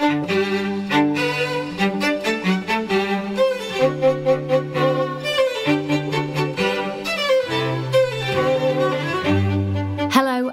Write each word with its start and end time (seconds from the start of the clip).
Hello, 0.00 0.16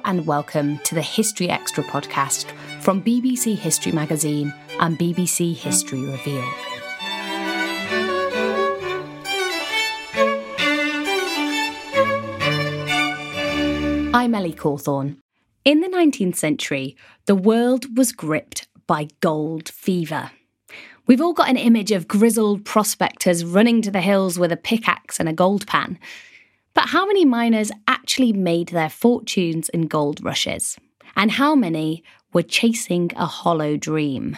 and 0.04 0.28
welcome 0.28 0.80
to 0.80 0.96
the 0.96 1.02
History 1.02 1.50
Extra 1.50 1.82
podcast 1.86 2.52
from 2.82 3.02
BBC 3.02 3.58
History 3.58 3.94
Magazine 3.94 4.54
and 4.82 5.00
BBC 5.00 5.56
History 5.56 6.02
Revealed. 6.02 6.44
I'm 14.14 14.36
Ellie 14.36 14.52
Cawthorne. 14.52 15.20
In 15.64 15.82
the 15.82 15.90
19th 15.90 16.38
century, 16.38 16.96
the 17.26 17.36
world 17.36 17.98
was 17.98 18.14
gripped 18.14 18.67
by 18.88 19.10
gold 19.20 19.70
fever. 19.70 20.32
We've 21.06 21.22
all 21.22 21.34
got 21.34 21.50
an 21.50 21.58
image 21.58 21.92
of 21.92 22.08
grizzled 22.08 22.66
prospectors 22.66 23.46
running 23.46 23.82
to 23.84 23.92
the 23.92 24.02
hills 24.02 24.40
with 24.40 24.52
a 24.52 24.58
pickaxe 24.58 25.20
and 25.20 25.30
a 25.30 25.34
gold 25.34 25.68
pan. 25.68 26.00
But 26.74 26.90
how 26.90 27.06
many 27.06 27.26
miners 27.26 27.72
actually 27.88 28.34
made 28.34 28.70
their 28.70 28.90
fortunes 28.90 29.70
in 29.70 29.88
gold 29.88 30.24
rushes? 30.24 30.78
And 31.16 31.32
how 31.32 31.56
many 31.56 32.04
were 32.34 32.44
chasing 32.44 33.12
a 33.16 33.26
hollow 33.26 33.78
dream? 33.78 34.38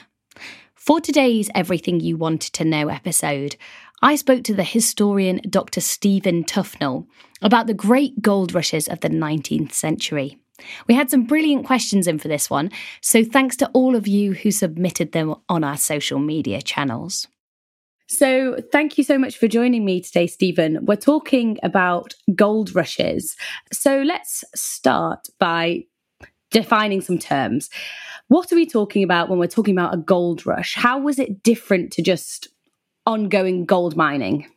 For 0.76 1.02
today's 1.02 1.50
Everything 1.54 2.00
You 2.00 2.18
Wanted 2.18 2.54
to 2.54 2.66
Know 2.66 2.88
episode, 2.88 3.56
I 4.02 4.16
spoke 4.16 4.44
to 4.46 4.54
the 4.54 4.64
historian 4.64 5.42
Dr. 5.50 5.81
Stephen 5.81 6.44
Tufnell 6.44 7.06
about 7.42 7.68
the 7.68 7.74
great 7.74 8.22
gold 8.22 8.54
rushes 8.54 8.88
of 8.88 9.02
the 9.02 9.10
19th 9.10 9.74
century. 9.74 10.38
We 10.88 10.96
had 10.96 11.09
some 11.09 11.25
brilliant 11.25 11.66
questions 11.66 12.08
in 12.08 12.20
for 12.20 12.28
this 12.28 12.50
one, 12.50 12.72
so 13.02 13.24
thanks 13.24 13.56
to 13.58 13.70
all 13.74 13.96
of 13.96 14.08
you 14.08 14.34
who 14.34 14.52
submitted 14.52 15.12
them 15.12 15.36
on 15.47 15.64
our 15.64 15.78
social 15.78 16.20
media 16.20 16.62
channels. 16.62 17.28
So, 18.12 18.58
thank 18.72 18.98
you 18.98 19.03
so 19.03 19.19
much 19.19 19.38
for 19.38 19.48
joining 19.48 19.86
me 19.86 20.02
today, 20.02 20.25
Stephen. 20.25 20.84
We're 20.84 20.96
talking 20.96 21.59
about 21.62 22.16
gold 22.34 22.74
rushes. 22.74 23.36
So, 23.72 24.02
let's 24.02 24.44
start 24.56 25.28
by 25.40 25.84
defining 26.50 27.02
some 27.02 27.19
terms. 27.19 27.69
What 28.30 28.52
are 28.52 28.56
we 28.56 28.66
talking 28.66 29.03
about 29.03 29.30
when 29.30 29.38
we're 29.38 29.48
talking 29.48 29.75
about 29.75 29.94
a 29.94 29.98
gold 29.98 30.46
rush? 30.46 30.74
How 30.74 31.00
was 31.00 31.19
it 31.19 31.44
different 31.44 31.92
to 31.94 32.02
just 32.02 32.48
ongoing 33.06 33.66
gold 33.66 33.96
mining? 33.96 34.48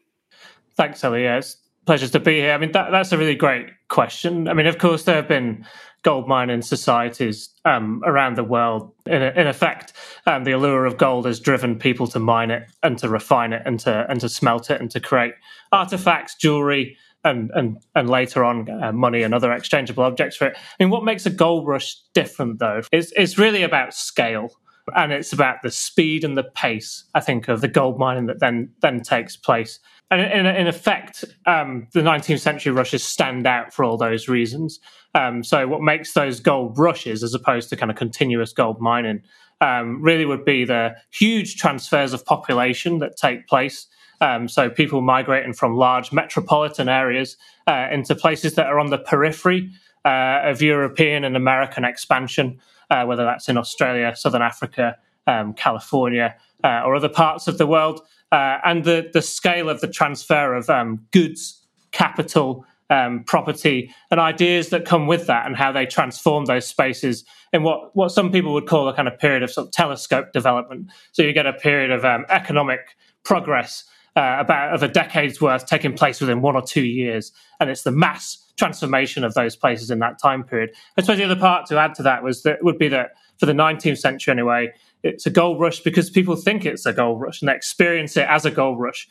Thanks, 0.74 1.04
Ellie. 1.04 1.24
Yeah, 1.24 1.36
it's 1.36 1.58
pleasure 1.86 2.08
to 2.08 2.20
be 2.20 2.40
here. 2.40 2.52
I 2.52 2.58
mean, 2.58 2.72
that, 2.72 2.90
that's 2.90 3.12
a 3.12 3.18
really 3.18 3.34
great 3.34 3.66
question. 3.88 4.48
I 4.48 4.54
mean, 4.54 4.66
of 4.66 4.78
course, 4.78 5.04
there 5.04 5.16
have 5.16 5.28
been 5.28 5.66
gold 6.02 6.28
mining 6.28 6.62
societies 6.62 7.50
um, 7.64 8.02
around 8.04 8.36
the 8.36 8.44
world. 8.44 8.92
In, 9.06 9.22
in 9.22 9.46
effect, 9.46 9.92
um, 10.26 10.44
the 10.44 10.52
allure 10.52 10.84
of 10.84 10.98
gold 10.98 11.26
has 11.26 11.40
driven 11.40 11.78
people 11.78 12.06
to 12.08 12.18
mine 12.18 12.50
it 12.50 12.64
and 12.82 12.98
to 12.98 13.08
refine 13.08 13.52
it 13.52 13.62
and 13.64 13.78
to 13.80 14.06
and 14.08 14.20
to 14.20 14.28
smelt 14.28 14.70
it 14.70 14.80
and 14.80 14.90
to 14.90 15.00
create 15.00 15.34
artifacts, 15.70 16.34
jewelry, 16.34 16.96
and 17.24 17.50
and 17.54 17.78
and 17.94 18.10
later 18.10 18.44
on 18.44 18.68
uh, 18.82 18.92
money 18.92 19.22
and 19.22 19.34
other 19.34 19.52
exchangeable 19.52 20.04
objects 20.04 20.36
for 20.36 20.48
it. 20.48 20.56
I 20.56 20.82
mean, 20.82 20.90
what 20.90 21.04
makes 21.04 21.26
a 21.26 21.30
gold 21.30 21.66
rush 21.66 21.96
different, 22.14 22.58
though, 22.58 22.82
is 22.90 23.12
it's 23.16 23.38
really 23.38 23.62
about 23.62 23.94
scale 23.94 24.50
and 24.96 25.12
it's 25.12 25.32
about 25.32 25.62
the 25.62 25.70
speed 25.70 26.24
and 26.24 26.36
the 26.36 26.42
pace. 26.42 27.04
I 27.14 27.20
think 27.20 27.48
of 27.48 27.60
the 27.60 27.68
gold 27.68 27.98
mining 27.98 28.26
that 28.26 28.40
then 28.40 28.70
then 28.80 29.00
takes 29.00 29.36
place. 29.36 29.78
And 30.12 30.46
in, 30.46 30.66
effect, 30.66 31.24
um, 31.46 31.88
the 31.92 32.00
19th 32.00 32.40
century 32.40 32.70
rushes 32.70 33.02
stand 33.02 33.46
out 33.46 33.72
for 33.72 33.82
all 33.82 33.96
those 33.96 34.28
reasons. 34.28 34.78
Um, 35.14 35.42
so, 35.42 35.66
what 35.66 35.80
makes 35.80 36.12
those 36.12 36.38
gold 36.38 36.78
rushes, 36.78 37.22
as 37.22 37.32
opposed 37.32 37.70
to 37.70 37.76
kind 37.76 37.90
of 37.90 37.96
continuous 37.96 38.52
gold 38.52 38.78
mining, 38.78 39.22
um, 39.62 40.02
really 40.02 40.26
would 40.26 40.44
be 40.44 40.66
the 40.66 40.94
huge 41.10 41.56
transfers 41.56 42.12
of 42.12 42.26
population 42.26 42.98
that 42.98 43.16
take 43.16 43.46
place. 43.46 43.86
Um, 44.20 44.48
so, 44.48 44.68
people 44.68 45.00
migrating 45.00 45.54
from 45.54 45.76
large 45.76 46.12
metropolitan 46.12 46.90
areas 46.90 47.38
uh, 47.66 47.88
into 47.90 48.14
places 48.14 48.54
that 48.56 48.66
are 48.66 48.78
on 48.78 48.90
the 48.90 48.98
periphery 48.98 49.70
uh, 50.04 50.40
of 50.44 50.60
European 50.60 51.24
and 51.24 51.38
American 51.38 51.86
expansion, 51.86 52.60
uh, 52.90 53.06
whether 53.06 53.24
that's 53.24 53.48
in 53.48 53.56
Australia, 53.56 54.14
Southern 54.14 54.42
Africa, 54.42 54.98
um, 55.26 55.54
California, 55.54 56.36
uh, 56.62 56.82
or 56.84 56.96
other 56.96 57.08
parts 57.08 57.48
of 57.48 57.56
the 57.56 57.66
world 57.66 58.02
uh, 58.32 58.58
and 58.64 58.84
the 58.84 59.08
the 59.12 59.22
scale 59.22 59.68
of 59.68 59.80
the 59.80 59.86
transfer 59.86 60.54
of 60.54 60.68
um, 60.70 61.06
goods, 61.12 61.62
capital, 61.92 62.64
um, 62.90 63.22
property, 63.24 63.94
and 64.10 64.18
ideas 64.18 64.70
that 64.70 64.84
come 64.84 65.06
with 65.06 65.26
that, 65.26 65.46
and 65.46 65.54
how 65.54 65.70
they 65.70 65.86
transform 65.86 66.46
those 66.46 66.66
spaces 66.66 67.24
in 67.52 67.62
what 67.62 67.94
what 67.94 68.10
some 68.10 68.32
people 68.32 68.52
would 68.54 68.66
call 68.66 68.88
a 68.88 68.94
kind 68.94 69.06
of 69.06 69.18
period 69.18 69.42
of 69.42 69.50
sort 69.50 69.68
of 69.68 69.72
telescope 69.72 70.32
development. 70.32 70.90
So 71.12 71.22
you 71.22 71.32
get 71.32 71.46
a 71.46 71.52
period 71.52 71.90
of 71.90 72.04
um, 72.04 72.24
economic 72.28 72.96
progress. 73.22 73.84
Uh, 74.14 74.36
about 74.40 74.74
of 74.74 74.82
a 74.82 74.88
decade's 74.88 75.40
worth 75.40 75.64
taking 75.64 75.94
place 75.94 76.20
within 76.20 76.42
one 76.42 76.54
or 76.54 76.60
two 76.60 76.84
years, 76.84 77.32
and 77.60 77.70
it's 77.70 77.82
the 77.82 77.90
mass 77.90 78.44
transformation 78.58 79.24
of 79.24 79.32
those 79.32 79.56
places 79.56 79.90
in 79.90 80.00
that 80.00 80.20
time 80.20 80.44
period. 80.44 80.70
I 80.98 81.00
suppose 81.00 81.16
the 81.16 81.24
other 81.24 81.34
part 81.34 81.64
to 81.68 81.78
add 81.78 81.94
to 81.94 82.02
that 82.02 82.22
was 82.22 82.42
that 82.42 82.62
would 82.62 82.76
be 82.76 82.88
that 82.88 83.12
for 83.38 83.46
the 83.46 83.54
19th 83.54 83.96
century 83.96 84.32
anyway, 84.32 84.70
it's 85.02 85.26
a 85.26 85.30
gold 85.30 85.60
rush 85.60 85.80
because 85.80 86.10
people 86.10 86.36
think 86.36 86.64
it's 86.64 86.86
a 86.86 86.92
gold 86.92 87.20
rush 87.20 87.40
and 87.40 87.48
they 87.48 87.54
experience 87.54 88.16
it 88.16 88.26
as 88.28 88.44
a 88.44 88.50
gold 88.50 88.80
rush. 88.80 89.08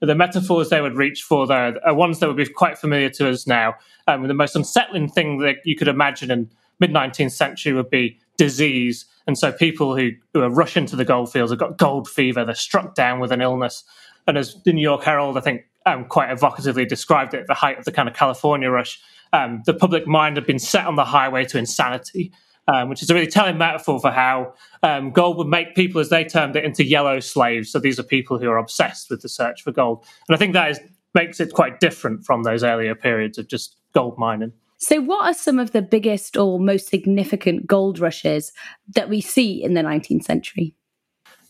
The 0.00 0.14
metaphors 0.14 0.70
they 0.70 0.80
would 0.80 0.96
reach 0.96 1.22
for 1.22 1.46
there 1.46 1.76
are 1.86 1.94
ones 1.94 2.20
that 2.20 2.26
would 2.26 2.36
be 2.36 2.46
quite 2.46 2.78
familiar 2.78 3.10
to 3.10 3.28
us 3.28 3.46
now. 3.46 3.74
Um, 4.06 4.26
the 4.28 4.34
most 4.34 4.56
unsettling 4.56 5.08
thing 5.08 5.38
that 5.38 5.56
you 5.64 5.76
could 5.76 5.88
imagine 5.88 6.30
in 6.30 6.50
mid 6.78 6.90
19th 6.90 7.32
century 7.32 7.72
would 7.74 7.90
be 7.90 8.18
disease. 8.38 9.04
And 9.26 9.36
so 9.36 9.52
people 9.52 9.94
who, 9.94 10.12
who 10.32 10.40
are 10.40 10.48
rushing 10.48 10.86
to 10.86 10.96
the 10.96 11.04
gold 11.04 11.30
fields 11.30 11.52
have 11.52 11.58
got 11.58 11.76
gold 11.76 12.08
fever, 12.08 12.44
they're 12.44 12.54
struck 12.54 12.94
down 12.94 13.20
with 13.20 13.30
an 13.30 13.42
illness. 13.42 13.84
And 14.26 14.38
as 14.38 14.56
the 14.64 14.72
New 14.72 14.80
York 14.80 15.04
Herald, 15.04 15.36
I 15.36 15.40
think, 15.40 15.66
um, 15.86 16.04
quite 16.06 16.30
evocatively 16.30 16.88
described 16.88 17.34
it 17.34 17.40
at 17.40 17.46
the 17.46 17.54
height 17.54 17.78
of 17.78 17.84
the 17.84 17.92
kind 17.92 18.08
of 18.08 18.14
California 18.14 18.70
rush. 18.70 19.00
Um, 19.32 19.62
the 19.66 19.74
public 19.74 20.06
mind 20.06 20.36
had 20.36 20.46
been 20.46 20.58
set 20.58 20.86
on 20.86 20.96
the 20.96 21.04
highway 21.04 21.44
to 21.46 21.58
insanity, 21.58 22.32
um, 22.68 22.88
which 22.88 23.02
is 23.02 23.10
a 23.10 23.14
really 23.14 23.26
telling 23.26 23.58
metaphor 23.58 24.00
for 24.00 24.10
how 24.10 24.54
um, 24.82 25.10
gold 25.10 25.36
would 25.38 25.48
make 25.48 25.74
people, 25.74 26.00
as 26.00 26.08
they 26.08 26.24
termed 26.24 26.56
it, 26.56 26.64
into 26.64 26.84
yellow 26.84 27.20
slaves. 27.20 27.70
So 27.70 27.78
these 27.78 27.98
are 27.98 28.04
people 28.04 28.38
who 28.38 28.48
are 28.48 28.58
obsessed 28.58 29.10
with 29.10 29.22
the 29.22 29.28
search 29.28 29.62
for 29.62 29.72
gold, 29.72 30.04
and 30.28 30.34
I 30.34 30.38
think 30.38 30.52
that 30.54 30.70
is, 30.70 30.80
makes 31.14 31.40
it 31.40 31.52
quite 31.52 31.80
different 31.80 32.24
from 32.24 32.42
those 32.42 32.62
earlier 32.62 32.94
periods 32.94 33.38
of 33.38 33.48
just 33.48 33.76
gold 33.94 34.18
mining. 34.18 34.52
So, 34.78 35.00
what 35.00 35.26
are 35.26 35.34
some 35.34 35.58
of 35.58 35.72
the 35.72 35.82
biggest 35.82 36.38
or 36.38 36.58
most 36.58 36.88
significant 36.88 37.66
gold 37.66 37.98
rushes 37.98 38.52
that 38.94 39.10
we 39.10 39.20
see 39.20 39.62
in 39.62 39.74
the 39.74 39.82
19th 39.82 40.24
century? 40.24 40.74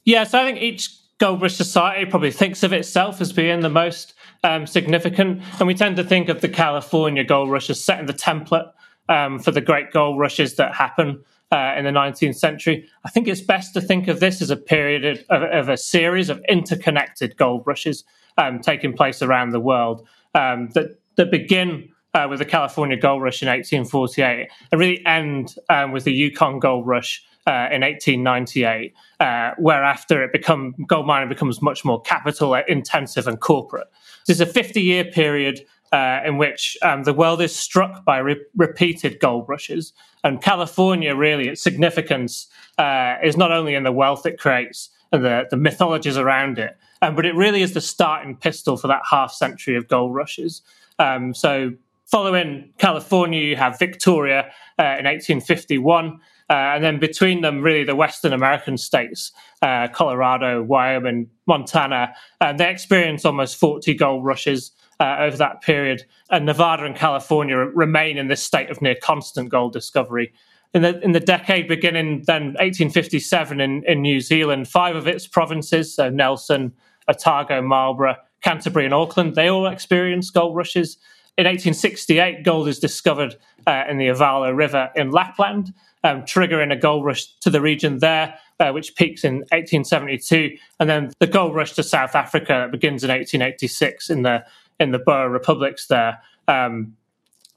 Yeah, 0.05 0.25
so 0.25 0.41
I 0.41 0.45
think 0.45 0.61
each 0.61 0.91
gold 1.19 1.41
rush 1.41 1.55
society 1.55 2.11
probably 2.11 2.33
thinks 2.33 2.63
of 2.65 2.73
itself 2.73 3.21
as 3.21 3.33
being 3.33 3.61
the 3.61 3.69
most 3.69 4.15
um, 4.43 4.67
significant. 4.67 5.43
And 5.59 5.69
we 5.69 5.75
tend 5.75 5.97
to 5.97 6.05
think 6.05 6.29
of 6.29 6.41
the 6.41 6.49
California 6.49 7.23
gold 7.23 7.51
rush 7.51 7.71
as 7.71 7.83
setting 7.83 8.07
the 8.07 8.15
template 8.15 8.73
um, 9.11 9.39
for 9.39 9.51
the 9.51 9.61
great 9.61 9.91
gold 9.91 10.19
rushes 10.19 10.57
that 10.57 10.75
happen 10.75 11.23
uh, 11.53 11.75
in 11.77 11.85
the 11.85 11.91
19th 11.91 12.37
century. 12.37 12.89
I 13.05 13.11
think 13.11 13.29
it's 13.29 13.41
best 13.41 13.75
to 13.75 13.81
think 13.81 14.09
of 14.09 14.21
this 14.21 14.41
as 14.41 14.51
a 14.51 14.57
period 14.57 15.05
of, 15.29 15.43
of 15.43 15.69
a 15.69 15.77
series 15.77 16.31
of 16.31 16.41
interconnected 16.49 17.37
gold 17.37 17.65
rushes 17.67 18.05
um, 18.39 18.61
taking 18.61 18.93
place 18.93 19.21
around 19.21 19.51
the 19.51 19.61
world 19.61 20.07
um, 20.35 20.71
that, 20.75 20.97
that 21.17 21.31
begin 21.31 21.89
uh, 22.15 22.27
with 22.31 22.39
the 22.39 22.45
California 22.45 22.97
gold 22.97 23.23
rush 23.23 23.43
in 23.43 23.49
1848 23.49 24.49
and 24.73 24.81
really 24.81 25.05
end 25.07 25.57
um, 25.69 25.93
with 25.93 26.05
the 26.05 26.13
Yukon 26.13 26.59
gold 26.59 26.87
rush 26.87 27.23
uh, 27.47 27.69
in 27.73 27.81
1898, 27.83 28.95
uh, 29.19 29.53
whereafter 29.59 30.23
it 30.23 30.33
become 30.33 30.75
gold 30.87 31.07
mining 31.07 31.29
becomes 31.29 31.63
much 31.63 31.85
more 31.85 32.01
capital 32.03 32.55
intensive 32.55 33.27
and 33.27 33.41
corporate. 33.41 33.89
This 34.27 34.37
is 34.37 34.41
a 34.41 34.47
50 34.47 34.81
year 34.81 35.05
period 35.05 35.61
uh, 35.93 36.21
in 36.25 36.39
which 36.39 36.77
um, 36.83 37.03
the 37.05 37.13
world 37.13 37.41
is 37.41 37.55
struck 37.55 38.05
by 38.05 38.19
re- 38.19 38.45
repeated 38.57 39.19
gold 39.21 39.49
rushes. 39.49 39.93
And 40.23 40.41
California, 40.41 41.15
really, 41.15 41.49
its 41.49 41.63
significance 41.63 42.47
uh, 42.79 43.17
is 43.23 43.37
not 43.37 43.53
only 43.53 43.75
in 43.75 43.83
the 43.83 43.93
wealth 43.93 44.27
it 44.27 44.39
creates 44.39 44.91
and 45.13 45.25
the, 45.25 45.47
the 45.51 45.57
mythologies 45.57 46.17
around 46.17 46.59
it, 46.59 46.77
um, 47.03 47.17
but 47.17 47.27
it 47.27 47.35
really 47.35 47.63
is 47.63 47.75
the 47.75 47.81
starting 47.81 48.37
pistol 48.37 48.77
for 48.77 48.87
that 48.89 49.03
half 49.11 49.33
century 49.33 49.77
of 49.77 49.89
gold 49.89 50.15
rushes. 50.15 50.63
Um, 50.99 51.35
so, 51.35 51.73
following 52.07 52.73
California, 52.79 53.41
you 53.41 53.57
have 53.57 53.79
Victoria 53.79 54.51
uh, 54.79 54.99
in 54.99 55.07
1851. 55.07 56.21
Uh, 56.51 56.75
and 56.75 56.83
then 56.83 56.99
between 56.99 57.43
them, 57.43 57.63
really 57.63 57.85
the 57.85 57.95
Western 57.95 58.33
American 58.33 58.77
states, 58.77 59.31
uh, 59.63 59.87
Colorado, 59.93 60.63
Wyoming, 60.63 61.31
Montana, 61.47 62.13
uh, 62.41 62.53
they 62.53 62.69
experience 62.69 63.25
almost 63.25 63.57
40 63.57 63.95
gold 63.95 64.25
rushes 64.25 64.73
uh, 65.01 65.17
over 65.21 65.37
that 65.39 65.63
period. 65.63 66.05
And 66.31 66.47
Nevada 66.47 66.85
and 66.85 66.95
California 66.95 67.57
remain 67.57 68.19
in 68.19 68.29
this 68.29 68.43
state 68.43 68.71
of 68.71 68.81
near 68.81 68.97
constant 69.03 69.49
gold 69.49 69.73
discovery. 69.73 70.33
In 70.73 70.83
the, 70.83 71.01
in 71.01 71.13
the 71.13 71.21
decade 71.21 71.67
beginning 71.67 72.23
then 72.27 72.55
1857 72.61 73.61
in, 73.61 73.83
in 73.87 74.03
New 74.03 74.21
Zealand, 74.21 74.69
five 74.69 74.95
of 74.95 75.09
its 75.09 75.27
provinces, 75.27 75.95
so 75.95 76.11
Nelson, 76.11 76.73
Otago, 77.09 77.61
Marlborough, 77.61 78.17
Canterbury, 78.43 78.85
and 78.85 78.95
Auckland, 78.95 79.35
they 79.35 79.49
all 79.49 79.67
experienced 79.67 80.33
gold 80.33 80.55
rushes. 80.55 80.97
In 81.37 81.45
1868, 81.45 82.45
gold 82.45 82.69
is 82.69 82.79
discovered 82.79 83.37
uh, 83.67 83.85
in 83.89 83.99
the 83.99 84.07
Ivalo 84.07 84.55
River 84.55 84.91
in 84.95 85.11
Lapland 85.11 85.73
um, 86.05 86.23
triggering 86.23 86.73
a 86.73 86.77
gold 86.77 87.05
rush 87.05 87.27
to 87.41 87.51
the 87.51 87.61
region 87.61 87.99
there, 87.99 88.35
uh, 88.59 88.71
which 88.71 88.95
peaks 88.97 89.25
in 89.25 89.37
1872, 89.51 90.57
and 90.79 90.89
then 90.89 91.11
the 91.19 91.27
gold 91.27 91.55
rush 91.55 91.73
to 91.73 91.83
South 91.83 92.15
Africa 92.15 92.69
begins 92.71 93.05
in 93.05 93.11
1886 93.11 94.11
in 94.11 94.23
the 94.23 94.45
in 94.81 94.91
the 94.91 94.99
Boer 94.99 95.29
republics 95.29 95.87
there. 95.87 96.21
Um, 96.49 96.97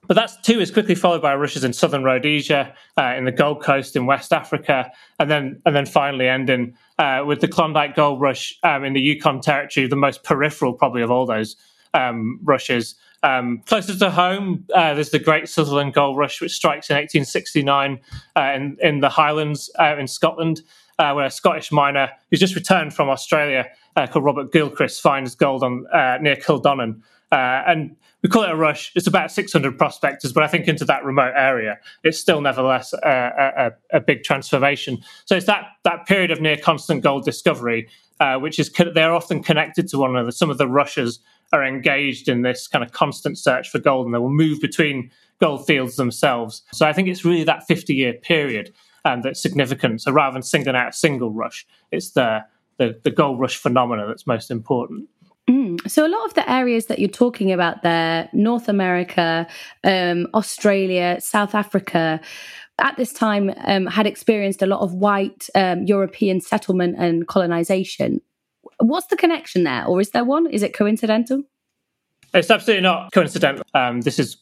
but 0.06 0.16
that's 0.16 0.36
too 0.42 0.60
is 0.60 0.70
quickly 0.70 0.96
followed 0.96 1.22
by 1.22 1.34
rushes 1.34 1.64
in 1.64 1.72
southern 1.72 2.04
Rhodesia, 2.04 2.76
uh, 2.98 3.14
in 3.18 3.24
the 3.24 3.32
Gold 3.32 3.64
Coast 3.64 3.96
in 3.96 4.06
West 4.06 4.34
Africa, 4.34 4.92
and 5.18 5.32
then 5.32 5.62
and 5.66 5.76
then 5.76 5.86
finally 5.86 6.28
ending 6.28 6.76
uh, 7.00 7.24
with 7.26 7.40
the 7.40 7.48
Klondike 7.48 7.96
Gold 7.96 8.20
Rush 8.20 8.60
um, 8.64 8.84
in 8.84 8.94
the 8.94 9.02
Yukon 9.02 9.40
Territory, 9.40 9.88
the 9.88 9.96
most 9.96 10.24
peripheral 10.24 10.74
probably 10.74 11.02
of 11.02 11.10
all 11.10 11.26
those 11.26 11.56
um, 11.94 12.40
rushes, 12.44 12.96
um, 13.24 13.62
closer 13.66 13.98
to 13.98 14.12
home, 14.12 14.66
uh, 14.76 14.94
there's 14.94 15.12
the 15.12 15.20
Great 15.20 15.48
Sutherland 15.48 15.94
Gold 15.94 16.18
Rush, 16.18 16.42
which 16.42 16.52
strikes 16.52 16.90
in 16.90 16.96
1869 16.96 18.00
uh, 18.36 18.42
in, 18.54 18.78
in, 18.82 19.00
the 19.00 19.10
Highlands 19.10 19.70
uh, 19.80 19.96
in 19.98 20.08
Scotland, 20.08 20.62
uh, 21.04 21.14
where 21.14 21.26
a 21.26 21.32
Scottish 21.32 21.72
miner 21.72 22.10
who's 22.30 22.40
just 22.40 22.56
returned 22.56 22.94
from 22.94 23.10
Australia 23.10 23.68
uh, 23.96 24.08
called 24.08 24.24
Robert 24.24 24.52
Gilchrist 24.52 25.02
finds 25.02 25.36
gold 25.36 25.64
on 25.64 25.86
uh, 25.88 26.18
near 26.22 26.36
Kildonan. 26.36 27.02
and 27.32 27.96
we 28.22 28.30
call 28.30 28.44
it 28.44 28.52
a 28.52 28.56
rush. 28.56 28.94
It's 28.96 29.06
about 29.06 29.32
600 29.32 29.78
prospectors, 29.78 30.32
but 30.32 30.44
I 30.44 30.48
think 30.48 30.70
into 30.70 30.86
that 30.86 31.04
remote 31.04 31.34
area, 31.36 31.78
it's 32.06 32.18
still 32.18 32.40
nevertheless 32.40 32.94
a, 32.94 33.72
a, 33.92 33.98
a 33.98 34.00
big 34.00 34.24
transformation. 34.24 35.00
So 35.26 35.36
it's 35.36 35.46
that, 35.48 35.66
that 35.84 36.06
period 36.06 36.32
of 36.32 36.40
near 36.40 36.56
constant 36.56 37.04
gold 37.04 37.26
discovery, 37.26 37.90
which 38.40 38.60
is 38.60 38.72
they're 38.94 39.14
often 39.14 39.44
connected 39.44 39.90
to 39.90 39.98
one 39.98 40.12
another. 40.12 40.32
Some 40.32 40.50
of 40.50 40.58
the 40.58 40.70
rushes 40.70 41.20
are 41.52 41.66
engaged 41.66 42.30
in 42.30 42.44
this 42.44 42.66
kind 42.68 42.84
of 42.84 42.94
constant 42.94 43.38
search 43.38 43.70
for 43.70 43.78
gold 43.78 44.06
and 44.06 44.16
they 44.16 44.20
will 44.20 44.30
move 44.30 44.62
between 44.62 45.12
gold 45.42 45.68
fields 45.68 45.98
themselves. 45.98 46.62
So 46.72 46.88
I 46.88 46.94
think 46.94 47.10
it's 47.10 47.26
really 47.26 47.44
that 47.44 47.68
50 47.68 47.94
year 47.94 48.14
period 48.14 48.74
um, 49.06 49.22
that's 49.22 49.42
significant. 49.42 50.02
So 50.02 50.12
rather 50.12 50.34
than 50.34 50.44
singling 50.44 50.76
out 50.76 50.90
a 50.90 50.94
single 50.94 51.32
rush, 51.32 51.66
it's 51.92 52.12
the, 52.12 52.44
the, 52.78 53.00
the 53.04 53.12
gold 53.12 53.40
rush 53.40 53.58
phenomena 53.58 54.08
that's 54.08 54.28
most 54.28 54.52
important. 54.52 55.10
Mm. 55.50 55.90
So, 55.90 56.06
a 56.06 56.08
lot 56.08 56.26
of 56.26 56.36
the 56.36 56.50
areas 56.50 56.86
that 56.86 57.00
you're 57.00 57.10
talking 57.10 57.52
about 57.52 57.84
there, 57.84 58.30
North 58.32 58.70
America, 58.70 59.46
um, 59.84 60.28
Australia, 60.34 61.18
South 61.20 61.54
Africa, 61.54 62.22
at 62.80 62.96
this 62.96 63.12
time 63.12 63.54
um, 63.66 63.86
had 63.88 64.08
experienced 64.08 64.62
a 64.62 64.66
lot 64.66 64.80
of 64.80 64.94
white 64.94 65.48
um, 65.54 65.84
European 65.84 66.40
settlement 66.40 66.96
and 66.98 67.28
colonization. 67.28 68.22
What's 68.80 69.08
the 69.08 69.18
connection 69.18 69.66
there, 69.66 69.86
or 69.86 70.00
is 70.00 70.12
there 70.12 70.24
one? 70.24 70.50
Is 70.50 70.64
it 70.64 70.74
coincidental? 70.74 71.44
It's 72.34 72.50
absolutely 72.50 72.84
not 72.84 73.12
coincidental. 73.12 73.66
Um, 73.74 74.02
this 74.02 74.20
is 74.20 74.38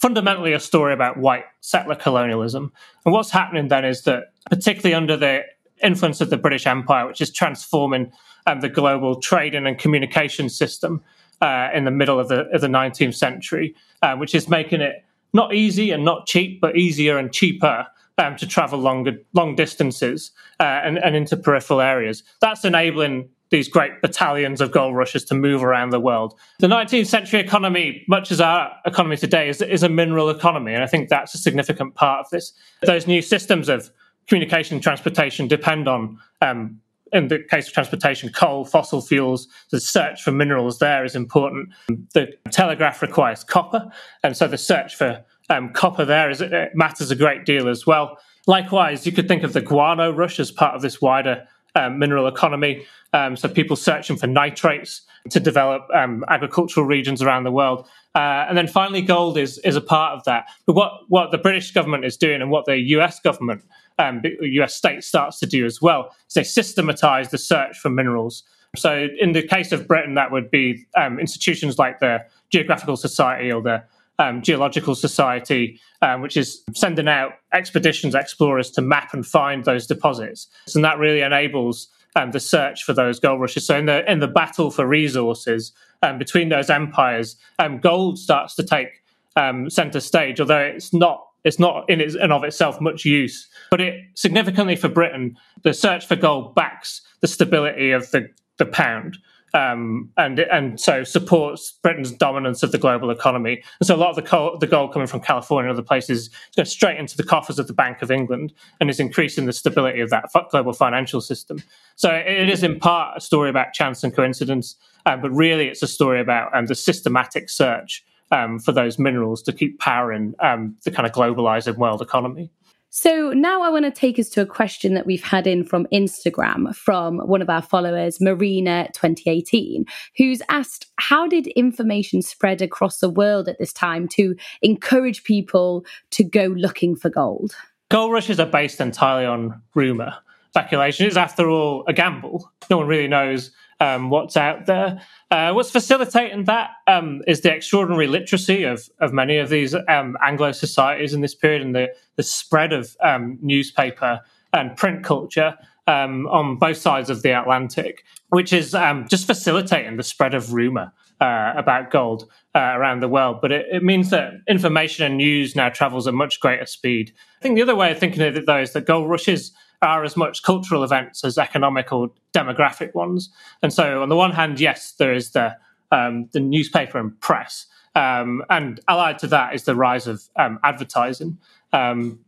fundamentally 0.00 0.52
a 0.52 0.60
story 0.60 0.92
about 0.92 1.16
white 1.18 1.44
settler 1.60 1.94
colonialism. 1.94 2.72
And 3.04 3.12
what's 3.12 3.30
happening 3.30 3.68
then 3.68 3.84
is 3.84 4.02
that, 4.02 4.32
particularly 4.50 4.94
under 4.94 5.16
the 5.16 5.42
influence 5.82 6.20
of 6.20 6.30
the 6.30 6.36
British 6.36 6.66
Empire, 6.66 7.06
which 7.06 7.20
is 7.20 7.32
transforming 7.32 8.12
um, 8.46 8.60
the 8.60 8.68
global 8.68 9.20
trading 9.20 9.66
and 9.66 9.78
communication 9.78 10.48
system 10.48 11.02
uh, 11.40 11.68
in 11.74 11.84
the 11.84 11.90
middle 11.90 12.18
of 12.18 12.28
the, 12.28 12.48
of 12.50 12.60
the 12.60 12.68
19th 12.68 13.14
century, 13.14 13.74
uh, 14.02 14.14
which 14.16 14.34
is 14.34 14.48
making 14.48 14.80
it 14.80 15.04
not 15.32 15.54
easy 15.54 15.90
and 15.90 16.04
not 16.04 16.26
cheap, 16.26 16.60
but 16.60 16.76
easier 16.76 17.18
and 17.18 17.32
cheaper 17.32 17.86
um, 18.18 18.36
to 18.36 18.46
travel 18.46 18.78
longer, 18.78 19.12
long 19.32 19.54
distances 19.54 20.30
uh, 20.60 20.80
and, 20.84 20.98
and 20.98 21.16
into 21.16 21.36
peripheral 21.36 21.80
areas. 21.80 22.22
That's 22.40 22.64
enabling 22.64 23.28
these 23.52 23.68
great 23.68 24.00
battalions 24.00 24.62
of 24.62 24.72
gold 24.72 24.96
rushers 24.96 25.24
to 25.26 25.34
move 25.34 25.62
around 25.62 25.90
the 25.90 26.00
world. 26.00 26.34
The 26.58 26.66
19th 26.66 27.06
century 27.06 27.38
economy, 27.38 28.02
much 28.08 28.32
as 28.32 28.40
our 28.40 28.72
economy 28.86 29.18
today, 29.18 29.48
is, 29.48 29.60
is 29.60 29.82
a 29.82 29.90
mineral 29.90 30.30
economy. 30.30 30.72
And 30.72 30.82
I 30.82 30.86
think 30.86 31.10
that's 31.10 31.34
a 31.34 31.38
significant 31.38 31.94
part 31.94 32.20
of 32.20 32.30
this. 32.30 32.54
Those 32.80 33.06
new 33.06 33.20
systems 33.20 33.68
of 33.68 33.90
communication 34.26 34.76
and 34.76 34.82
transportation 34.82 35.48
depend 35.48 35.86
on, 35.86 36.18
um, 36.40 36.80
in 37.12 37.28
the 37.28 37.40
case 37.40 37.68
of 37.68 37.74
transportation, 37.74 38.30
coal, 38.30 38.64
fossil 38.64 39.02
fuels. 39.02 39.46
The 39.70 39.80
search 39.80 40.22
for 40.22 40.32
minerals 40.32 40.78
there 40.78 41.04
is 41.04 41.14
important. 41.14 41.68
The 42.14 42.32
telegraph 42.50 43.02
requires 43.02 43.44
copper. 43.44 43.86
And 44.24 44.34
so 44.34 44.48
the 44.48 44.56
search 44.56 44.96
for 44.96 45.22
um, 45.50 45.74
copper 45.74 46.06
there 46.06 46.30
is, 46.30 46.42
matters 46.72 47.10
a 47.10 47.16
great 47.16 47.44
deal 47.44 47.68
as 47.68 47.86
well. 47.86 48.16
Likewise, 48.46 49.04
you 49.04 49.12
could 49.12 49.28
think 49.28 49.42
of 49.42 49.52
the 49.52 49.60
guano 49.60 50.10
rush 50.10 50.40
as 50.40 50.50
part 50.50 50.74
of 50.74 50.80
this 50.80 51.02
wider 51.02 51.46
um, 51.74 51.98
mineral 51.98 52.26
economy. 52.26 52.84
Um, 53.12 53.36
so 53.36 53.48
people 53.48 53.76
searching 53.76 54.16
for 54.16 54.26
nitrates 54.26 55.02
to 55.30 55.40
develop 55.40 55.82
um, 55.94 56.24
agricultural 56.28 56.86
regions 56.86 57.22
around 57.22 57.44
the 57.44 57.52
world. 57.52 57.86
Uh, 58.14 58.44
and 58.48 58.58
then 58.58 58.66
finally, 58.66 59.02
gold 59.02 59.38
is 59.38 59.58
is 59.58 59.76
a 59.76 59.80
part 59.80 60.16
of 60.16 60.24
that. 60.24 60.44
But 60.66 60.74
what 60.74 60.92
what 61.08 61.30
the 61.30 61.38
British 61.38 61.72
government 61.72 62.04
is 62.04 62.16
doing, 62.16 62.42
and 62.42 62.50
what 62.50 62.66
the 62.66 62.76
U.S. 62.96 63.20
government, 63.20 63.64
um, 63.98 64.22
U.S. 64.40 64.74
state 64.74 65.04
starts 65.04 65.38
to 65.40 65.46
do 65.46 65.64
as 65.64 65.80
well, 65.80 66.14
is 66.28 66.34
they 66.34 66.44
systematize 66.44 67.30
the 67.30 67.38
search 67.38 67.78
for 67.78 67.88
minerals. 67.88 68.42
So 68.76 69.08
in 69.20 69.32
the 69.32 69.42
case 69.42 69.70
of 69.72 69.86
Britain, 69.86 70.14
that 70.14 70.30
would 70.30 70.50
be 70.50 70.86
um, 70.96 71.18
institutions 71.18 71.78
like 71.78 72.00
the 72.00 72.24
Geographical 72.50 72.96
Society 72.96 73.52
or 73.52 73.62
the 73.62 73.84
um, 74.18 74.42
Geological 74.42 74.94
Society, 74.94 75.80
um, 76.00 76.20
which 76.20 76.36
is 76.36 76.62
sending 76.74 77.08
out 77.08 77.32
expeditions, 77.52 78.14
explorers 78.14 78.70
to 78.72 78.82
map 78.82 79.14
and 79.14 79.26
find 79.26 79.64
those 79.64 79.86
deposits. 79.86 80.48
And 80.74 80.84
that 80.84 80.98
really 80.98 81.20
enables 81.20 81.88
um, 82.16 82.30
the 82.30 82.40
search 82.40 82.84
for 82.84 82.92
those 82.92 83.18
gold 83.18 83.40
rushes. 83.40 83.66
So 83.66 83.76
in 83.76 83.86
the 83.86 84.10
in 84.10 84.20
the 84.20 84.28
battle 84.28 84.70
for 84.70 84.86
resources 84.86 85.72
um, 86.02 86.18
between 86.18 86.48
those 86.48 86.70
empires, 86.70 87.36
um, 87.58 87.78
gold 87.78 88.18
starts 88.18 88.54
to 88.56 88.62
take 88.62 89.02
um, 89.36 89.70
center 89.70 90.00
stage, 90.00 90.40
although 90.40 90.58
it's 90.58 90.92
not 90.92 91.26
it's 91.44 91.58
not 91.58 91.88
in 91.88 92.00
and 92.00 92.32
of 92.32 92.44
itself 92.44 92.80
much 92.80 93.04
use. 93.04 93.48
But 93.70 93.80
it 93.80 94.00
significantly 94.14 94.76
for 94.76 94.88
Britain, 94.88 95.36
the 95.62 95.72
search 95.72 96.06
for 96.06 96.16
gold 96.16 96.54
backs 96.54 97.00
the 97.20 97.28
stability 97.28 97.92
of 97.92 98.10
the 98.10 98.28
the 98.58 98.66
pound. 98.66 99.16
Um, 99.54 100.10
and 100.16 100.38
and 100.40 100.80
so 100.80 101.04
supports 101.04 101.78
Britain's 101.82 102.10
dominance 102.10 102.62
of 102.62 102.72
the 102.72 102.78
global 102.78 103.10
economy. 103.10 103.62
And 103.80 103.86
so 103.86 103.94
a 103.94 103.96
lot 103.96 104.10
of 104.10 104.16
the, 104.16 104.56
the 104.60 104.66
gold 104.66 104.92
coming 104.92 105.08
from 105.08 105.20
California 105.20 105.70
and 105.70 105.78
other 105.78 105.86
places 105.86 106.30
goes 106.56 106.70
straight 106.70 106.98
into 106.98 107.16
the 107.16 107.22
coffers 107.22 107.58
of 107.58 107.66
the 107.66 107.72
Bank 107.72 108.02
of 108.02 108.10
England 108.10 108.52
and 108.80 108.88
is 108.88 108.98
increasing 108.98 109.46
the 109.46 109.52
stability 109.52 110.00
of 110.00 110.10
that 110.10 110.30
global 110.50 110.72
financial 110.72 111.20
system. 111.20 111.62
So 111.96 112.10
it 112.10 112.48
is 112.48 112.62
in 112.62 112.78
part 112.78 113.18
a 113.18 113.20
story 113.20 113.50
about 113.50 113.74
chance 113.74 114.02
and 114.02 114.14
coincidence, 114.14 114.76
um, 115.06 115.20
but 115.20 115.30
really 115.30 115.68
it's 115.68 115.82
a 115.82 115.88
story 115.88 116.20
about 116.20 116.54
um, 116.56 116.66
the 116.66 116.74
systematic 116.74 117.50
search 117.50 118.04
um, 118.30 118.58
for 118.58 118.72
those 118.72 118.98
minerals 118.98 119.42
to 119.42 119.52
keep 119.52 119.78
powering 119.78 120.34
um, 120.40 120.76
the 120.84 120.90
kind 120.90 121.06
of 121.06 121.12
globalizing 121.12 121.76
world 121.76 122.00
economy. 122.00 122.50
So 122.94 123.30
now 123.30 123.62
I 123.62 123.70
want 123.70 123.86
to 123.86 123.90
take 123.90 124.18
us 124.18 124.28
to 124.28 124.42
a 124.42 124.46
question 124.46 124.92
that 124.92 125.06
we've 125.06 125.24
had 125.24 125.46
in 125.46 125.64
from 125.64 125.86
Instagram 125.94 126.76
from 126.76 127.20
one 127.20 127.40
of 127.40 127.48
our 127.48 127.62
followers, 127.62 128.18
Marina2018, 128.18 129.88
who's 130.18 130.42
asked 130.50 130.88
How 130.98 131.26
did 131.26 131.46
information 131.46 132.20
spread 132.20 132.60
across 132.60 132.98
the 132.98 133.08
world 133.08 133.48
at 133.48 133.58
this 133.58 133.72
time 133.72 134.08
to 134.08 134.36
encourage 134.60 135.24
people 135.24 135.86
to 136.10 136.22
go 136.22 136.48
looking 136.48 136.94
for 136.94 137.08
gold? 137.08 137.56
Gold 137.90 138.12
rushes 138.12 138.38
are 138.38 138.44
based 138.44 138.78
entirely 138.78 139.24
on 139.24 139.58
rumour. 139.74 140.14
Speculation 140.50 141.06
is, 141.06 141.16
after 141.16 141.48
all, 141.48 141.84
a 141.88 141.94
gamble. 141.94 142.52
No 142.68 142.76
one 142.76 142.88
really 142.88 143.08
knows 143.08 143.52
um, 143.82 144.10
what's 144.10 144.36
out 144.36 144.66
there. 144.66 145.02
Uh, 145.30 145.52
what's 145.52 145.70
facilitating 145.70 146.44
that 146.44 146.70
um, 146.86 147.20
is 147.26 147.40
the 147.40 147.52
extraordinary 147.52 148.06
literacy 148.06 148.62
of, 148.62 148.88
of 149.00 149.12
many 149.12 149.38
of 149.38 149.48
these 149.48 149.74
um, 149.88 150.16
Anglo 150.22 150.52
societies 150.52 151.12
in 151.12 151.20
this 151.20 151.34
period 151.34 151.62
and 151.62 151.74
the, 151.74 151.92
the 152.16 152.22
spread 152.22 152.72
of 152.72 152.96
um, 153.02 153.38
newspaper 153.42 154.20
and 154.52 154.76
print 154.76 155.02
culture 155.02 155.58
um, 155.88 156.28
on 156.28 156.56
both 156.58 156.76
sides 156.76 157.10
of 157.10 157.22
the 157.22 157.32
Atlantic, 157.32 158.04
which 158.28 158.52
is 158.52 158.72
um, 158.72 159.08
just 159.08 159.26
facilitating 159.26 159.96
the 159.96 160.04
spread 160.04 160.32
of 160.32 160.52
rumor 160.52 160.92
uh, 161.20 161.52
about 161.56 161.90
gold 161.90 162.30
uh, 162.54 162.58
around 162.58 163.00
the 163.00 163.08
world. 163.08 163.38
But 163.42 163.50
it, 163.50 163.66
it, 163.72 163.82
means 163.82 164.10
that 164.10 164.34
information 164.48 165.04
and 165.04 165.16
news 165.16 165.56
now 165.56 165.70
travels 165.70 166.06
at 166.06 166.14
much 166.14 166.38
greater 166.38 166.66
speed. 166.66 167.12
I 167.40 167.42
think 167.42 167.56
the 167.56 167.62
other 167.62 167.74
way 167.74 167.90
of 167.90 167.98
thinking 167.98 168.22
of 168.22 168.36
it, 168.36 168.46
though, 168.46 168.60
is 168.60 168.74
that 168.74 168.86
gold 168.86 169.10
rushes 169.10 169.52
are 169.82 170.04
as 170.04 170.16
much 170.16 170.42
cultural 170.42 170.84
events 170.84 171.24
as 171.24 171.36
economic 171.36 171.92
or 171.92 172.10
demographic 172.32 172.94
ones. 172.94 173.30
And 173.62 173.72
so, 173.72 174.02
on 174.02 174.08
the 174.08 174.16
one 174.16 174.32
hand, 174.32 174.60
yes, 174.60 174.92
there 174.92 175.12
is 175.12 175.32
the 175.32 175.56
um, 175.90 176.28
the 176.32 176.40
newspaper 176.40 176.98
and 176.98 177.20
press, 177.20 177.66
um, 177.94 178.42
and 178.48 178.80
allied 178.88 179.18
to 179.18 179.26
that 179.28 179.54
is 179.54 179.64
the 179.64 179.74
rise 179.74 180.06
of 180.06 180.22
um, 180.36 180.58
advertising 180.64 181.38
um, 181.72 182.18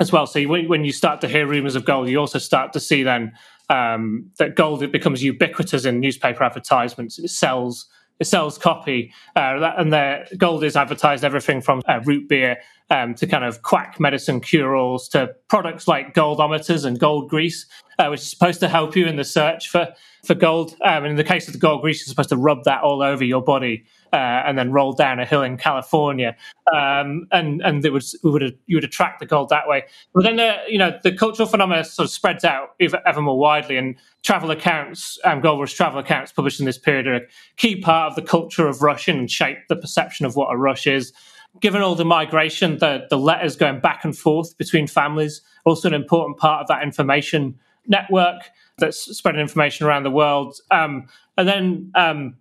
as 0.00 0.10
well. 0.10 0.26
So 0.26 0.42
when, 0.44 0.68
when, 0.68 0.84
you 0.84 0.92
start 0.92 1.20
to 1.20 1.28
hear 1.28 1.46
rumors 1.46 1.76
of 1.76 1.84
gold, 1.84 2.08
you 2.08 2.18
also 2.18 2.40
start 2.40 2.72
to 2.72 2.80
see 2.80 3.04
then 3.04 3.32
um, 3.70 4.30
that 4.38 4.56
gold 4.56 4.82
it 4.82 4.90
becomes 4.92 5.22
ubiquitous 5.22 5.84
in 5.84 6.00
newspaper 6.00 6.42
advertisements. 6.42 7.18
It 7.18 7.28
sells 7.28 7.86
it 8.18 8.24
sells 8.24 8.56
copy, 8.56 9.12
uh, 9.36 9.72
and 9.76 9.92
the 9.92 10.26
gold 10.38 10.64
is 10.64 10.74
advertised 10.74 11.22
everything 11.22 11.60
from 11.60 11.82
uh, 11.86 12.00
root 12.04 12.28
beer 12.28 12.56
um, 12.90 13.14
to 13.14 13.26
kind 13.26 13.44
of 13.44 13.62
quack 13.62 13.98
medicine 13.98 14.40
cure-alls 14.40 15.08
to 15.08 15.34
products 15.48 15.88
like 15.88 16.14
goldometers 16.14 16.84
and 16.84 16.98
gold 16.98 17.28
grease, 17.28 17.66
uh, 17.98 18.06
which 18.08 18.20
is 18.20 18.30
supposed 18.30 18.60
to 18.60 18.68
help 18.68 18.94
you 18.94 19.06
in 19.06 19.16
the 19.16 19.24
search 19.24 19.68
for 19.68 19.88
for 20.24 20.34
gold. 20.34 20.72
Um, 20.84 21.04
and 21.04 21.06
in 21.06 21.16
the 21.16 21.24
case 21.24 21.46
of 21.46 21.52
the 21.52 21.58
gold 21.58 21.82
grease, 21.82 22.00
you're 22.00 22.10
supposed 22.10 22.30
to 22.30 22.36
rub 22.36 22.64
that 22.64 22.82
all 22.82 23.00
over 23.02 23.24
your 23.24 23.42
body 23.42 23.84
uh, 24.12 24.16
and 24.16 24.58
then 24.58 24.72
roll 24.72 24.92
down 24.92 25.20
a 25.20 25.24
hill 25.24 25.42
in 25.42 25.56
California, 25.56 26.36
um, 26.74 27.26
and 27.32 27.60
and 27.62 27.84
it 27.84 27.92
would, 27.92 28.02
it 28.02 28.24
would 28.24 28.58
you 28.66 28.76
would 28.76 28.84
attract 28.84 29.20
the 29.20 29.26
gold 29.26 29.48
that 29.48 29.66
way. 29.66 29.84
But 30.14 30.24
then 30.24 30.36
the 30.36 30.56
you 30.68 30.78
know 30.78 30.98
the 31.02 31.12
cultural 31.12 31.48
phenomena 31.48 31.84
sort 31.84 32.06
of 32.06 32.12
spreads 32.12 32.44
out 32.44 32.74
ever, 32.80 33.00
ever 33.06 33.20
more 33.20 33.38
widely, 33.38 33.76
and 33.76 33.96
travel 34.22 34.50
accounts, 34.50 35.18
um, 35.24 35.40
gold 35.40 35.60
rush 35.60 35.74
travel 35.74 35.98
accounts 35.98 36.32
published 36.32 36.60
in 36.60 36.66
this 36.66 36.78
period 36.78 37.06
are 37.06 37.14
a 37.14 37.20
key 37.56 37.80
part 37.80 38.10
of 38.10 38.16
the 38.16 38.22
culture 38.22 38.68
of 38.68 38.82
Russian 38.82 39.18
and 39.18 39.30
shape 39.30 39.58
the 39.68 39.76
perception 39.76 40.26
of 40.26 40.36
what 40.36 40.52
a 40.52 40.56
rush 40.56 40.86
is 40.86 41.12
given 41.60 41.82
all 41.82 41.94
the 41.94 42.04
migration, 42.04 42.78
the, 42.78 43.06
the 43.10 43.18
letters 43.18 43.56
going 43.56 43.80
back 43.80 44.04
and 44.04 44.16
forth 44.16 44.56
between 44.58 44.86
families, 44.86 45.42
also 45.64 45.88
an 45.88 45.94
important 45.94 46.38
part 46.38 46.62
of 46.62 46.68
that 46.68 46.82
information 46.82 47.58
network 47.86 48.42
that's 48.78 49.16
spreading 49.16 49.40
information 49.40 49.86
around 49.86 50.02
the 50.02 50.10
world. 50.10 50.58
Um, 50.70 51.08
and 51.36 51.48
then 51.48 51.92
um, 51.94 52.36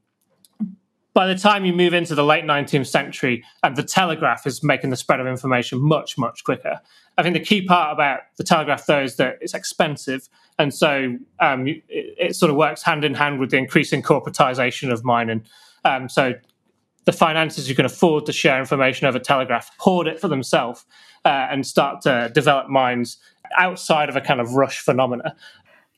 by 1.13 1.27
the 1.27 1.35
time 1.35 1.63
you 1.63 1.71
move 1.71 1.93
into 1.93 2.13
the 2.13 2.25
late 2.25 2.43
19th 2.43 2.87
century, 2.87 3.43
um, 3.63 3.75
the 3.75 3.83
telegraph 3.83 4.45
is 4.45 4.61
making 4.63 4.89
the 4.89 4.97
spread 4.97 5.21
of 5.21 5.27
information 5.27 5.79
much, 5.81 6.17
much 6.17 6.43
quicker. 6.43 6.81
I 7.17 7.23
think 7.23 7.33
the 7.33 7.39
key 7.39 7.65
part 7.65 7.93
about 7.93 8.19
the 8.35 8.43
telegraph, 8.43 8.85
though, 8.85 9.01
is 9.01 9.15
that 9.15 9.37
it's 9.39 9.53
expensive. 9.53 10.27
And 10.59 10.73
so 10.73 11.17
um, 11.39 11.67
it, 11.67 11.83
it, 11.89 12.35
sort 12.35 12.49
of 12.49 12.57
works 12.57 12.83
hand 12.83 13.05
in 13.05 13.13
hand 13.13 13.39
with 13.39 13.51
the 13.51 13.57
increasing 13.57 14.01
corporatization 14.01 14.91
of 14.91 15.05
mining. 15.05 15.45
Um, 15.85 16.09
so 16.09 16.33
the 17.05 17.13
finances 17.13 17.67
who 17.67 17.75
can 17.75 17.85
afford 17.85 18.25
to 18.25 18.33
share 18.33 18.59
information 18.59 19.07
over 19.07 19.19
Telegraph 19.19 19.71
hoard 19.77 20.07
it 20.07 20.19
for 20.19 20.27
themselves 20.27 20.85
uh, 21.23 21.47
and 21.49 21.65
start 21.65 22.01
to 22.01 22.31
develop 22.33 22.69
mines 22.69 23.17
outside 23.57 24.09
of 24.09 24.15
a 24.15 24.21
kind 24.21 24.41
of 24.41 24.53
rush 24.53 24.79
phenomena. 24.79 25.35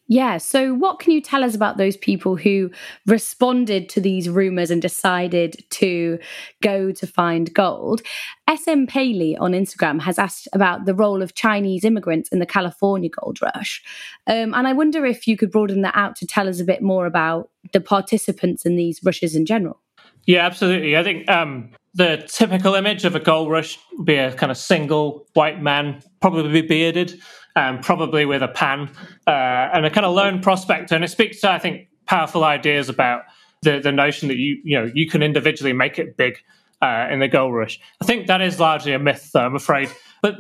Yeah. 0.10 0.38
So, 0.38 0.74
what 0.74 1.00
can 1.00 1.12
you 1.12 1.20
tell 1.20 1.44
us 1.44 1.54
about 1.54 1.76
those 1.76 1.98
people 1.98 2.38
who 2.38 2.72
responded 3.06 3.90
to 3.90 4.00
these 4.00 4.30
rumors 4.30 4.72
and 4.72 4.82
decided 4.82 5.66
to 5.72 6.18
go 6.62 6.94
to 6.94 7.06
find 7.06 7.54
gold? 7.54 8.02
SM 8.50 8.86
Paley 8.86 9.36
on 9.36 9.52
Instagram 9.52 10.00
has 10.00 10.18
asked 10.18 10.48
about 10.54 10.86
the 10.86 10.96
role 10.96 11.22
of 11.22 11.36
Chinese 11.36 11.84
immigrants 11.84 12.30
in 12.30 12.40
the 12.40 12.46
California 12.46 13.10
gold 13.10 13.40
rush. 13.42 13.84
Um, 14.28 14.54
and 14.54 14.66
I 14.66 14.72
wonder 14.72 15.06
if 15.06 15.28
you 15.28 15.36
could 15.36 15.52
broaden 15.52 15.82
that 15.82 15.96
out 15.98 16.16
to 16.18 16.26
tell 16.26 16.48
us 16.48 16.62
a 16.62 16.66
bit 16.66 16.82
more 16.82 17.06
about 17.06 17.50
the 17.74 17.82
participants 17.82 18.66
in 18.66 18.78
these 18.78 19.02
rushes 19.04 19.36
in 19.36 19.46
general. 19.46 19.82
Yeah, 20.28 20.46
absolutely. 20.46 20.98
I 20.98 21.04
think 21.04 21.28
um, 21.30 21.72
the 21.94 22.24
typical 22.28 22.76
image 22.76 23.06
of 23.06 23.16
a 23.16 23.20
gold 23.20 23.50
rush 23.50 23.80
would 23.94 24.06
be 24.06 24.16
a 24.16 24.34
kind 24.34 24.52
of 24.52 24.58
single 24.58 25.26
white 25.34 25.62
man, 25.62 26.04
probably 26.22 26.62
bearded, 26.62 27.20
um, 27.56 27.80
probably 27.80 28.26
with 28.26 28.44
a 28.44 28.50
pan, 28.50 28.90
uh, 29.26 29.32
and 29.74 29.86
a 29.86 29.90
kind 29.90 30.06
of 30.06 30.14
lone 30.14 30.42
prospector. 30.42 30.94
And 30.96 31.04
it 31.04 31.08
speaks 31.08 31.40
to, 31.42 31.52
I 31.52 31.60
think, 31.60 31.88
powerful 32.06 32.44
ideas 32.44 32.90
about 32.90 33.24
the, 33.64 33.80
the 33.80 33.92
notion 33.92 34.28
that 34.28 34.38
you 34.38 34.60
you 34.64 34.80
know 34.80 34.92
you 34.94 35.10
can 35.10 35.24
individually 35.24 35.74
make 35.74 35.98
it 35.98 36.16
big 36.18 36.38
uh, 36.82 37.08
in 37.10 37.20
the 37.20 37.28
gold 37.28 37.56
rush. 37.56 37.80
I 38.02 38.06
think 38.06 38.28
that 38.28 38.42
is 38.42 38.60
largely 38.60 38.94
a 38.94 39.00
myth, 39.00 39.32
though, 39.34 39.46
I'm 39.46 39.56
afraid. 39.56 39.90
But 40.22 40.36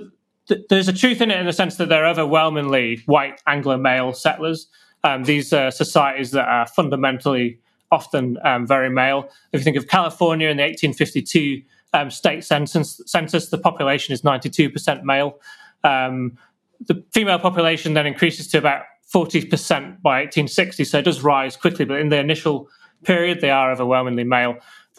th- 0.49 0.61
there's 0.69 0.89
a 0.89 0.93
truth 0.93 1.21
in 1.21 1.31
it 1.31 1.39
in 1.39 1.45
the 1.45 1.53
sense 1.53 1.77
that 1.77 1.87
they're 1.89 2.05
overwhelmingly 2.05 3.01
white 3.05 3.41
Anglo 3.47 3.77
male 3.77 4.13
settlers. 4.13 4.67
Um, 5.03 5.23
these 5.23 5.53
are 5.53 5.71
societies 5.71 6.31
that 6.31 6.47
are 6.47 6.67
fundamentally 6.67 7.59
often 7.91 8.37
um, 8.43 8.67
very 8.67 8.89
male. 8.89 9.29
If 9.51 9.61
you 9.61 9.63
think 9.63 9.77
of 9.77 9.87
California 9.87 10.49
in 10.49 10.57
the 10.57 10.63
1852 10.63 11.61
um, 11.93 12.11
state 12.11 12.43
census, 12.43 13.01
census, 13.05 13.49
the 13.49 13.57
population 13.57 14.13
is 14.13 14.21
92% 14.21 15.03
male. 15.03 15.39
Um, 15.83 16.37
the 16.85 17.03
female 17.11 17.39
population 17.39 17.93
then 17.93 18.05
increases 18.05 18.47
to 18.49 18.57
about 18.57 18.83
40% 19.13 19.49
by 20.01 20.19
1860, 20.19 20.83
so 20.83 20.99
it 20.99 21.03
does 21.03 21.21
rise 21.21 21.55
quickly, 21.55 21.85
but 21.85 21.99
in 21.99 22.09
the 22.09 22.19
initial 22.19 22.67
period, 23.03 23.41
they 23.41 23.49
are 23.49 23.71
overwhelmingly 23.71 24.25
male. 24.25 24.57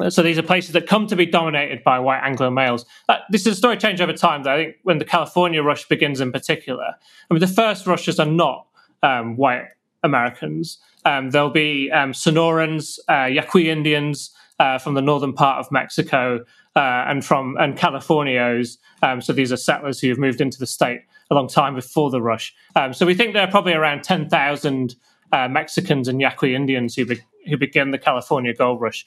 So 0.09 0.23
these 0.23 0.39
are 0.39 0.43
places 0.43 0.73
that 0.73 0.87
come 0.87 1.09
to 1.09 1.17
be 1.17 1.27
dominated 1.27 1.83
by 1.83 1.99
white 1.99 2.21
Anglo 2.23 2.51
males. 2.51 2.87
Uh, 3.09 3.19
this 3.31 3.43
is 3.47 3.55
a 3.55 3.57
story 3.57 3.77
change 3.77 4.01
over 4.01 4.13
time, 4.13 4.45
though. 4.45 4.55
I 4.55 4.65
think 4.65 4.77
when 4.85 4.99
the 4.99 5.05
California 5.05 5.61
rush 5.61 5.89
begins 5.89 6.21
in 6.21 6.31
particular, 6.31 6.85
I 7.29 7.35
mean, 7.35 7.41
the 7.41 7.49
first 7.49 7.87
rushes 7.87 8.21
are 8.21 8.27
not 8.27 8.67
um, 9.03 9.37
white 9.37 9.65
Americans. 10.03 10.79
Um, 11.05 11.31
there'll 11.31 11.51
be 11.51 11.91
um, 11.91 12.13
Sonorans, 12.13 12.99
uh, 13.09 13.27
Yaqui 13.27 13.71
Indians 13.71 14.31
uh, 14.59 14.79
from 14.79 14.95
the 14.95 15.03
northern 15.03 15.33
part 15.33 15.59
of 15.59 15.71
Mexico, 15.71 16.45
uh, 16.77 17.05
and 17.09 17.25
from 17.25 17.57
and 17.59 17.77
Californios. 17.77 18.79
Um, 19.03 19.21
so 19.21 19.33
these 19.33 19.53
are 19.53 19.57
settlers 19.57 20.01
who 20.01 20.09
have 20.09 20.19
moved 20.19 20.41
into 20.41 20.59
the 20.59 20.67
state 20.67 21.01
a 21.31 21.35
long 21.35 21.49
time 21.49 21.75
before 21.75 22.11
the 22.11 22.23
rush. 22.23 22.55
Um, 22.75 22.93
so 22.93 23.07
we 23.07 23.15
think 23.15 23.33
there 23.33 23.47
are 23.47 23.51
probably 23.51 23.75
around 23.75 24.03
ten 24.03 24.29
thousand 24.29 24.97
uh, 25.33 25.49
Mexicans 25.49 26.09
and 26.09 26.21
Yaqui 26.21 26.55
Indians 26.55 26.95
who 26.95 27.07
be- 27.07 27.21
who 27.49 27.57
begin 27.57 27.91
the 27.91 27.99
California 27.99 28.55
gold 28.55 28.81
rush. 28.81 29.07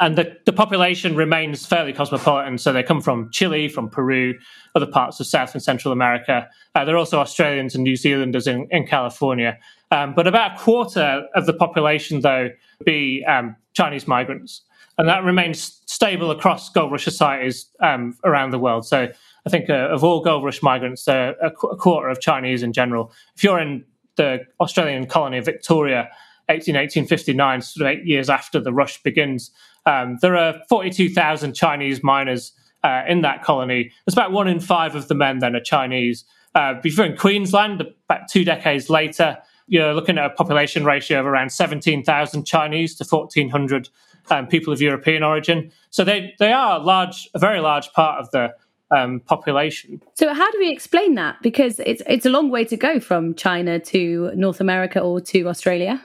And 0.00 0.16
the, 0.16 0.36
the 0.46 0.52
population 0.52 1.14
remains 1.14 1.64
fairly 1.64 1.92
cosmopolitan. 1.92 2.58
So 2.58 2.72
they 2.72 2.82
come 2.82 3.00
from 3.00 3.30
Chile, 3.30 3.68
from 3.68 3.88
Peru, 3.88 4.34
other 4.74 4.86
parts 4.86 5.20
of 5.20 5.26
South 5.26 5.54
and 5.54 5.62
Central 5.62 5.92
America. 5.92 6.48
Uh, 6.74 6.84
there 6.84 6.94
are 6.96 6.98
also 6.98 7.20
Australians 7.20 7.74
and 7.74 7.84
New 7.84 7.94
Zealanders 7.94 8.48
in, 8.48 8.66
in 8.70 8.84
California. 8.86 9.58
Um, 9.92 10.14
but 10.14 10.26
about 10.26 10.56
a 10.56 10.58
quarter 10.58 11.28
of 11.34 11.44
the 11.44 11.52
population, 11.52 12.22
though, 12.22 12.48
be 12.84 13.24
um, 13.28 13.54
Chinese 13.74 14.08
migrants. 14.08 14.62
And 14.96 15.06
that 15.08 15.22
remains 15.22 15.82
stable 15.86 16.30
across 16.30 16.70
gold 16.70 16.92
rush 16.92 17.04
societies 17.04 17.66
um, 17.80 18.16
around 18.24 18.50
the 18.50 18.58
world. 18.58 18.86
So 18.86 19.08
I 19.46 19.50
think 19.50 19.68
uh, 19.68 19.88
of 19.90 20.02
all 20.02 20.22
gold 20.22 20.44
rush 20.44 20.62
migrants, 20.62 21.06
uh, 21.06 21.34
a, 21.42 21.50
qu- 21.50 21.68
a, 21.68 21.76
quarter 21.76 22.08
of 22.08 22.20
Chinese 22.20 22.62
in 22.62 22.72
general. 22.72 23.12
If 23.36 23.44
you're 23.44 23.58
in 23.58 23.84
the 24.16 24.40
Australian 24.60 25.06
colony 25.06 25.38
of 25.38 25.44
Victoria, 25.44 26.08
18, 26.48 26.74
1859, 26.74 27.60
sort 27.60 27.86
of 27.86 27.92
eight 27.92 28.06
years 28.06 28.30
after 28.30 28.60
the 28.60 28.72
rush 28.72 29.02
begins, 29.02 29.50
um, 29.84 30.18
there 30.22 30.36
are 30.36 30.54
42,000 30.70 31.54
Chinese 31.54 32.02
miners 32.02 32.52
uh, 32.82 33.02
in 33.06 33.20
that 33.22 33.42
colony. 33.42 33.92
It's 34.06 34.14
about 34.14 34.32
one 34.32 34.48
in 34.48 34.58
five 34.58 34.94
of 34.94 35.08
the 35.08 35.14
men 35.14 35.40
then 35.40 35.54
are 35.54 35.60
Chinese. 35.60 36.24
Uh, 36.54 36.74
before 36.82 37.04
in 37.04 37.16
Queensland, 37.16 37.80
about 37.80 38.28
two 38.28 38.44
decades 38.44 38.90
later, 38.90 39.38
you're 39.66 39.94
looking 39.94 40.18
at 40.18 40.26
a 40.26 40.30
population 40.30 40.84
ratio 40.84 41.20
of 41.20 41.26
around 41.26 41.50
17,000 41.50 42.44
Chinese 42.44 42.94
to 42.96 43.04
1,400 43.04 43.88
um, 44.30 44.46
people 44.46 44.72
of 44.72 44.80
European 44.80 45.22
origin. 45.22 45.72
So 45.90 46.04
they, 46.04 46.34
they 46.38 46.52
are 46.52 46.80
a 46.80 46.82
large, 46.82 47.28
a 47.34 47.38
very 47.38 47.60
large 47.60 47.92
part 47.92 48.20
of 48.20 48.30
the 48.30 48.54
um, 48.90 49.20
population. 49.20 50.02
So 50.14 50.32
how 50.34 50.50
do 50.50 50.58
we 50.58 50.70
explain 50.70 51.14
that? 51.14 51.40
Because 51.42 51.80
it's 51.80 52.02
it's 52.06 52.26
a 52.26 52.30
long 52.30 52.50
way 52.50 52.64
to 52.66 52.76
go 52.76 53.00
from 53.00 53.34
China 53.34 53.78
to 53.80 54.30
North 54.34 54.60
America 54.60 55.00
or 55.00 55.20
to 55.22 55.48
Australia. 55.48 56.00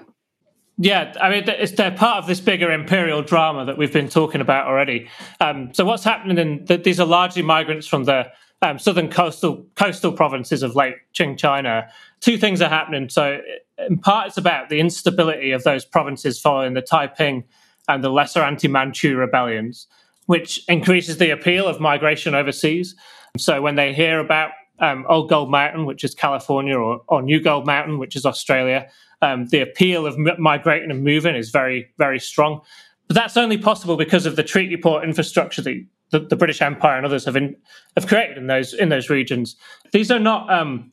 Yeah, 0.80 1.14
I 1.20 1.30
mean, 1.30 1.50
it's, 1.50 1.72
they're 1.72 1.92
part 1.92 2.20
of 2.20 2.28
this 2.28 2.40
bigger 2.40 2.72
imperial 2.72 3.24
drama 3.24 3.66
that 3.66 3.80
we've 3.80 3.92
been 3.92 4.10
talking 4.10 4.42
about 4.42 4.68
already. 4.68 5.10
Um, 5.42 5.74
so 5.74 5.84
what's 5.86 6.04
happening 6.04 6.38
in 6.38 6.66
the, 6.66 6.78
these 6.78 7.00
are 7.00 7.06
largely 7.06 7.42
migrants 7.42 7.88
from 7.88 8.04
the 8.04 8.28
um, 8.62 8.80
southern 8.80 9.10
coastal 9.10 9.66
coastal 9.76 10.12
provinces 10.12 10.64
of 10.64 10.76
Lake 10.76 10.96
Qing 11.14 11.38
China. 11.38 11.88
Two 12.22 12.38
things 12.38 12.62
are 12.62 12.70
happening. 12.70 13.10
So 13.10 13.40
in 13.78 14.00
part, 14.00 14.28
it's 14.28 14.38
about 14.38 14.70
the 14.70 14.80
instability 14.80 15.52
of 15.52 15.64
those 15.64 15.86
provinces 15.86 16.40
following 16.40 16.74
the 16.74 16.82
Taiping 16.82 17.44
and 17.88 18.04
the 18.04 18.10
lesser 18.10 18.42
anti-Manchu 18.42 19.16
rebellions, 19.16 19.88
which 20.26 20.64
increases 20.68 21.18
the 21.18 21.30
appeal 21.30 21.68
of 21.68 21.80
migration 21.80 22.36
overseas. 22.36 22.96
So 23.38 23.62
when 23.62 23.76
they 23.76 23.94
hear 23.94 24.20
about 24.20 24.52
um, 24.80 25.06
Old 25.08 25.30
Gold 25.30 25.50
Mountain, 25.52 25.86
which 25.86 26.04
is 26.04 26.14
California, 26.16 26.76
or, 26.76 27.02
or 27.08 27.22
New 27.22 27.40
Gold 27.40 27.66
Mountain, 27.66 28.00
which 28.00 28.16
is 28.16 28.26
Australia, 28.26 28.90
um, 29.22 29.48
the 29.48 29.62
appeal 29.62 30.06
of 30.06 30.18
migrating 30.38 30.92
and 30.92 31.04
moving 31.04 31.36
is 31.36 31.50
very, 31.50 31.90
very 31.98 32.20
strong. 32.20 32.62
But 33.08 33.16
that's 33.16 33.38
only 33.38 33.58
possible 33.58 33.96
because 33.96 34.26
of 34.26 34.36
the 34.36 34.44
treaty 34.44 34.78
port 34.78 35.04
infrastructure 35.04 35.62
that 35.62 35.86
the, 36.12 36.20
the 36.20 36.36
British 36.36 36.62
Empire 36.62 36.98
and 36.98 37.06
others 37.06 37.26
have 37.26 37.36
in, 37.36 37.56
have 37.96 38.08
created 38.08 38.38
in 38.38 38.48
those 38.48 38.74
in 38.74 38.90
those 38.90 39.10
regions. 39.10 39.56
These 39.92 40.12
are 40.12 40.20
not 40.20 40.52
um, 40.52 40.92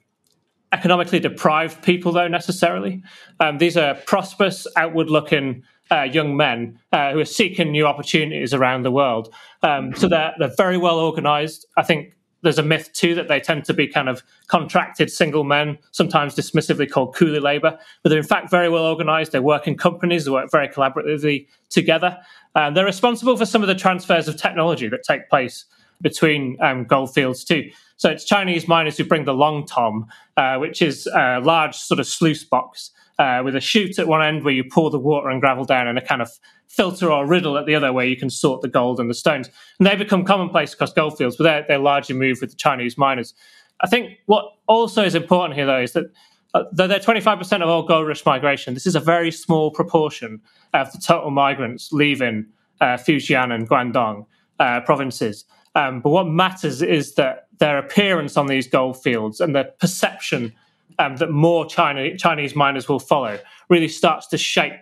economically 0.72 1.20
deprived 1.20 1.82
people, 1.82 2.12
though 2.12 2.28
necessarily. 2.28 3.02
Um, 3.40 3.58
these 3.58 3.76
are 3.76 3.94
prosperous, 4.06 4.66
outward-looking 4.76 5.62
uh, 5.90 6.02
young 6.02 6.36
men 6.36 6.78
uh, 6.92 7.12
who 7.12 7.20
are 7.20 7.24
seeking 7.24 7.70
new 7.70 7.86
opportunities 7.86 8.52
around 8.52 8.82
the 8.82 8.90
world. 8.90 9.32
Um, 9.62 9.94
so 9.94 10.08
they're 10.08 10.34
they're 10.38 10.54
very 10.56 10.78
well 10.78 10.98
organised. 10.98 11.66
I 11.76 11.82
think 11.82 12.14
there's 12.42 12.58
a 12.58 12.62
myth 12.62 12.92
too 12.92 13.14
that 13.14 13.26
they 13.26 13.40
tend 13.40 13.64
to 13.64 13.74
be 13.74 13.88
kind 13.88 14.08
of 14.08 14.22
contracted 14.48 15.10
single 15.10 15.44
men, 15.44 15.78
sometimes 15.92 16.34
dismissively 16.34 16.88
called 16.88 17.14
coolie 17.14 17.40
labor, 17.40 17.78
but 18.02 18.10
they're 18.10 18.18
in 18.18 18.24
fact 18.24 18.50
very 18.50 18.68
well 18.68 18.84
organized. 18.84 19.32
They 19.32 19.40
work 19.40 19.66
in 19.66 19.76
companies, 19.76 20.26
they 20.26 20.30
work 20.30 20.50
very 20.50 20.68
collaboratively 20.68 21.46
together. 21.70 22.18
And 22.54 22.76
they're 22.76 22.84
responsible 22.84 23.36
for 23.36 23.46
some 23.46 23.62
of 23.62 23.68
the 23.68 23.74
transfers 23.74 24.28
of 24.28 24.36
technology 24.36 24.88
that 24.88 25.02
take 25.02 25.28
place 25.28 25.64
between 26.00 26.56
um, 26.60 26.84
goldfields 26.84 27.44
too. 27.44 27.70
So 27.96 28.10
it's 28.10 28.24
Chinese 28.24 28.68
miners 28.68 28.96
who 28.96 29.04
bring 29.04 29.24
the 29.24 29.34
long 29.34 29.66
tom, 29.66 30.06
uh, 30.36 30.58
which 30.58 30.82
is 30.82 31.06
a 31.06 31.40
large 31.42 31.76
sort 31.76 32.00
of 32.00 32.06
sluice 32.06 32.44
box 32.44 32.90
uh, 33.18 33.42
with 33.44 33.54
a 33.54 33.60
chute 33.60 33.98
at 33.98 34.08
one 34.08 34.22
end 34.22 34.44
where 34.44 34.54
you 34.54 34.64
pour 34.64 34.90
the 34.90 34.98
water 34.98 35.28
and 35.28 35.40
gravel 35.40 35.64
down 35.64 35.86
and 35.86 35.98
a 35.98 36.02
kind 36.02 36.20
of 36.20 36.30
filter 36.66 37.10
or 37.10 37.26
riddle 37.26 37.56
at 37.56 37.66
the 37.66 37.74
other 37.74 37.92
where 37.92 38.06
you 38.06 38.16
can 38.16 38.30
sort 38.30 38.60
the 38.60 38.68
gold 38.68 38.98
and 38.98 39.08
the 39.08 39.14
stones. 39.14 39.48
And 39.78 39.86
they 39.86 39.94
become 39.94 40.24
commonplace 40.24 40.74
across 40.74 40.92
goldfields, 40.92 41.36
but 41.36 41.44
they're, 41.44 41.64
they're 41.68 41.78
largely 41.78 42.16
moved 42.16 42.40
with 42.40 42.50
the 42.50 42.56
Chinese 42.56 42.98
miners. 42.98 43.34
I 43.80 43.86
think 43.86 44.18
what 44.26 44.46
also 44.66 45.04
is 45.04 45.14
important 45.14 45.54
here, 45.54 45.66
though, 45.66 45.80
is 45.80 45.92
that 45.92 46.06
though 46.72 46.86
they're 46.86 47.00
25% 47.00 47.62
of 47.62 47.68
all 47.68 47.82
gold 47.82 48.06
rush 48.06 48.24
migration, 48.24 48.74
this 48.74 48.86
is 48.86 48.94
a 48.94 49.00
very 49.00 49.30
small 49.30 49.70
proportion 49.70 50.40
of 50.72 50.90
the 50.92 50.98
total 50.98 51.30
migrants 51.30 51.92
leaving 51.92 52.46
uh, 52.80 52.96
Fujian 52.96 53.52
and 53.52 53.68
Guangdong 53.68 54.26
uh, 54.60 54.80
provinces. 54.82 55.44
Um, 55.74 56.00
but 56.00 56.10
what 56.10 56.28
matters 56.28 56.82
is 56.82 57.14
that 57.14 57.48
their 57.58 57.78
appearance 57.78 58.36
on 58.36 58.46
these 58.46 58.66
gold 58.68 59.02
fields 59.02 59.40
and 59.40 59.54
the 59.54 59.72
perception 59.80 60.52
um, 60.98 61.16
that 61.16 61.30
more 61.30 61.66
China, 61.66 62.16
Chinese 62.16 62.54
miners 62.54 62.88
will 62.88 63.00
follow 63.00 63.38
really 63.68 63.88
starts 63.88 64.26
to 64.28 64.38
shape 64.38 64.74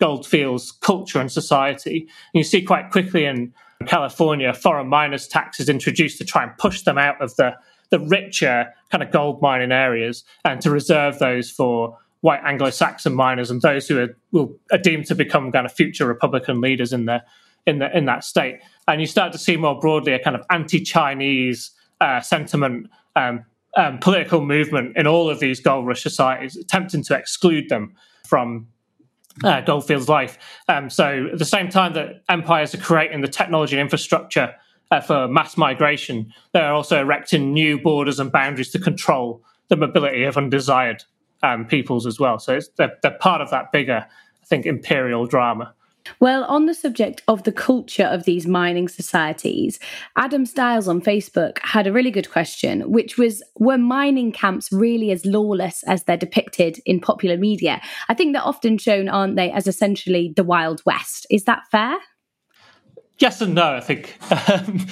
Goldfields 0.00 0.72
culture 0.72 1.20
and 1.20 1.30
society. 1.30 2.00
And 2.00 2.38
you 2.40 2.44
see 2.44 2.62
quite 2.62 2.90
quickly 2.90 3.26
in 3.26 3.52
California, 3.86 4.52
foreign 4.52 4.88
miners' 4.88 5.28
taxes 5.28 5.68
introduced 5.68 6.18
to 6.18 6.24
try 6.24 6.42
and 6.42 6.56
push 6.58 6.82
them 6.82 6.98
out 6.98 7.20
of 7.20 7.36
the, 7.36 7.54
the 7.90 8.00
richer 8.00 8.72
kind 8.90 9.02
of 9.02 9.10
gold 9.10 9.42
mining 9.42 9.72
areas 9.72 10.24
and 10.44 10.60
to 10.60 10.70
reserve 10.70 11.18
those 11.18 11.50
for 11.50 11.98
white 12.20 12.40
Anglo-Saxon 12.44 13.14
miners 13.14 13.50
and 13.50 13.62
those 13.62 13.88
who 13.88 13.98
are, 13.98 14.16
will, 14.32 14.56
are 14.72 14.78
deemed 14.78 15.06
to 15.06 15.14
become 15.14 15.50
kind 15.52 15.66
of 15.66 15.72
future 15.72 16.06
Republican 16.06 16.60
leaders 16.60 16.92
in 16.92 17.06
the 17.06 17.22
in 17.66 17.78
the 17.78 17.96
in 17.96 18.06
that 18.06 18.24
state. 18.24 18.60
And 18.88 19.00
you 19.00 19.06
start 19.06 19.32
to 19.32 19.38
see 19.38 19.56
more 19.56 19.78
broadly 19.78 20.12
a 20.12 20.18
kind 20.18 20.36
of 20.36 20.44
anti-Chinese 20.50 21.70
uh, 22.00 22.20
sentiment, 22.20 22.88
um, 23.16 23.44
um, 23.76 23.98
political 23.98 24.40
movement 24.40 24.96
in 24.96 25.06
all 25.06 25.30
of 25.30 25.40
these 25.40 25.60
gold 25.60 25.86
rush 25.86 26.02
societies, 26.02 26.56
attempting 26.56 27.02
to 27.04 27.14
exclude 27.14 27.68
them 27.68 27.94
from 28.26 28.68
uh, 29.44 29.60
Goldfields 29.60 30.08
life. 30.08 30.38
Um, 30.68 30.90
so 30.90 31.28
at 31.32 31.38
the 31.38 31.44
same 31.44 31.68
time 31.68 31.94
that 31.94 32.22
empires 32.28 32.74
are 32.74 32.78
creating 32.78 33.20
the 33.20 33.28
technology 33.28 33.76
and 33.76 33.82
infrastructure 33.82 34.54
uh, 34.90 35.00
for 35.00 35.28
mass 35.28 35.56
migration, 35.56 36.32
they're 36.52 36.72
also 36.72 37.00
erecting 37.00 37.52
new 37.52 37.80
borders 37.80 38.18
and 38.18 38.32
boundaries 38.32 38.70
to 38.70 38.78
control 38.78 39.42
the 39.68 39.76
mobility 39.76 40.24
of 40.24 40.36
undesired 40.36 41.04
um, 41.42 41.64
peoples 41.64 42.06
as 42.06 42.18
well. 42.18 42.38
So 42.38 42.58
they're, 42.76 42.96
they're 43.02 43.18
part 43.18 43.40
of 43.40 43.50
that 43.50 43.72
bigger, 43.72 44.06
I 44.06 44.46
think, 44.46 44.66
imperial 44.66 45.26
drama. 45.26 45.74
Well, 46.18 46.44
on 46.44 46.66
the 46.66 46.74
subject 46.74 47.22
of 47.28 47.44
the 47.44 47.52
culture 47.52 48.04
of 48.04 48.24
these 48.24 48.46
mining 48.46 48.88
societies, 48.88 49.78
Adam 50.16 50.46
Styles 50.46 50.88
on 50.88 51.00
Facebook 51.00 51.58
had 51.62 51.86
a 51.86 51.92
really 51.92 52.10
good 52.10 52.30
question, 52.30 52.90
which 52.90 53.16
was 53.16 53.42
Were 53.58 53.78
mining 53.78 54.32
camps 54.32 54.72
really 54.72 55.10
as 55.12 55.26
lawless 55.26 55.82
as 55.84 56.04
they're 56.04 56.16
depicted 56.16 56.80
in 56.84 57.00
popular 57.00 57.36
media? 57.36 57.80
I 58.08 58.14
think 58.14 58.32
they're 58.32 58.46
often 58.46 58.78
shown, 58.78 59.08
aren't 59.08 59.36
they, 59.36 59.52
as 59.52 59.66
essentially 59.66 60.32
the 60.34 60.44
Wild 60.44 60.82
West. 60.84 61.26
Is 61.30 61.44
that 61.44 61.62
fair? 61.70 61.98
Yes 63.20 63.40
and 63.40 63.54
no, 63.54 63.74
I 63.74 63.80
think. 63.80 64.16
Um, 64.48 64.86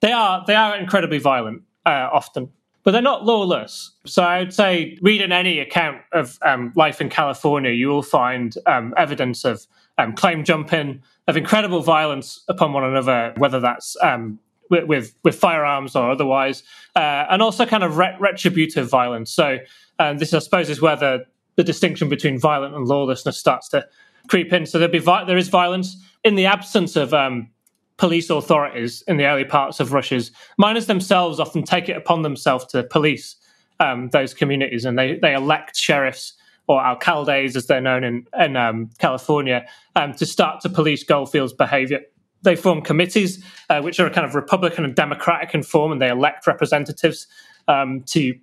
they 0.00 0.10
are 0.10 0.42
they 0.46 0.56
are 0.56 0.76
incredibly 0.76 1.18
violent 1.18 1.62
uh, 1.86 2.08
often 2.12 2.50
but 2.84 2.90
they're 2.90 3.02
not 3.02 3.24
lawless. 3.24 3.92
So 4.04 4.22
I 4.22 4.40
would 4.40 4.52
say, 4.52 4.98
reading 5.02 5.32
any 5.32 5.60
account 5.60 6.02
of 6.12 6.38
um, 6.42 6.72
life 6.74 7.00
in 7.00 7.08
California, 7.08 7.70
you 7.70 7.88
will 7.88 8.02
find 8.02 8.54
um, 8.66 8.92
evidence 8.96 9.44
of 9.44 9.66
um, 9.98 10.14
claim 10.14 10.44
jumping, 10.44 11.02
of 11.28 11.36
incredible 11.36 11.80
violence 11.82 12.42
upon 12.48 12.72
one 12.72 12.84
another, 12.84 13.34
whether 13.36 13.60
that's 13.60 13.96
um, 14.02 14.38
with, 14.68 14.84
with, 14.84 15.14
with 15.22 15.36
firearms 15.36 15.94
or 15.94 16.10
otherwise, 16.10 16.64
uh, 16.96 17.26
and 17.30 17.40
also 17.40 17.64
kind 17.66 17.84
of 17.84 17.98
re- 17.98 18.16
retributive 18.18 18.88
violence. 18.88 19.30
So 19.30 19.58
um, 19.98 20.18
this, 20.18 20.34
I 20.34 20.40
suppose, 20.40 20.68
is 20.68 20.80
where 20.80 20.96
the, 20.96 21.24
the 21.56 21.62
distinction 21.62 22.08
between 22.08 22.38
violent 22.38 22.74
and 22.74 22.86
lawlessness 22.86 23.38
starts 23.38 23.68
to 23.68 23.86
creep 24.26 24.52
in. 24.52 24.66
So 24.66 24.78
there 24.80 24.88
be 24.88 24.98
vi- 24.98 25.24
there 25.24 25.36
is 25.36 25.48
violence 25.48 25.96
in 26.24 26.34
the 26.34 26.46
absence 26.46 26.96
of 26.96 27.14
um, 27.14 27.48
police 27.96 28.30
authorities 28.30 29.02
in 29.06 29.16
the 29.16 29.26
early 29.26 29.44
parts 29.44 29.80
of 29.80 29.92
Russia's. 29.92 30.30
Miners 30.58 30.86
themselves 30.86 31.38
often 31.38 31.62
take 31.62 31.88
it 31.88 31.96
upon 31.96 32.22
themselves 32.22 32.64
to 32.66 32.82
police 32.84 33.36
um, 33.80 34.08
those 34.10 34.34
communities, 34.34 34.84
and 34.84 34.98
they 34.98 35.18
they 35.20 35.34
elect 35.34 35.76
sheriffs 35.76 36.34
or 36.68 36.80
alcaldes, 36.80 37.56
as 37.56 37.66
they're 37.66 37.80
known 37.80 38.04
in, 38.04 38.26
in 38.38 38.56
um, 38.56 38.88
California, 38.98 39.66
um, 39.96 40.12
to 40.14 40.24
start 40.24 40.60
to 40.60 40.68
police 40.68 41.04
Goldfields' 41.04 41.52
behavior. 41.52 42.00
They 42.42 42.56
form 42.56 42.82
committees, 42.82 43.44
uh, 43.68 43.80
which 43.82 43.98
are 44.00 44.08
kind 44.10 44.26
of 44.26 44.34
Republican 44.34 44.84
and 44.84 44.94
Democratic 44.94 45.54
in 45.54 45.62
form, 45.62 45.92
and 45.92 46.00
they 46.00 46.08
elect 46.08 46.46
representatives 46.46 47.26
um, 47.68 48.02
to 48.08 48.34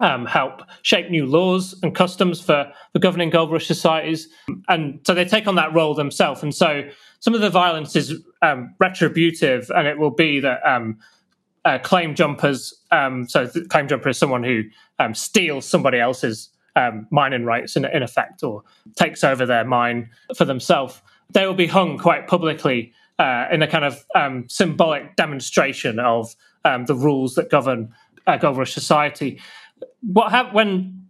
um, 0.00 0.26
help 0.26 0.62
shape 0.82 1.10
new 1.10 1.26
laws 1.26 1.78
and 1.82 1.94
customs 1.94 2.40
for, 2.40 2.70
for 2.92 2.98
governing 2.98 3.30
gold 3.30 3.50
rush 3.52 3.66
societies. 3.66 4.28
And 4.68 5.00
so 5.06 5.14
they 5.14 5.24
take 5.24 5.46
on 5.46 5.54
that 5.54 5.72
role 5.72 5.94
themselves. 5.94 6.42
And 6.42 6.54
so 6.54 6.82
some 7.20 7.34
of 7.34 7.40
the 7.40 7.50
violence 7.50 7.96
is 7.96 8.22
um, 8.44 8.74
retributive, 8.78 9.70
and 9.74 9.86
it 9.86 9.98
will 9.98 10.10
be 10.10 10.40
that 10.40 10.60
um, 10.68 10.98
uh, 11.64 11.78
claim 11.78 12.14
jumpers. 12.14 12.74
Um, 12.90 13.26
so, 13.28 13.48
claim 13.68 13.88
jumper 13.88 14.10
is 14.10 14.18
someone 14.18 14.44
who 14.44 14.64
um, 14.98 15.14
steals 15.14 15.64
somebody 15.64 15.98
else's 15.98 16.50
um, 16.76 17.06
mining 17.10 17.44
rights 17.44 17.76
in, 17.76 17.84
in 17.86 18.02
effect 18.02 18.42
or 18.42 18.62
takes 18.96 19.24
over 19.24 19.46
their 19.46 19.64
mine 19.64 20.10
for 20.36 20.44
themselves, 20.44 21.00
they 21.30 21.46
will 21.46 21.54
be 21.54 21.66
hung 21.66 21.96
quite 21.98 22.26
publicly 22.26 22.92
uh, 23.18 23.46
in 23.50 23.62
a 23.62 23.66
kind 23.66 23.84
of 23.84 24.04
um, 24.14 24.44
symbolic 24.48 25.16
demonstration 25.16 25.98
of 25.98 26.34
the 26.86 26.94
rules 26.94 27.34
that 27.34 27.48
govern 27.50 27.94
uh, 28.26 28.64
society. 28.64 29.40
What 30.00 30.52
when 30.52 31.06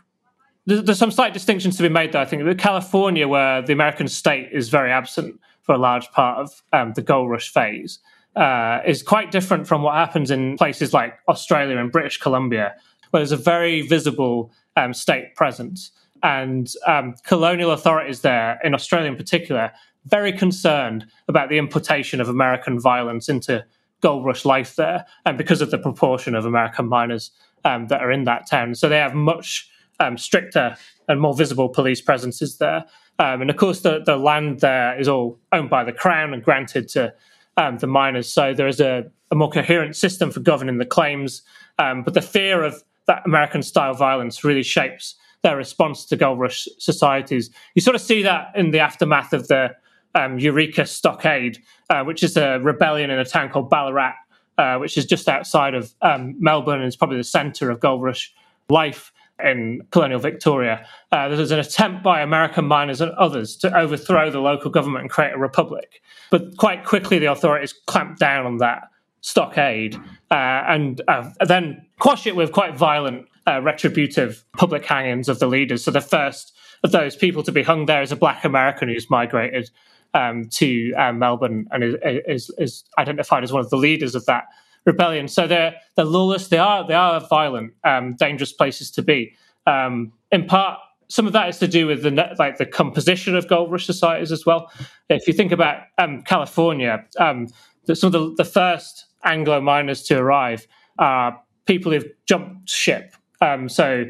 there's 0.66 0.98
some 0.98 1.10
slight 1.10 1.34
distinctions 1.34 1.76
to 1.76 1.82
be 1.82 1.88
made, 1.88 2.12
though. 2.12 2.20
I 2.20 2.24
think 2.24 2.58
California, 2.58 3.28
where 3.28 3.60
the 3.60 3.72
American 3.72 4.08
state 4.08 4.48
is 4.52 4.70
very 4.70 4.90
absent 4.90 5.38
for 5.64 5.74
a 5.74 5.78
large 5.78 6.10
part 6.12 6.38
of 6.38 6.62
um, 6.72 6.92
the 6.94 7.02
gold 7.02 7.30
rush 7.30 7.52
phase, 7.52 7.98
uh, 8.36 8.80
is 8.86 9.02
quite 9.02 9.30
different 9.30 9.66
from 9.66 9.82
what 9.82 9.94
happens 9.94 10.30
in 10.30 10.56
places 10.56 10.92
like 10.92 11.14
Australia 11.28 11.76
and 11.78 11.92
British 11.92 12.18
Columbia, 12.18 12.74
where 13.10 13.20
there's 13.20 13.32
a 13.32 13.36
very 13.36 13.82
visible 13.82 14.52
um, 14.76 14.94
state 14.94 15.34
presence. 15.34 15.90
And 16.22 16.72
um, 16.86 17.14
colonial 17.26 17.70
authorities 17.70 18.20
there, 18.20 18.58
in 18.64 18.74
Australia 18.74 19.10
in 19.10 19.16
particular, 19.16 19.72
very 20.06 20.32
concerned 20.32 21.06
about 21.28 21.48
the 21.48 21.58
importation 21.58 22.20
of 22.20 22.28
American 22.28 22.80
violence 22.80 23.28
into 23.28 23.64
gold 24.00 24.24
rush 24.24 24.44
life 24.44 24.76
there, 24.76 25.06
and 25.24 25.38
because 25.38 25.60
of 25.60 25.70
the 25.70 25.78
proportion 25.78 26.34
of 26.34 26.44
American 26.44 26.88
miners 26.88 27.30
um, 27.64 27.86
that 27.88 28.00
are 28.00 28.12
in 28.12 28.24
that 28.24 28.48
town. 28.48 28.74
So 28.74 28.88
they 28.88 28.98
have 28.98 29.14
much 29.14 29.68
um, 30.00 30.18
stricter 30.18 30.76
and 31.08 31.20
more 31.20 31.34
visible 31.34 31.68
police 31.68 32.00
presences 32.00 32.58
there. 32.58 32.84
Um, 33.18 33.42
and 33.42 33.50
of 33.50 33.56
course, 33.56 33.80
the, 33.80 34.02
the 34.04 34.16
land 34.16 34.60
there 34.60 34.98
is 34.98 35.08
all 35.08 35.38
owned 35.52 35.70
by 35.70 35.84
the 35.84 35.92
crown 35.92 36.34
and 36.34 36.42
granted 36.42 36.88
to 36.90 37.14
um, 37.56 37.78
the 37.78 37.86
miners. 37.86 38.30
So 38.30 38.52
there 38.54 38.66
is 38.66 38.80
a, 38.80 39.10
a, 39.30 39.34
more 39.34 39.50
coherent 39.50 39.94
system 39.94 40.30
for 40.30 40.40
governing 40.40 40.78
the 40.78 40.86
claims. 40.86 41.42
Um, 41.78 42.02
but 42.02 42.14
the 42.14 42.22
fear 42.22 42.64
of 42.64 42.82
that 43.06 43.22
American 43.24 43.62
style 43.62 43.94
violence 43.94 44.42
really 44.42 44.62
shapes 44.62 45.14
their 45.42 45.56
response 45.56 46.06
to 46.06 46.16
gold 46.16 46.40
rush 46.40 46.66
societies. 46.78 47.50
You 47.74 47.82
sort 47.82 47.94
of 47.94 48.00
see 48.00 48.22
that 48.22 48.52
in 48.56 48.70
the 48.70 48.80
aftermath 48.80 49.32
of 49.32 49.46
the 49.48 49.76
um, 50.14 50.38
Eureka 50.38 50.86
Stockade, 50.86 51.58
uh, 51.90 52.02
which 52.02 52.22
is 52.22 52.36
a 52.36 52.58
rebellion 52.60 53.10
in 53.10 53.18
a 53.18 53.24
town 53.24 53.50
called 53.50 53.68
Ballarat, 53.68 54.14
uh, 54.58 54.78
which 54.78 54.96
is 54.96 55.04
just 55.04 55.28
outside 55.28 55.74
of 55.74 55.92
um, 56.02 56.34
Melbourne 56.38 56.80
and 56.80 56.88
is 56.88 56.96
probably 56.96 57.18
the 57.18 57.24
centre 57.24 57.70
of 57.70 57.80
gold 57.80 58.02
rush 58.02 58.32
life 58.68 59.12
in 59.42 59.80
colonial 59.90 60.20
Victoria. 60.20 60.86
Uh, 61.10 61.28
there 61.28 61.38
was 61.38 61.50
an 61.50 61.58
attempt 61.58 62.02
by 62.02 62.20
American 62.20 62.66
miners 62.66 63.00
and 63.00 63.12
others 63.12 63.56
to 63.56 63.76
overthrow 63.76 64.30
the 64.30 64.40
local 64.40 64.70
government 64.70 65.02
and 65.02 65.10
create 65.10 65.32
a 65.34 65.38
republic. 65.38 66.00
But 66.30 66.56
quite 66.56 66.84
quickly, 66.84 67.18
the 67.18 67.30
authorities 67.30 67.74
clamped 67.86 68.20
down 68.20 68.46
on 68.46 68.58
that 68.58 68.82
stockade 69.22 69.96
uh, 70.30 70.62
and 70.68 71.00
uh, 71.08 71.30
then 71.46 71.84
quash 71.98 72.26
it 72.26 72.36
with 72.36 72.52
quite 72.52 72.76
violent 72.76 73.26
uh, 73.46 73.60
retributive 73.60 74.44
public 74.56 74.84
hangings 74.84 75.28
of 75.28 75.38
the 75.38 75.46
leaders. 75.46 75.84
So 75.84 75.90
the 75.90 76.00
first 76.00 76.54
of 76.82 76.92
those 76.92 77.16
people 77.16 77.42
to 77.42 77.52
be 77.52 77.62
hung 77.62 77.86
there 77.86 78.02
is 78.02 78.12
a 78.12 78.16
black 78.16 78.44
American 78.44 78.88
who's 78.88 79.08
migrated 79.10 79.70
um, 80.12 80.48
to 80.50 80.92
uh, 80.94 81.12
Melbourne 81.12 81.66
and 81.72 81.82
is, 81.82 81.94
is, 82.04 82.50
is, 82.58 82.84
identified 82.98 83.42
as 83.42 83.52
one 83.52 83.60
of 83.60 83.70
the 83.70 83.76
leaders 83.76 84.14
of 84.14 84.24
that 84.26 84.44
rebellion. 84.84 85.28
So 85.28 85.46
they're 85.46 85.74
they're 85.96 86.04
lawless. 86.04 86.48
They 86.48 86.58
are 86.58 86.86
they 86.86 86.94
are 86.94 87.20
violent, 87.20 87.72
um, 87.84 88.14
dangerous 88.16 88.52
places 88.52 88.90
to 88.92 89.02
be. 89.02 89.34
Um, 89.66 90.12
in 90.30 90.46
part, 90.46 90.78
some 91.08 91.26
of 91.26 91.32
that 91.32 91.48
is 91.48 91.58
to 91.58 91.68
do 91.68 91.86
with 91.86 92.02
the 92.02 92.34
like 92.38 92.58
the 92.58 92.66
composition 92.66 93.36
of 93.36 93.48
gold 93.48 93.70
rush 93.70 93.86
societies 93.86 94.32
as 94.32 94.44
well. 94.46 94.70
If 95.08 95.26
you 95.26 95.32
think 95.32 95.52
about 95.52 95.82
um, 95.98 96.22
California, 96.22 97.04
um, 97.18 97.48
some 97.92 98.08
of 98.08 98.12
the, 98.12 98.34
the 98.36 98.44
first 98.44 99.06
Anglo 99.24 99.60
miners 99.60 100.02
to 100.04 100.18
arrive 100.18 100.66
are 100.98 101.40
people 101.66 101.92
who've 101.92 102.10
jumped 102.26 102.68
ship. 102.68 103.14
Um, 103.40 103.68
so 103.68 104.04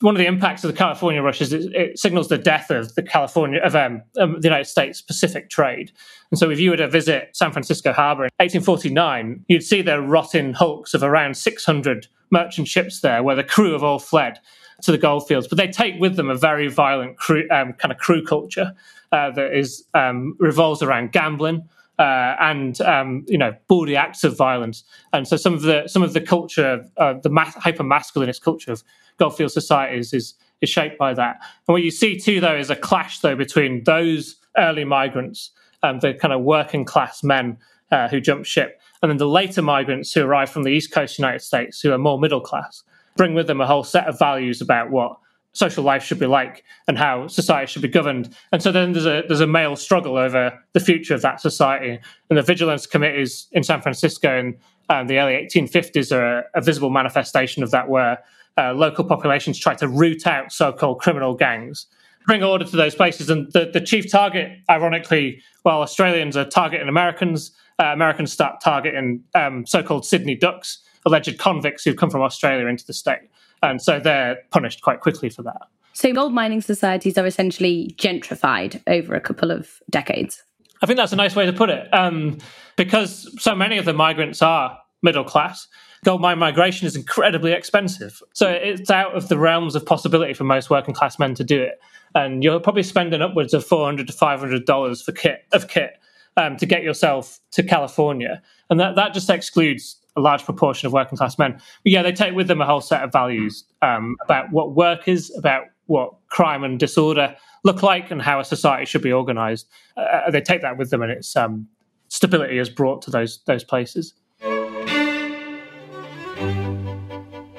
one 0.00 0.14
of 0.14 0.18
the 0.18 0.26
impacts 0.26 0.62
of 0.62 0.70
the 0.70 0.76
California 0.76 1.20
rush 1.20 1.40
is 1.40 1.52
it, 1.52 1.72
it 1.74 1.98
signals 1.98 2.28
the 2.28 2.38
death 2.38 2.70
of 2.70 2.94
the 2.94 3.02
California 3.02 3.60
of 3.60 3.74
um, 3.74 4.02
um, 4.18 4.40
the 4.40 4.46
United 4.46 4.66
States 4.66 5.02
Pacific 5.02 5.50
trade. 5.50 5.90
And 6.30 6.38
so, 6.38 6.50
if 6.50 6.60
you 6.60 6.70
were 6.70 6.76
to 6.76 6.88
visit 6.88 7.30
San 7.32 7.52
Francisco 7.52 7.92
Harbor 7.92 8.24
in 8.24 8.30
1849, 8.38 9.44
you'd 9.48 9.62
see 9.62 9.82
the 9.82 10.00
rotting 10.00 10.52
hulks 10.52 10.94
of 10.94 11.02
around 11.02 11.36
600 11.36 12.06
merchant 12.30 12.68
ships 12.68 13.00
there, 13.00 13.22
where 13.22 13.36
the 13.36 13.44
crew 13.44 13.72
have 13.72 13.82
all 13.82 13.98
fled 13.98 14.38
to 14.82 14.92
the 14.92 14.98
gold 14.98 15.26
fields. 15.26 15.48
But 15.48 15.58
they 15.58 15.66
take 15.66 16.00
with 16.00 16.16
them 16.16 16.30
a 16.30 16.36
very 16.36 16.68
violent 16.68 17.16
crew, 17.16 17.48
um, 17.50 17.72
kind 17.72 17.90
of 17.90 17.98
crew 17.98 18.24
culture 18.24 18.72
uh, 19.10 19.30
that 19.32 19.52
is 19.52 19.84
um, 19.94 20.36
revolves 20.38 20.82
around 20.82 21.12
gambling. 21.12 21.68
Uh, 21.98 22.36
and 22.38 22.80
um, 22.82 23.24
you 23.26 23.36
know 23.36 23.52
bawdy 23.66 23.96
acts 23.96 24.22
of 24.22 24.36
violence, 24.36 24.84
and 25.12 25.26
so 25.26 25.36
some 25.36 25.52
of 25.52 25.62
the 25.62 25.88
some 25.88 26.02
of 26.02 26.12
the 26.12 26.20
culture, 26.20 26.84
uh, 26.96 27.14
the 27.22 27.28
ma- 27.28 27.44
hyper 27.44 27.82
masculinist 27.82 28.40
culture 28.40 28.70
of 28.70 28.84
Goldfield 29.18 29.50
societies 29.50 30.12
is 30.12 30.34
is 30.60 30.68
shaped 30.68 30.96
by 30.96 31.12
that. 31.14 31.38
And 31.40 31.72
what 31.72 31.82
you 31.82 31.90
see 31.90 32.16
too, 32.16 32.40
though, 32.40 32.56
is 32.56 32.70
a 32.70 32.76
clash 32.76 33.18
though 33.18 33.34
between 33.34 33.82
those 33.82 34.36
early 34.56 34.84
migrants, 34.84 35.50
um, 35.82 35.98
the 35.98 36.14
kind 36.14 36.32
of 36.32 36.42
working 36.42 36.84
class 36.84 37.24
men 37.24 37.58
uh, 37.90 38.06
who 38.06 38.20
jump 38.20 38.44
ship, 38.44 38.80
and 39.02 39.10
then 39.10 39.16
the 39.16 39.26
later 39.26 39.62
migrants 39.62 40.12
who 40.12 40.22
arrive 40.22 40.50
from 40.50 40.62
the 40.62 40.70
East 40.70 40.92
Coast 40.92 41.18
United 41.18 41.40
States, 41.40 41.80
who 41.80 41.92
are 41.92 41.98
more 41.98 42.20
middle 42.20 42.40
class, 42.40 42.84
bring 43.16 43.34
with 43.34 43.48
them 43.48 43.60
a 43.60 43.66
whole 43.66 43.84
set 43.84 44.06
of 44.06 44.18
values 44.20 44.60
about 44.60 44.90
what 44.90 45.18
social 45.52 45.82
life 45.82 46.04
should 46.04 46.18
be 46.18 46.26
like 46.26 46.64
and 46.86 46.98
how 46.98 47.26
society 47.26 47.70
should 47.70 47.82
be 47.82 47.88
governed. 47.88 48.34
And 48.52 48.62
so 48.62 48.70
then 48.70 48.92
there's 48.92 49.06
a 49.06 49.22
there's 49.26 49.40
a 49.40 49.46
male 49.46 49.76
struggle 49.76 50.16
over 50.16 50.58
the 50.72 50.80
future 50.80 51.14
of 51.14 51.22
that 51.22 51.40
society. 51.40 51.98
And 52.30 52.38
the 52.38 52.42
vigilance 52.42 52.86
committees 52.86 53.48
in 53.52 53.62
San 53.62 53.80
Francisco 53.80 54.38
in 54.38 54.56
um, 54.90 55.06
the 55.06 55.18
early 55.18 55.32
1850s 55.32 56.16
are 56.16 56.38
a, 56.38 56.44
a 56.54 56.60
visible 56.60 56.90
manifestation 56.90 57.62
of 57.62 57.70
that, 57.72 57.88
where 57.88 58.18
uh, 58.56 58.72
local 58.72 59.04
populations 59.04 59.58
try 59.58 59.74
to 59.74 59.88
root 59.88 60.26
out 60.26 60.52
so-called 60.52 61.00
criminal 61.00 61.34
gangs, 61.34 61.86
bring 62.26 62.42
order 62.42 62.64
to 62.64 62.76
those 62.76 62.94
places. 62.94 63.30
And 63.30 63.52
the, 63.52 63.70
the 63.72 63.80
chief 63.80 64.10
target, 64.10 64.50
ironically, 64.70 65.42
while 65.62 65.80
Australians 65.80 66.36
are 66.36 66.44
targeting 66.44 66.88
Americans, 66.88 67.52
uh, 67.78 67.86
Americans 67.86 68.32
start 68.32 68.60
targeting 68.60 69.22
um, 69.34 69.66
so-called 69.66 70.04
Sydney 70.04 70.34
Ducks, 70.34 70.78
alleged 71.06 71.38
convicts 71.38 71.84
who've 71.84 71.96
come 71.96 72.10
from 72.10 72.22
Australia 72.22 72.66
into 72.66 72.84
the 72.86 72.94
state. 72.94 73.20
And 73.62 73.82
so 73.82 73.98
they're 73.98 74.38
punished 74.50 74.82
quite 74.82 75.00
quickly 75.00 75.30
for 75.30 75.42
that. 75.42 75.62
So 75.92 76.12
gold 76.12 76.32
mining 76.32 76.60
societies 76.60 77.18
are 77.18 77.26
essentially 77.26 77.94
gentrified 77.98 78.80
over 78.86 79.14
a 79.14 79.20
couple 79.20 79.50
of 79.50 79.80
decades. 79.90 80.42
I 80.80 80.86
think 80.86 80.96
that's 80.96 81.12
a 81.12 81.16
nice 81.16 81.34
way 81.34 81.44
to 81.46 81.52
put 81.52 81.70
it. 81.70 81.92
Um, 81.92 82.38
because 82.76 83.34
so 83.42 83.54
many 83.54 83.78
of 83.78 83.84
the 83.84 83.92
migrants 83.92 84.40
are 84.42 84.78
middle 85.02 85.24
class, 85.24 85.66
gold 86.04 86.20
mine 86.20 86.38
migration 86.38 86.86
is 86.86 86.94
incredibly 86.94 87.52
expensive. 87.52 88.22
So 88.32 88.48
it's 88.48 88.90
out 88.90 89.16
of 89.16 89.28
the 89.28 89.38
realms 89.38 89.74
of 89.74 89.84
possibility 89.84 90.34
for 90.34 90.44
most 90.44 90.70
working 90.70 90.94
class 90.94 91.18
men 91.18 91.34
to 91.34 91.42
do 91.42 91.60
it. 91.60 91.80
And 92.14 92.44
you're 92.44 92.60
probably 92.60 92.84
spending 92.84 93.20
upwards 93.20 93.52
of 93.52 93.64
four 93.66 93.84
hundred 93.84 94.06
to 94.06 94.12
five 94.12 94.38
hundred 94.38 94.64
dollars 94.66 95.02
for 95.02 95.12
kit 95.12 95.46
of 95.52 95.66
kit 95.66 95.98
um, 96.36 96.56
to 96.56 96.66
get 96.66 96.82
yourself 96.82 97.40
to 97.50 97.62
California, 97.62 98.40
and 98.70 98.78
that 98.80 98.94
that 98.94 99.12
just 99.12 99.28
excludes 99.28 99.96
a 100.18 100.20
large 100.20 100.44
proportion 100.44 100.86
of 100.86 100.92
working 100.92 101.16
class 101.16 101.38
men. 101.38 101.52
But 101.52 101.92
yeah, 101.92 102.02
they 102.02 102.12
take 102.12 102.34
with 102.34 102.48
them 102.48 102.60
a 102.60 102.66
whole 102.66 102.80
set 102.80 103.02
of 103.02 103.12
values 103.12 103.64
um, 103.82 104.16
about 104.24 104.52
what 104.52 104.74
work 104.74 105.08
is, 105.08 105.34
about 105.36 105.64
what 105.86 106.12
crime 106.28 106.64
and 106.64 106.78
disorder 106.78 107.34
look 107.64 107.82
like, 107.82 108.10
and 108.10 108.20
how 108.20 108.40
a 108.40 108.44
society 108.44 108.84
should 108.84 109.02
be 109.02 109.12
organised. 109.12 109.66
Uh, 109.96 110.30
they 110.30 110.40
take 110.40 110.62
that 110.62 110.76
with 110.76 110.90
them, 110.90 111.02
and 111.02 111.10
it's 111.10 111.34
um, 111.36 111.66
stability 112.08 112.58
is 112.58 112.68
brought 112.68 113.02
to 113.02 113.10
those 113.10 113.40
those 113.46 113.64
places. 113.64 114.14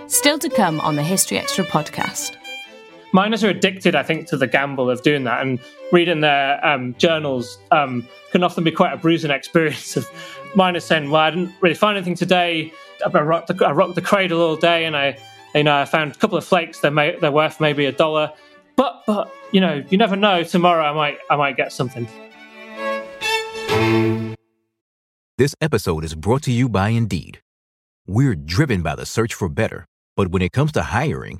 Still 0.08 0.40
to 0.40 0.50
come 0.50 0.82
on 0.82 0.96
the 0.96 1.04
History 1.04 1.38
Extra 1.38 1.66
podcast. 1.66 2.36
Miners 3.12 3.44
are 3.44 3.50
addicted, 3.50 3.96
I 3.96 4.04
think, 4.04 4.28
to 4.28 4.38
the 4.38 4.48
gamble 4.48 4.90
of 4.90 5.02
doing 5.02 5.24
that, 5.24 5.42
and 5.42 5.60
reading 5.92 6.22
their 6.22 6.64
um, 6.66 6.96
journals 6.98 7.58
um, 7.72 8.08
can 8.32 8.44
often 8.44 8.64
be 8.64 8.72
quite 8.72 8.94
a 8.94 8.98
bruising 8.98 9.32
experience 9.40 9.98
of 9.98 10.10
miners 10.56 10.84
saying, 10.84 11.10
"Well, 11.10 11.22
I 11.22 11.32
didn't 11.32 11.54
really 11.62 11.76
find 11.76 11.98
anything 11.98 12.16
today. 12.16 12.72
I 13.06 13.10
rocked 13.10 13.48
the, 13.48 13.66
I 13.66 13.72
rocked 13.72 13.96
the 13.96 14.02
cradle 14.02 14.42
all 14.42 14.56
day, 14.56 14.86
and 14.86 14.96
I, 14.96 15.18
you 15.56 15.64
know, 15.64 15.76
I 15.76 15.86
found 15.86 16.16
a 16.16 16.16
couple 16.16 16.38
of 16.38 16.46
flakes. 16.46 16.80
They're, 16.80 16.92
may, 16.92 17.18
they're 17.20 17.32
worth 17.32 17.60
maybe 17.60 17.86
a 17.86 17.92
dollar, 17.92 18.32
but, 18.76 19.04
but, 19.08 19.32
you 19.52 19.62
know, 19.62 19.84
you 19.90 19.98
never 19.98 20.16
know. 20.16 20.44
Tomorrow, 20.44 20.84
I 20.84 20.94
might, 20.94 21.18
I 21.30 21.36
might 21.36 21.58
get 21.58 21.72
something." 21.72 22.08
This 25.38 25.56
episode 25.62 26.04
is 26.04 26.16
brought 26.16 26.44
to 26.44 26.52
you 26.52 26.68
by 26.68 26.90
Indeed. 26.90 27.40
We're 28.06 28.36
driven 28.36 28.82
by 28.82 28.96
the 28.96 29.06
search 29.06 29.34
for 29.34 29.48
better 29.48 29.86
but 30.20 30.32
when 30.32 30.42
it 30.42 30.52
comes 30.52 30.74
to 30.74 30.84
hiring, 30.84 31.40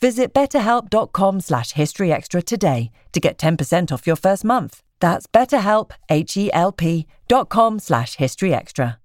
Visit 0.00 0.34
betterhelp.com 0.34 1.40
slash 1.40 1.72
historyextra 1.72 2.44
today 2.44 2.90
to 3.12 3.20
get 3.20 3.38
10% 3.38 3.90
off 3.92 4.06
your 4.06 4.16
first 4.16 4.44
month. 4.44 4.82
That's 5.00 5.26
betterhelp, 5.26 5.90
H-E-L-P 6.08 7.06
dot 7.28 7.48
com 7.48 7.78
slash 7.78 8.16
historyextra. 8.16 8.96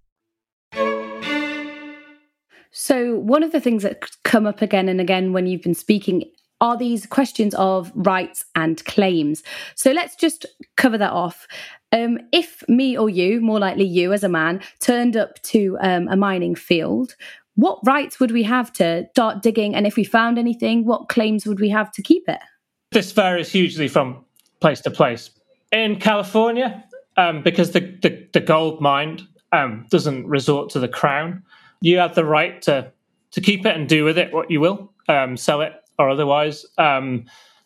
So, 2.71 3.15
one 3.15 3.43
of 3.43 3.51
the 3.51 3.59
things 3.59 3.83
that 3.83 4.05
come 4.23 4.45
up 4.45 4.61
again 4.61 4.87
and 4.89 5.01
again 5.01 5.33
when 5.33 5.47
you've 5.47 5.63
been 5.63 5.73
speaking 5.73 6.23
are 6.61 6.77
these 6.77 7.05
questions 7.05 7.55
of 7.55 7.91
rights 7.95 8.45
and 8.55 8.83
claims. 8.85 9.43
So, 9.75 9.91
let's 9.91 10.15
just 10.15 10.45
cover 10.77 10.97
that 10.97 11.11
off. 11.11 11.47
Um, 11.91 12.19
if 12.31 12.63
me 12.69 12.95
or 12.97 13.09
you, 13.09 13.41
more 13.41 13.59
likely 13.59 13.85
you 13.85 14.13
as 14.13 14.23
a 14.23 14.29
man, 14.29 14.61
turned 14.79 15.17
up 15.17 15.41
to 15.43 15.77
um, 15.81 16.07
a 16.09 16.15
mining 16.15 16.53
field, 16.53 17.15
what 17.59 17.79
rights 17.85 18.19
would 18.19 18.31
we 18.31 18.43
have 18.43 18.71
to 18.73 19.07
start 19.11 19.41
digging? 19.41 19.75
And 19.75 19.85
if 19.85 19.97
we 19.97 20.05
found 20.05 20.39
anything, 20.39 20.85
what 20.85 21.09
claims 21.09 21.45
would 21.45 21.59
we 21.59 21.69
have 21.69 21.91
to 21.91 22.01
keep 22.01 22.27
it? 22.29 22.39
This 22.91 23.11
varies 23.11 23.51
hugely 23.51 23.87
from 23.87 24.23
place 24.61 24.79
to 24.81 24.91
place. 24.91 25.29
In 25.71 25.99
California, 25.99 26.83
um, 27.17 27.43
because 27.43 27.71
the, 27.71 27.81
the, 28.01 28.27
the, 28.33 28.39
gold 28.39 28.79
mine 28.79 29.27
um, 29.51 29.85
doesn't 29.89 30.25
resort 30.25 30.69
to 30.71 30.79
the 30.79 30.87
crown, 30.87 31.43
you 31.81 31.97
have 31.97 32.15
the 32.15 32.25
right 32.25 32.61
to 32.63 32.91
to 33.31 33.41
keep 33.41 33.63
it 33.65 33.75
and 33.75 33.87
do 33.87 34.03
with 34.03 34.17
it 34.17 34.33
what 34.33 34.49
you 34.49 34.59
will, 34.59 34.91
um, 35.07 35.37
sell 35.37 35.61
it 35.61 35.73
or 35.99 36.09
otherwise, 36.09 36.65
um, 36.79 37.25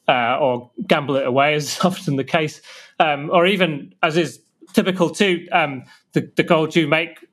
uh, 0.09 0.37
or 0.37 0.69
gamble 0.85 1.15
it 1.15 1.25
away, 1.25 1.53
as 1.55 1.65
is 1.65 1.79
often 1.85 2.17
the 2.17 2.23
case, 2.23 2.61
um, 2.99 3.29
or 3.31 3.45
even 3.45 3.93
as 4.03 4.17
is 4.17 4.41
typical 4.73 5.09
too, 5.09 5.47
um, 5.53 5.83
the, 6.11 6.29
the, 6.35 6.43
gold 6.43 6.75
you 6.75 6.85
make 6.85 7.25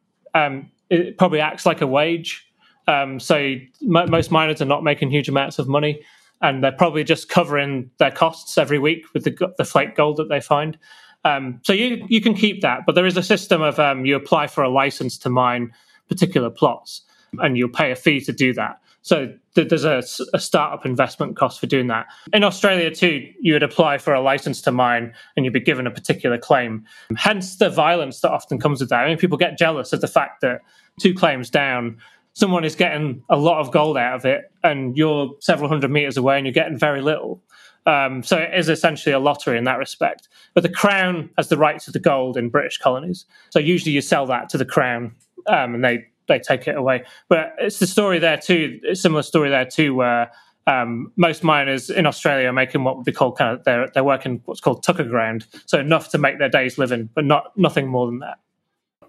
it 0.91 1.17
probably 1.17 1.41
acts 1.41 1.65
like 1.65 1.81
a 1.81 1.87
wage. 1.87 2.50
Um, 2.87 3.21
so 3.21 3.37
m- 3.37 4.11
most 4.11 4.31
miners 4.31 4.61
are 4.61 4.67
not 4.67 4.83
making 4.83 5.11
huge 5.11 5.29
amounts 5.29 5.59
of 5.59 5.69
money, 5.69 6.03
and 6.43 6.65
they're 6.65 6.73
probably 6.73 7.05
just 7.05 7.29
covering 7.29 7.91
their 7.99 8.11
costs 8.11 8.57
every 8.59 8.79
week 8.79 9.05
with 9.15 9.25
the, 9.25 9.53
the 9.59 9.65
flake 9.65 9.95
gold 9.95 10.17
that 10.17 10.29
they 10.29 10.41
find. 10.41 10.79
Um, 11.25 11.61
so 11.65 11.73
you 11.73 12.05
you 12.09 12.21
can 12.21 12.35
keep 12.35 12.63
that, 12.63 12.81
but 12.87 12.95
there 12.95 13.07
is 13.07 13.17
a 13.17 13.23
system 13.23 13.61
of 13.61 13.79
um, 13.79 14.07
you 14.07 14.17
apply 14.17 14.47
for 14.47 14.63
a 14.65 14.71
license 14.71 15.19
to 15.19 15.31
mine 15.31 15.73
particular 16.09 16.51
plots, 16.51 17.03
and 17.39 17.57
you'll 17.57 17.69
pay 17.69 17.91
a 17.91 17.97
fee 17.97 18.21
to 18.21 18.33
do 18.33 18.53
that. 18.55 18.81
So 19.03 19.33
th- 19.55 19.69
there's 19.69 19.85
a, 19.85 20.03
a, 20.35 20.39
startup 20.39 20.85
investment 20.85 21.37
cost 21.37 21.59
for 21.59 21.67
doing 21.67 21.87
that. 21.87 22.07
In 22.35 22.45
Australia 22.45 22.91
too, 22.95 23.27
you 23.41 23.55
would 23.55 23.63
apply 23.63 23.99
for 23.99 24.13
a 24.13 24.21
license 24.21 24.61
to 24.63 24.73
mine, 24.73 25.15
and 25.37 25.45
you'd 25.45 25.55
be 25.55 25.61
given 25.61 25.87
a 25.87 25.91
particular 25.91 26.37
claim. 26.37 26.85
Hence 27.17 27.57
the 27.57 27.71
violence 27.71 28.21
that 28.21 28.31
often 28.31 28.59
comes 28.59 28.81
with 28.81 28.91
that. 28.91 29.05
I 29.05 29.09
mean, 29.09 29.17
people 29.17 29.39
get 29.39 29.59
jealous 29.59 29.93
of 29.93 30.01
the 30.01 30.09
fact 30.09 30.43
that 30.43 30.61
two 31.01 31.15
claims 31.15 31.49
down, 31.49 31.99
someone 32.33 32.65
is 32.65 32.75
getting 32.75 33.23
a 33.29 33.37
lot 33.37 33.61
of 33.61 33.71
gold 33.71 33.97
out 33.97 34.15
of 34.15 34.25
it, 34.25 34.51
and 34.63 34.97
you're 34.97 35.35
several 35.41 35.69
hundred 35.69 35.91
meters 35.91 36.17
away, 36.17 36.37
and 36.37 36.47
you're 36.47 36.53
getting 36.53 36.79
very 36.79 37.01
little. 37.01 37.43
Um, 37.87 38.23
so 38.23 38.37
it 38.37 38.53
is 38.55 38.69
essentially 38.69 39.13
a 39.13 39.19
lottery 39.19 39.57
in 39.57 39.65
that 39.65 39.79
respect. 39.79 40.29
But 40.55 40.63
the 40.63 40.69
Crown 40.69 41.31
has 41.37 41.49
the 41.49 41.57
right 41.57 41.81
to 41.81 41.91
the 41.91 41.99
gold 41.99 42.37
in 42.37 42.51
British 42.51 42.79
colonies. 42.79 43.25
So 43.51 43.59
usually 43.59 43.93
you 43.93 44.01
sell 44.01 44.27
that 44.27 44.49
to 44.51 44.59
the 44.59 44.67
Crown 44.67 45.15
um, 45.47 45.75
and 45.75 45.85
they, 45.85 46.07
they 46.29 46.39
take 46.39 46.69
it 46.69 46.77
away. 46.77 47.05
But 47.29 47.55
it's 47.59 47.79
the 47.79 47.87
story 47.87 48.19
there 48.19 48.37
too, 48.37 48.81
a 48.89 48.95
similar 48.95 49.23
story 49.23 49.49
there 49.49 49.65
too, 49.65 49.95
where 49.95 50.31
um, 50.67 51.13
most 51.17 51.43
miners 51.43 51.91
in 51.91 52.07
Australia 52.07 52.49
are 52.49 52.53
making 52.53 52.85
what 52.85 52.97
would 52.97 53.05
be 53.05 53.13
called 53.13 53.39
kind 53.39 53.57
of 53.57 53.65
they're 53.65 53.89
they're 53.93 54.05
working 54.05 54.43
what's 54.45 54.61
called 54.61 54.83
tucker 54.83 55.05
ground, 55.05 55.47
so 55.67 55.81
enough 55.81 56.11
to 56.11 56.19
make 56.19 56.39
their 56.39 56.49
days 56.49 56.79
living, 56.79 57.09
but 57.15 57.25
not 57.25 57.57
nothing 57.57 57.89
more 57.89 58.07
than 58.07 58.19
that. 58.21 58.39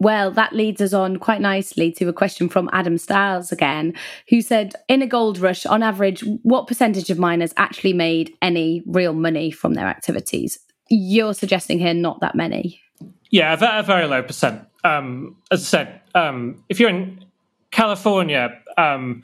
Well, 0.02 0.32
that 0.32 0.54
leads 0.54 0.82
us 0.82 0.94
on 0.94 1.18
quite 1.18 1.42
nicely 1.42 1.92
to 1.92 2.10
a 2.10 2.14
question 2.14 2.50
from 2.50 2.72
Adam 2.74 2.98
Stiles 2.98 3.52
again, 3.52 3.94
who 4.30 4.42
said, 4.42 4.74
In 4.88 5.04
a 5.04 5.08
gold 5.08 5.38
rush, 5.38 5.64
on 5.68 5.84
average, 5.84 6.24
what 6.42 6.66
percentage 6.66 7.12
of 7.12 7.20
miners 7.20 7.54
actually 7.56 7.94
made 7.94 8.36
any 8.42 8.82
real 8.88 9.14
money 9.14 9.52
from 9.52 9.76
their 9.76 9.86
activities? 9.86 10.58
You're 10.90 11.36
suggesting 11.36 11.78
here 11.78 11.94
not 11.94 12.20
that 12.22 12.34
many. 12.34 12.82
Yeah, 13.30 13.54
a 13.54 13.84
very 13.84 14.08
low 14.08 14.24
percent. 14.24 14.64
Um, 14.84 15.38
as 15.52 15.62
I 15.62 15.66
said, 15.66 16.02
um, 16.16 16.64
if 16.68 16.80
you're 16.80 16.90
in 16.90 17.24
California, 17.70 18.60
um, 18.80 19.24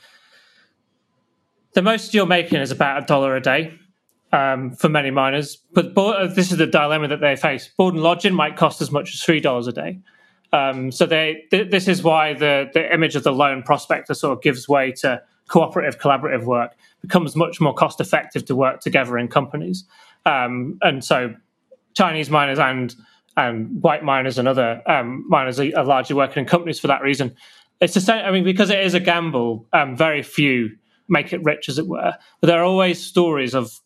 the 1.74 1.82
most 1.82 2.14
you're 2.14 2.28
making 2.28 2.60
is 2.60 2.70
about 2.70 3.02
a 3.02 3.06
dollar 3.08 3.36
a 3.36 3.42
day 3.42 3.74
um, 4.32 4.76
for 4.76 4.90
many 4.90 5.10
miners. 5.10 5.58
But 5.74 5.96
bo- 5.96 6.28
this 6.28 6.52
is 6.52 6.60
the 6.60 6.68
dilemma 6.68 7.08
that 7.08 7.20
they 7.20 7.36
face. 7.36 7.68
Board 7.68 7.96
and 7.96 8.04
lodging 8.04 8.36
might 8.36 8.58
cost 8.58 8.80
as 8.80 8.92
much 8.92 9.16
as 9.16 9.24
three 9.24 9.40
dollars 9.40 9.66
a 9.66 9.74
day. 9.74 9.98
Um, 10.54 10.92
so 10.92 11.06
they, 11.06 11.46
th- 11.52 11.70
this 11.70 11.88
is 11.88 12.04
why 12.04 12.34
the, 12.34 12.70
the 12.74 12.94
image 12.94 13.16
of 13.16 13.24
the 13.24 13.32
lone 13.32 13.64
prospector 13.64 14.14
sort 14.14 14.38
of 14.38 14.42
gives 14.42 14.68
way 14.68 14.92
to 14.94 15.22
cooperative, 15.48 16.00
collaborative 16.00 16.46
work, 16.46 16.76
becomes 17.02 17.36
much 17.36 17.60
more 17.60 17.74
cost 17.74 18.00
effective 18.02 18.46
to 18.46 18.56
work 18.56 18.80
together 18.80 19.18
in 19.18 19.28
companies. 19.28 19.86
Um, 20.26 20.78
and 20.82 21.04
so 21.04 21.36
Chinese 21.94 22.30
miners 22.30 22.60
and 22.60 22.96
and 23.36 23.84
white 23.84 24.04
miners 24.04 24.40
and 24.40 24.48
other 24.48 24.82
um, 24.88 25.24
miners 25.30 25.60
are, 25.60 25.70
are, 25.78 25.86
largely 25.86 26.16
working 26.16 26.42
in 26.42 26.50
companies 26.50 26.80
for 26.80 26.88
that 26.88 27.04
reason. 27.04 27.36
It's 27.80 27.94
the 27.94 28.02
same. 28.02 28.26
I 28.26 28.32
mean, 28.32 28.44
because 28.44 28.72
it 28.72 28.80
is 28.80 28.96
a 28.96 29.00
gamble, 29.00 29.68
um, 29.74 29.96
very 29.96 30.24
few 30.24 30.72
make 31.08 31.32
it 31.34 31.44
rich, 31.44 31.70
as 31.70 31.78
it 31.78 31.88
were. 31.88 32.14
But 32.42 32.48
there 32.48 32.60
are 32.60 32.66
always 32.66 33.02
stories 33.02 33.54
of 33.54 33.80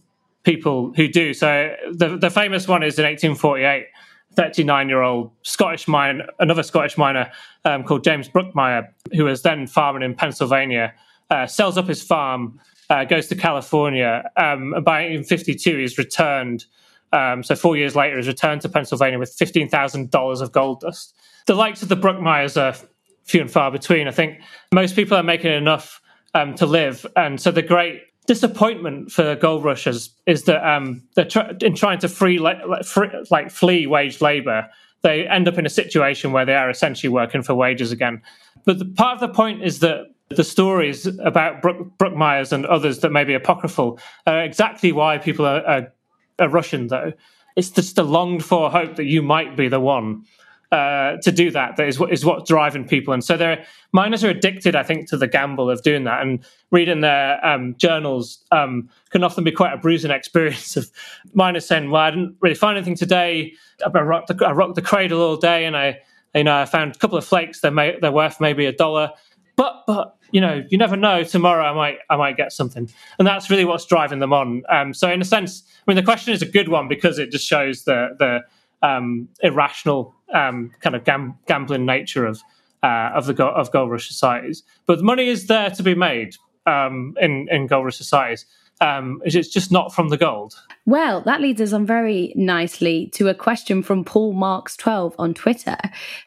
people 0.43 0.93
who 0.95 1.07
do. 1.07 1.33
So 1.33 1.75
the 1.91 2.17
the 2.17 2.29
famous 2.29 2.67
one 2.67 2.83
is 2.83 2.97
in 2.97 3.05
1848. 3.05 3.87
39 4.35 4.89
year 4.89 5.01
old 5.01 5.31
Scottish 5.43 5.87
miner, 5.87 6.25
another 6.39 6.63
Scottish 6.63 6.97
miner 6.97 7.31
um, 7.65 7.83
called 7.83 8.03
James 8.03 8.29
Brookmyer, 8.29 8.87
who 9.13 9.25
was 9.25 9.41
then 9.41 9.67
farming 9.67 10.03
in 10.03 10.15
Pennsylvania, 10.15 10.93
uh, 11.29 11.47
sells 11.47 11.77
up 11.77 11.87
his 11.87 12.01
farm, 12.01 12.59
uh, 12.89 13.03
goes 13.03 13.27
to 13.27 13.35
California. 13.35 14.29
Um, 14.37 14.71
by 14.83 15.03
1852, 15.03 15.77
he's 15.77 15.97
returned. 15.97 16.65
Um, 17.13 17.43
so 17.43 17.55
four 17.55 17.75
years 17.75 17.95
later, 17.95 18.17
he's 18.17 18.27
returned 18.27 18.61
to 18.61 18.69
Pennsylvania 18.69 19.19
with 19.19 19.35
$15,000 19.37 20.41
of 20.41 20.51
gold 20.51 20.81
dust. 20.81 21.15
The 21.47 21.55
likes 21.55 21.81
of 21.81 21.89
the 21.89 21.97
Brookmyers 21.97 22.61
are 22.61 22.77
few 23.23 23.41
and 23.41 23.51
far 23.51 23.71
between. 23.71 24.07
I 24.07 24.11
think 24.11 24.41
most 24.73 24.95
people 24.95 25.17
are 25.17 25.23
making 25.23 25.51
enough 25.51 26.01
um, 26.33 26.55
to 26.55 26.65
live. 26.65 27.05
And 27.15 27.39
so 27.39 27.51
the 27.51 27.61
great 27.61 28.01
disappointment 28.27 29.11
for 29.11 29.35
gold 29.35 29.63
rushers 29.63 30.13
is 30.25 30.43
that 30.43 30.67
um, 30.67 31.03
they're 31.15 31.25
tr- 31.25 31.51
in 31.61 31.75
trying 31.75 31.99
to 31.99 32.07
free, 32.07 32.39
like, 32.39 32.57
free, 32.85 33.09
like 33.29 33.51
flee 33.51 33.87
wage 33.87 34.21
labor. 34.21 34.69
They 35.01 35.27
end 35.27 35.47
up 35.47 35.57
in 35.57 35.65
a 35.65 35.69
situation 35.69 36.31
where 36.31 36.45
they 36.45 36.55
are 36.55 36.69
essentially 36.69 37.09
working 37.09 37.41
for 37.41 37.55
wages 37.55 37.91
again. 37.91 38.21
But 38.65 38.79
the, 38.79 38.85
part 38.85 39.15
of 39.15 39.19
the 39.19 39.33
point 39.33 39.63
is 39.63 39.79
that 39.79 40.05
the 40.29 40.43
stories 40.43 41.05
about 41.05 41.61
Brook, 41.61 41.97
Brookmyers 41.97 42.51
and 42.51 42.65
others 42.65 42.99
that 42.99 43.11
may 43.11 43.23
be 43.23 43.33
apocryphal 43.33 43.99
are 44.27 44.43
exactly 44.43 44.91
why 44.91 45.17
people 45.17 45.45
are, 45.45 45.65
are, 45.65 45.93
are 46.39 46.49
Russian, 46.49 46.87
though. 46.87 47.13
It's 47.55 47.69
just 47.69 47.97
a 47.97 48.03
longed 48.03 48.45
for 48.45 48.69
hope 48.69 48.95
that 48.95 49.05
you 49.05 49.21
might 49.21 49.57
be 49.57 49.67
the 49.67 49.79
one 49.79 50.23
uh, 50.71 51.17
to 51.17 51.33
do 51.33 51.51
that 51.51 51.75
that 51.75 51.87
is 51.87 51.99
what 51.99 52.13
is 52.13 52.23
what's 52.23 52.47
driving 52.47 52.87
people. 52.87 53.13
And 53.13 53.23
so 53.23 53.35
they're 53.35 53.65
miners 53.91 54.23
are 54.23 54.29
addicted 54.29 54.73
i 54.73 54.83
think 54.83 55.09
to 55.09 55.17
the 55.17 55.27
gamble 55.27 55.69
of 55.69 55.81
doing 55.81 56.05
that. 56.05 56.21
And 56.21 56.45
reading 56.71 57.01
their 57.01 57.45
um, 57.45 57.75
journals 57.77 58.45
um, 58.51 58.89
can 59.09 59.23
often 59.23 59.43
be 59.43 59.51
quite 59.51 59.73
a 59.73 59.77
bruising 59.77 60.11
experience 60.19 60.77
of 60.77 60.89
miners 61.33 61.65
saying 61.65 61.91
well 61.91 62.01
i 62.01 62.09
didn't 62.09 62.37
really 62.39 62.55
find 62.55 62.77
anything 62.77 62.95
today. 62.95 63.53
I 63.85 63.89
rocked 63.89 64.27
the, 64.27 64.45
I 64.45 64.51
rocked 64.51 64.75
the 64.75 64.81
cradle 64.81 65.21
all 65.21 65.35
day 65.35 65.65
and 65.65 65.75
i 65.75 65.99
you 66.33 66.45
know 66.45 66.55
i 66.55 66.65
found 66.65 66.95
a 66.95 66.99
couple 66.99 67.17
of 67.17 67.25
flakes. 67.25 67.59
They're, 67.59 67.71
may, 67.71 67.97
they're 67.99 68.11
worth 68.11 68.39
maybe 68.39 68.65
a 68.65 68.71
dollar. 68.71 69.11
But 69.57 69.83
but 69.85 70.15
you 70.31 70.39
know 70.39 70.63
you 70.69 70.77
never 70.77 70.95
know. 70.95 71.25
Tomorrow 71.25 71.65
i 71.65 71.73
might 71.73 71.97
i 72.09 72.15
might 72.15 72.37
get 72.37 72.53
something. 72.53 72.89
And 73.19 73.27
that's 73.27 73.49
really 73.49 73.65
what's 73.65 73.85
driving 73.85 74.19
them 74.19 74.31
on. 74.31 74.63
Um, 74.69 74.93
so 74.93 75.11
in 75.11 75.19
a 75.21 75.25
sense 75.25 75.63
i 75.85 75.91
mean 75.91 75.97
the 75.97 76.03
question 76.03 76.33
is 76.33 76.41
a 76.41 76.45
good 76.45 76.69
one 76.69 76.87
because 76.87 77.19
it 77.19 77.29
just 77.29 77.45
shows 77.45 77.83
the 77.83 78.15
the 78.17 78.39
um, 78.81 79.29
irrational 79.41 80.15
um, 80.33 80.71
kind 80.81 80.95
of 80.95 81.03
gam- 81.03 81.37
gambling 81.47 81.85
nature 81.85 82.25
of 82.25 82.41
uh, 82.83 83.11
of 83.13 83.25
the 83.25 83.33
go- 83.33 83.49
of 83.49 83.71
gold 83.71 83.91
rush 83.91 84.07
societies. 84.07 84.63
But 84.85 84.97
the 84.97 85.03
money 85.03 85.27
is 85.27 85.47
there 85.47 85.69
to 85.69 85.83
be 85.83 85.95
made 85.95 86.35
um, 86.65 87.15
in 87.21 87.47
in 87.49 87.67
gold 87.67 87.85
rush 87.85 87.97
societies. 87.97 88.45
Um, 88.81 89.21
it's 89.23 89.47
just 89.47 89.71
not 89.71 89.93
from 89.93 90.09
the 90.09 90.17
gold. 90.17 90.55
Well, 90.87 91.21
that 91.21 91.39
leads 91.39 91.61
us 91.61 91.71
on 91.71 91.85
very 91.85 92.33
nicely 92.35 93.11
to 93.13 93.29
a 93.29 93.35
question 93.35 93.83
from 93.83 94.03
Paul 94.03 94.33
Marks 94.33 94.75
12 94.75 95.13
on 95.19 95.35
Twitter, 95.35 95.77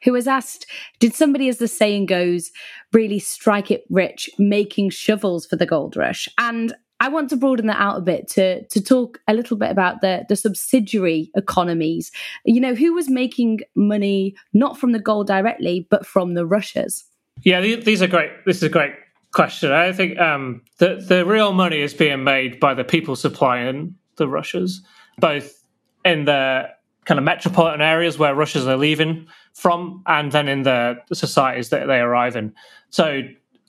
who 0.05 0.15
has 0.15 0.29
asked 0.29 0.65
Did 1.01 1.15
somebody, 1.15 1.49
as 1.49 1.59
the 1.59 1.67
saying 1.67 2.07
goes, 2.07 2.53
really 2.93 3.19
strike 3.19 3.73
it 3.73 3.85
rich 3.91 4.31
making 4.39 4.91
shovels 4.91 5.47
for 5.47 5.57
the 5.57 5.67
gold 5.67 5.97
rush? 5.97 6.29
And 6.39 6.75
I 7.01 7.09
want 7.09 7.29
to 7.31 7.37
broaden 7.37 7.67
that 7.67 7.81
out 7.81 7.99
a 7.99 8.01
bit 8.01 8.29
to 8.29 8.65
to 8.67 8.83
talk 8.83 9.21
a 9.27 9.35
little 9.35 9.57
bit 9.57 9.71
about 9.71 10.01
the 10.01 10.25
the 10.29 10.37
subsidiary 10.37 11.31
economies. 11.35 12.13
You 12.45 12.61
know, 12.61 12.75
who 12.75 12.95
was 12.95 13.11
making 13.11 13.61
money 13.75 14.37
not 14.53 14.79
from 14.79 14.93
the 14.93 15.01
gold 15.01 15.27
directly, 15.27 15.87
but 15.91 16.07
from 16.07 16.35
the 16.35 16.47
Russians? 16.47 17.05
Yeah, 17.43 17.61
these 17.61 18.01
are 18.01 18.07
great. 18.07 18.31
This 18.47 18.59
is 18.59 18.63
a 18.63 18.69
great 18.69 18.95
question. 19.33 19.73
I 19.73 19.93
think 19.93 20.19
um, 20.19 20.63
the 20.79 21.05
the 21.07 21.27
real 21.27 21.53
money 21.53 21.81
is 21.81 21.93
being 21.93 22.25
made 22.25 22.61
by 22.61 22.75
the 22.75 22.85
people 22.85 23.17
supplying 23.17 23.97
the 24.17 24.29
Russians, 24.29 24.83
both 25.19 25.63
in 26.05 26.25
the 26.25 26.71
kind 27.05 27.19
of 27.19 27.25
metropolitan 27.25 27.83
areas 27.83 28.19
where 28.19 28.35
Russians 28.35 28.67
are 28.67 28.77
leaving 28.77 29.27
from, 29.53 30.03
and 30.07 30.33
then 30.33 30.49
in 30.49 30.63
the 30.63 30.97
societies 31.13 31.69
that 31.69 31.87
they 31.87 31.99
arrive 31.99 32.37
in. 32.37 32.55
So 32.91 33.23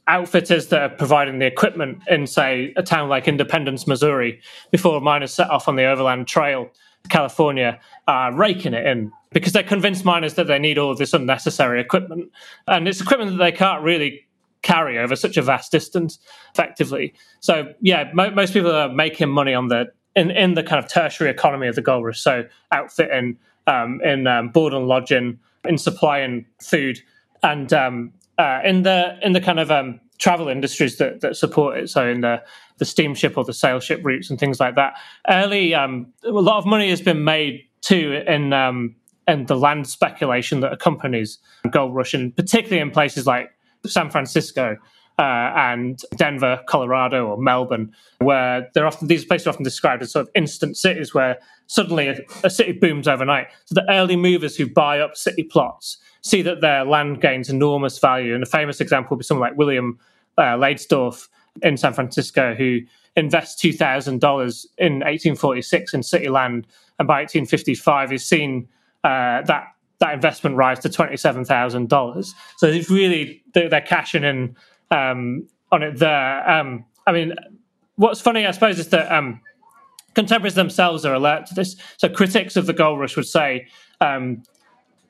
outfitters 0.08 0.68
that 0.68 0.82
are 0.82 0.96
providing 0.96 1.40
the 1.40 1.46
equipment 1.46 2.00
in, 2.08 2.28
say, 2.28 2.74
a 2.78 2.84
town 2.84 3.10
like 3.10 3.28
Independence, 3.28 3.88
Missouri, 3.88 4.40
before 4.72 5.00
miners 5.02 5.34
set 5.34 5.50
off 5.50 5.68
on 5.68 5.76
the 5.76 5.86
overland 5.86 6.28
trail, 6.28 6.70
to 7.04 7.10
California, 7.10 7.80
are 8.08 8.34
raking 8.34 8.74
it 8.74 8.86
in 8.86 9.12
because 9.32 9.54
they're 9.54 9.64
convinced 9.64 10.06
miners 10.06 10.36
that 10.36 10.48
they 10.48 10.60
need 10.60 10.78
all 10.78 10.92
of 10.92 10.98
this 10.98 11.14
unnecessary 11.14 11.82
equipment. 11.82 12.32
And 12.68 12.88
it's 12.88 13.02
equipment 13.02 13.32
that 13.32 13.38
they 13.38 13.52
can't 13.52 13.84
really 13.84 14.26
carry 14.62 14.98
over 14.98 15.16
such 15.16 15.38
a 15.38 15.42
vast 15.42 15.72
distance 15.72 16.20
effectively. 16.54 17.14
So, 17.40 17.74
yeah, 17.82 18.10
mo- 18.14 18.32
most 18.32 18.54
people 18.54 18.72
are 18.72 18.90
making 18.90 19.30
money 19.30 19.54
on 19.54 19.68
the 19.68 19.86
in, 20.16 20.32
in 20.32 20.54
the 20.54 20.64
kind 20.64 20.84
of 20.84 20.90
tertiary 20.90 21.30
economy 21.30 21.68
of 21.68 21.76
the 21.76 21.82
gold 21.82 22.06
rush. 22.06 22.22
So, 22.22 22.46
outfitting, 22.72 23.38
um, 23.68 24.02
in 24.04 24.26
um, 24.28 24.50
board 24.50 24.74
and 24.74 24.88
lodging, 24.88 25.40
in 25.68 25.78
supplying 25.78 26.46
food, 26.62 27.00
and 27.44 27.72
um, 27.74 28.14
uh, 28.38 28.60
in 28.64 28.84
the 28.84 29.18
in 29.22 29.34
the 29.34 29.42
kind 29.42 29.60
of 29.60 29.72
um, 29.72 30.00
travel 30.18 30.48
industries 30.48 30.98
that, 30.98 31.22
that 31.22 31.36
support 31.36 31.78
it. 31.78 31.90
So 31.90 32.08
in 32.08 32.22
the 32.22 32.42
the 32.78 32.86
steamship 32.86 33.38
or 33.38 33.44
the 33.44 33.54
sail 33.54 33.80
ship 33.80 34.02
routes 34.04 34.30
and 34.30 34.40
things 34.40 34.60
like 34.60 34.76
that. 34.76 34.96
Early, 35.30 35.74
um, 35.74 36.08
a 36.24 36.30
lot 36.30 36.58
of 36.58 36.66
money 36.66 36.90
has 36.90 37.02
been 37.02 37.24
made 37.24 37.62
too 37.82 38.22
in 38.28 38.54
um, 38.54 38.96
in 39.28 39.46
the 39.46 39.56
land 39.56 39.88
speculation 39.88 40.60
that 40.60 40.74
accompanies 40.74 41.40
gold 41.72 41.96
rush, 41.96 42.14
and 42.14 42.36
particularly 42.36 42.82
in 42.82 42.92
places 42.92 43.26
like 43.26 43.50
San 43.86 44.10
Francisco. 44.10 44.78
Uh, 45.18 45.54
and 45.56 46.02
Denver, 46.18 46.62
Colorado, 46.68 47.28
or 47.28 47.38
Melbourne, 47.38 47.94
where 48.20 48.70
they're 48.74 48.86
often 48.86 49.08
these 49.08 49.24
places 49.24 49.48
are 49.48 49.52
often 49.52 49.64
described 49.64 50.04
as 50.04 50.12
sort 50.12 50.28
of 50.28 50.32
instant 50.36 50.76
cities, 50.76 51.14
where 51.14 51.40
suddenly 51.68 52.10
a, 52.10 52.20
a 52.44 52.50
city 52.50 52.74
booms 52.74 53.08
overnight. 53.08 53.48
So 53.64 53.76
the 53.76 53.90
early 53.90 54.18
movers 54.18 54.58
who 54.58 54.68
buy 54.68 55.00
up 55.00 55.16
city 55.16 55.44
plots 55.44 56.00
see 56.22 56.42
that 56.42 56.60
their 56.60 56.84
land 56.84 57.22
gains 57.22 57.50
enormous 57.50 58.00
value. 58.00 58.34
And 58.34 58.44
a 58.44 58.48
famous 58.48 58.82
example 58.82 59.12
would 59.12 59.20
be 59.20 59.24
someone 59.24 59.48
like 59.48 59.58
William 59.58 60.00
uh, 60.38 60.58
in 61.62 61.78
San 61.78 61.94
Francisco, 61.94 62.56
who 62.56 62.80
invests 63.16 63.62
$2,000 63.62 64.12
in 64.78 64.94
1846 64.94 65.94
in 65.94 66.04
city 66.04 66.30
land. 66.30 66.68
And 67.00 67.08
by 67.08 67.22
1855, 67.22 68.12
he's 68.12 68.26
seen 68.26 68.68
uh, 69.04 69.44
that 69.44 69.68
that 70.00 70.14
investment 70.14 70.58
rise 70.58 70.80
to 70.80 70.90
$27,000. 70.90 72.34
So 72.58 72.68
it's 72.68 72.90
really, 72.90 73.42
they're, 73.54 73.70
they're 73.70 73.80
cashing 73.80 74.26
in 74.26 74.58
um, 74.92 75.48
on 75.72 75.84
it 75.84 76.00
there. 76.00 76.50
Um, 76.50 76.86
I 77.08 77.12
mean, 77.12 77.34
what's 77.96 78.22
funny, 78.22 78.46
I 78.46 78.52
suppose, 78.52 78.80
is 78.80 78.90
that 78.90 79.12
um, 79.12 79.42
contemporaries 80.14 80.56
themselves 80.56 81.06
are 81.06 81.14
alert 81.14 81.46
to 81.48 81.56
this. 81.56 81.76
So 81.98 82.10
critics 82.10 82.56
of 82.56 82.66
the 82.66 82.74
gold 82.74 83.00
rush 83.00 83.16
would 83.16 83.28
say 83.28 83.68
um, 84.02 84.44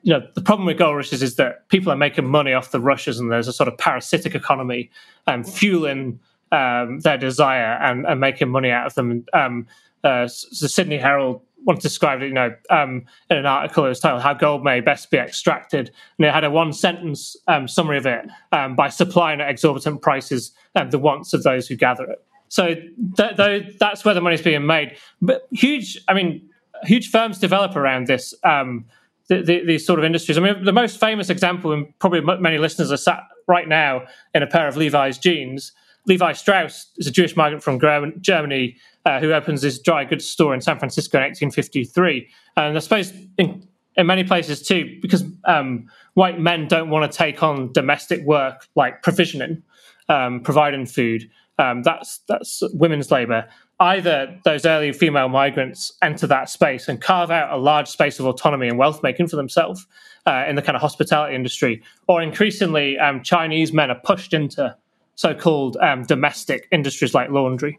you 0.02 0.12
know 0.12 0.26
the 0.34 0.40
problem 0.40 0.66
with 0.66 0.78
gold 0.78 0.96
rushes 0.96 1.22
is 1.22 1.36
that 1.36 1.68
people 1.68 1.90
are 1.90 1.96
making 1.96 2.26
money 2.26 2.52
off 2.52 2.70
the 2.70 2.80
rushes, 2.80 3.18
and 3.18 3.30
there's 3.30 3.48
a 3.48 3.52
sort 3.52 3.68
of 3.68 3.76
parasitic 3.76 4.34
economy 4.34 4.90
um, 5.26 5.42
fueling 5.42 6.20
um, 6.52 7.00
their 7.00 7.18
desire 7.18 7.78
and, 7.82 8.06
and, 8.06 8.20
making 8.20 8.48
money 8.48 8.70
out 8.70 8.86
of 8.86 8.94
them. 8.94 9.24
Um, 9.32 9.66
uh, 10.04 10.28
the 10.60 10.68
Sydney 10.68 10.98
Herald 10.98 11.42
once 11.66 11.82
described 11.82 12.22
it, 12.22 12.28
you 12.28 12.34
know, 12.34 12.54
um, 12.70 13.04
in 13.28 13.36
an 13.36 13.46
article 13.46 13.84
it 13.84 13.90
was 13.90 14.00
titled 14.00 14.22
"How 14.22 14.32
Gold 14.32 14.64
May 14.64 14.80
Best 14.80 15.10
Be 15.10 15.18
Extracted," 15.18 15.90
and 16.18 16.26
it 16.26 16.32
had 16.32 16.44
a 16.44 16.50
one-sentence 16.50 17.36
um, 17.48 17.68
summary 17.68 17.98
of 17.98 18.06
it 18.06 18.26
um, 18.52 18.74
by 18.74 18.88
supplying 18.88 19.40
at 19.40 19.50
exorbitant 19.50 20.00
prices 20.00 20.52
the 20.90 20.98
wants 20.98 21.32
of 21.32 21.42
those 21.42 21.66
who 21.66 21.74
gather 21.74 22.04
it. 22.04 22.24
So 22.48 22.74
th- 23.16 23.36
th- 23.36 23.78
that's 23.78 24.04
where 24.04 24.14
the 24.14 24.20
money's 24.20 24.42
being 24.42 24.66
made. 24.66 24.96
But 25.20 25.48
huge, 25.50 25.98
I 26.06 26.14
mean, 26.14 26.48
huge 26.84 27.10
firms 27.10 27.38
develop 27.38 27.76
around 27.76 28.06
this. 28.06 28.34
Um, 28.44 28.86
the, 29.28 29.42
the, 29.42 29.64
these 29.64 29.84
sort 29.84 29.98
of 29.98 30.04
industries. 30.04 30.38
I 30.38 30.40
mean, 30.40 30.64
the 30.64 30.72
most 30.72 31.00
famous 31.00 31.30
example, 31.30 31.72
and 31.72 31.98
probably 31.98 32.20
many 32.20 32.58
listeners 32.58 32.92
are 32.92 32.96
sat 32.96 33.24
right 33.48 33.66
now 33.66 34.02
in 34.34 34.42
a 34.42 34.46
pair 34.46 34.68
of 34.68 34.76
Levi's 34.76 35.18
jeans. 35.18 35.72
Levi 36.06 36.32
Strauss 36.32 36.86
is 36.96 37.06
a 37.06 37.10
Jewish 37.10 37.36
migrant 37.36 37.62
from 37.62 37.80
Germany 38.20 38.76
uh, 39.04 39.20
who 39.20 39.32
opens 39.32 39.62
his 39.62 39.78
dry 39.78 40.04
goods 40.04 40.26
store 40.26 40.54
in 40.54 40.60
San 40.60 40.78
Francisco 40.78 41.18
in 41.18 41.24
1853. 41.24 42.28
And 42.56 42.76
I 42.76 42.80
suppose 42.80 43.12
in, 43.38 43.66
in 43.96 44.06
many 44.06 44.24
places 44.24 44.62
too, 44.62 44.98
because 45.02 45.24
um, 45.44 45.88
white 46.14 46.40
men 46.40 46.68
don't 46.68 46.90
want 46.90 47.10
to 47.10 47.16
take 47.16 47.42
on 47.42 47.72
domestic 47.72 48.24
work 48.24 48.68
like 48.74 49.02
provisioning, 49.02 49.62
um, 50.08 50.40
providing 50.40 50.86
food. 50.86 51.28
Um, 51.58 51.82
that's 51.82 52.18
that's 52.28 52.62
women's 52.74 53.10
labour 53.10 53.48
either 53.80 54.38
those 54.44 54.64
early 54.64 54.92
female 54.92 55.28
migrants 55.28 55.92
enter 56.02 56.26
that 56.26 56.48
space 56.48 56.88
and 56.88 57.00
carve 57.00 57.30
out 57.30 57.52
a 57.52 57.56
large 57.56 57.88
space 57.88 58.18
of 58.18 58.26
autonomy 58.26 58.68
and 58.68 58.78
wealth 58.78 59.02
making 59.02 59.26
for 59.28 59.36
themselves 59.36 59.86
uh, 60.26 60.44
in 60.48 60.56
the 60.56 60.62
kind 60.62 60.76
of 60.76 60.82
hospitality 60.82 61.34
industry, 61.34 61.82
or 62.08 62.22
increasingly 62.22 62.98
um, 62.98 63.22
Chinese 63.22 63.72
men 63.72 63.90
are 63.90 64.00
pushed 64.02 64.32
into 64.32 64.74
so-called 65.16 65.76
um, 65.78 66.04
domestic 66.04 66.68
industries 66.70 67.14
like 67.14 67.30
laundry 67.30 67.78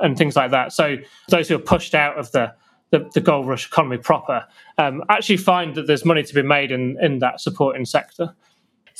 and 0.00 0.16
things 0.16 0.36
like 0.36 0.50
that. 0.50 0.72
So 0.72 0.96
those 1.28 1.48
who 1.48 1.56
are 1.56 1.60
pushed 1.60 1.94
out 1.94 2.18
of 2.18 2.32
the 2.32 2.54
the, 2.90 3.06
the 3.12 3.20
gold 3.20 3.46
rush 3.46 3.66
economy 3.66 3.98
proper 3.98 4.46
um, 4.78 5.04
actually 5.10 5.36
find 5.36 5.74
that 5.74 5.86
there's 5.86 6.06
money 6.06 6.22
to 6.22 6.34
be 6.34 6.42
made 6.42 6.70
in 6.70 6.96
in 7.02 7.18
that 7.18 7.38
supporting 7.38 7.84
sector. 7.84 8.34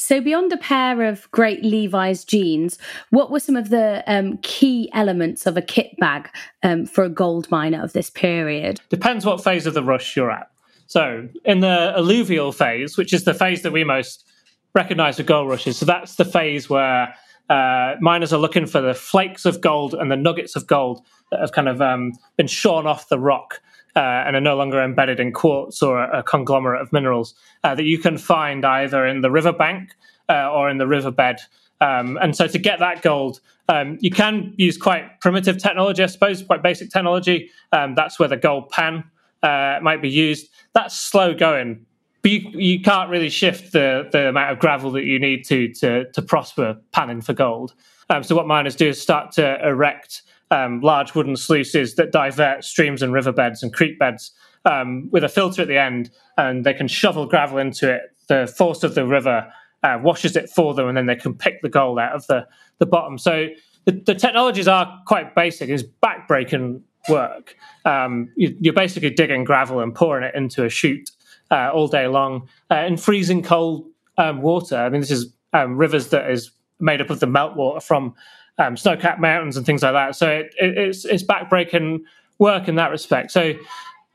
So, 0.00 0.20
beyond 0.20 0.52
a 0.52 0.56
pair 0.58 1.02
of 1.02 1.28
great 1.32 1.64
Levi's 1.64 2.24
jeans, 2.24 2.78
what 3.10 3.32
were 3.32 3.40
some 3.40 3.56
of 3.56 3.70
the 3.70 4.04
um, 4.06 4.38
key 4.42 4.88
elements 4.92 5.44
of 5.44 5.56
a 5.56 5.62
kit 5.62 5.96
bag 5.98 6.28
um, 6.62 6.86
for 6.86 7.02
a 7.02 7.08
gold 7.08 7.50
miner 7.50 7.82
of 7.82 7.94
this 7.94 8.08
period? 8.08 8.80
Depends 8.90 9.26
what 9.26 9.42
phase 9.42 9.66
of 9.66 9.74
the 9.74 9.82
rush 9.82 10.14
you're 10.14 10.30
at. 10.30 10.50
So, 10.86 11.28
in 11.44 11.60
the 11.60 11.92
alluvial 11.96 12.52
phase, 12.52 12.96
which 12.96 13.12
is 13.12 13.24
the 13.24 13.34
phase 13.34 13.62
that 13.62 13.72
we 13.72 13.82
most 13.82 14.24
recognize 14.72 15.18
with 15.18 15.26
gold 15.26 15.48
rushes, 15.48 15.78
so 15.78 15.84
that's 15.84 16.14
the 16.14 16.24
phase 16.24 16.70
where 16.70 17.12
uh, 17.48 17.94
miners 18.00 18.32
are 18.32 18.38
looking 18.38 18.66
for 18.66 18.80
the 18.80 18.94
flakes 18.94 19.44
of 19.44 19.60
gold 19.60 19.94
and 19.94 20.10
the 20.10 20.16
nuggets 20.16 20.56
of 20.56 20.66
gold 20.66 21.04
that 21.30 21.40
have 21.40 21.52
kind 21.52 21.68
of 21.68 21.80
um, 21.80 22.12
been 22.36 22.46
shorn 22.46 22.86
off 22.86 23.08
the 23.08 23.18
rock 23.18 23.60
uh, 23.96 24.24
and 24.26 24.36
are 24.36 24.40
no 24.40 24.56
longer 24.56 24.82
embedded 24.82 25.18
in 25.18 25.32
quartz 25.32 25.82
or 25.82 26.02
a, 26.02 26.20
a 26.20 26.22
conglomerate 26.22 26.80
of 26.80 26.92
minerals 26.92 27.34
uh, 27.64 27.74
that 27.74 27.84
you 27.84 27.98
can 27.98 28.18
find 28.18 28.64
either 28.64 29.06
in 29.06 29.22
the 29.22 29.30
riverbank 29.30 29.90
uh, 30.28 30.50
or 30.50 30.68
in 30.68 30.78
the 30.78 30.86
riverbed. 30.86 31.38
Um, 31.80 32.18
and 32.20 32.36
so 32.36 32.46
to 32.46 32.58
get 32.58 32.80
that 32.80 33.02
gold, 33.02 33.40
um, 33.68 33.98
you 34.00 34.10
can 34.10 34.54
use 34.56 34.76
quite 34.76 35.20
primitive 35.20 35.58
technology, 35.58 36.02
I 36.02 36.06
suppose, 36.06 36.42
quite 36.42 36.62
basic 36.62 36.90
technology. 36.90 37.50
Um, 37.72 37.94
that's 37.94 38.18
where 38.18 38.28
the 38.28 38.36
gold 38.36 38.70
pan 38.70 39.04
uh, 39.42 39.78
might 39.82 40.02
be 40.02 40.08
used. 40.08 40.48
That's 40.74 40.98
slow 40.98 41.34
going, 41.34 41.86
but 42.22 42.30
you, 42.30 42.50
you 42.54 42.80
can't 42.80 43.10
really 43.10 43.28
shift 43.28 43.72
the, 43.72 44.08
the 44.12 44.28
amount 44.28 44.52
of 44.52 44.58
gravel 44.58 44.90
that 44.92 45.04
you 45.04 45.18
need 45.18 45.44
to 45.46 45.72
to, 45.74 46.10
to 46.12 46.22
prosper 46.22 46.76
panning 46.92 47.20
for 47.20 47.32
gold. 47.32 47.74
Um, 48.10 48.22
so 48.22 48.34
what 48.34 48.46
miners 48.46 48.74
do 48.74 48.88
is 48.88 49.00
start 49.00 49.32
to 49.32 49.66
erect 49.66 50.22
um, 50.50 50.80
large 50.80 51.14
wooden 51.14 51.36
sluices 51.36 51.94
that 51.96 52.10
divert 52.10 52.64
streams 52.64 53.02
and 53.02 53.12
riverbeds 53.12 53.62
and 53.62 53.72
creek 53.72 53.98
beds 53.98 54.32
um, 54.64 55.08
with 55.10 55.24
a 55.24 55.28
filter 55.28 55.62
at 55.62 55.68
the 55.68 55.78
end, 55.78 56.10
and 56.36 56.64
they 56.64 56.74
can 56.74 56.88
shovel 56.88 57.26
gravel 57.26 57.58
into 57.58 57.92
it. 57.92 58.02
The 58.28 58.52
force 58.56 58.82
of 58.82 58.94
the 58.94 59.06
river 59.06 59.50
uh, 59.82 59.98
washes 60.02 60.36
it 60.36 60.50
for 60.50 60.74
them, 60.74 60.88
and 60.88 60.96
then 60.96 61.06
they 61.06 61.16
can 61.16 61.34
pick 61.34 61.62
the 61.62 61.68
gold 61.68 61.98
out 61.98 62.12
of 62.12 62.26
the, 62.26 62.46
the 62.78 62.86
bottom. 62.86 63.18
So 63.18 63.48
the, 63.84 63.92
the 63.92 64.14
technologies 64.14 64.68
are 64.68 65.00
quite 65.06 65.34
basic. 65.34 65.68
It's 65.68 65.84
backbreaking 66.02 66.82
work. 67.08 67.56
Um, 67.84 68.30
you, 68.36 68.70
are 68.70 68.74
basically 68.74 69.10
digging 69.10 69.44
gravel 69.44 69.80
and 69.80 69.94
pouring 69.94 70.24
it 70.24 70.34
into 70.34 70.64
a 70.64 70.68
chute 70.68 71.10
uh, 71.50 71.70
all 71.72 71.88
day 71.88 72.06
long 72.06 72.48
uh, 72.70 72.76
in 72.86 72.96
freezing 72.96 73.42
cold 73.42 73.86
um, 74.16 74.42
water. 74.42 74.76
I 74.76 74.88
mean, 74.88 75.00
this 75.00 75.10
is 75.10 75.32
um, 75.52 75.76
rivers 75.76 76.08
that 76.08 76.30
is 76.30 76.50
made 76.80 77.00
up 77.00 77.10
of 77.10 77.20
the 77.20 77.26
meltwater 77.26 77.82
from 77.82 78.14
um, 78.58 78.76
snow-capped 78.76 79.20
mountains 79.20 79.56
and 79.56 79.64
things 79.64 79.82
like 79.82 79.92
that. 79.92 80.16
So 80.16 80.28
it, 80.28 80.54
it, 80.60 80.76
it's 80.78 81.04
it's 81.04 81.22
backbreaking 81.22 82.00
work 82.38 82.68
in 82.68 82.74
that 82.76 82.90
respect. 82.90 83.30
So 83.30 83.54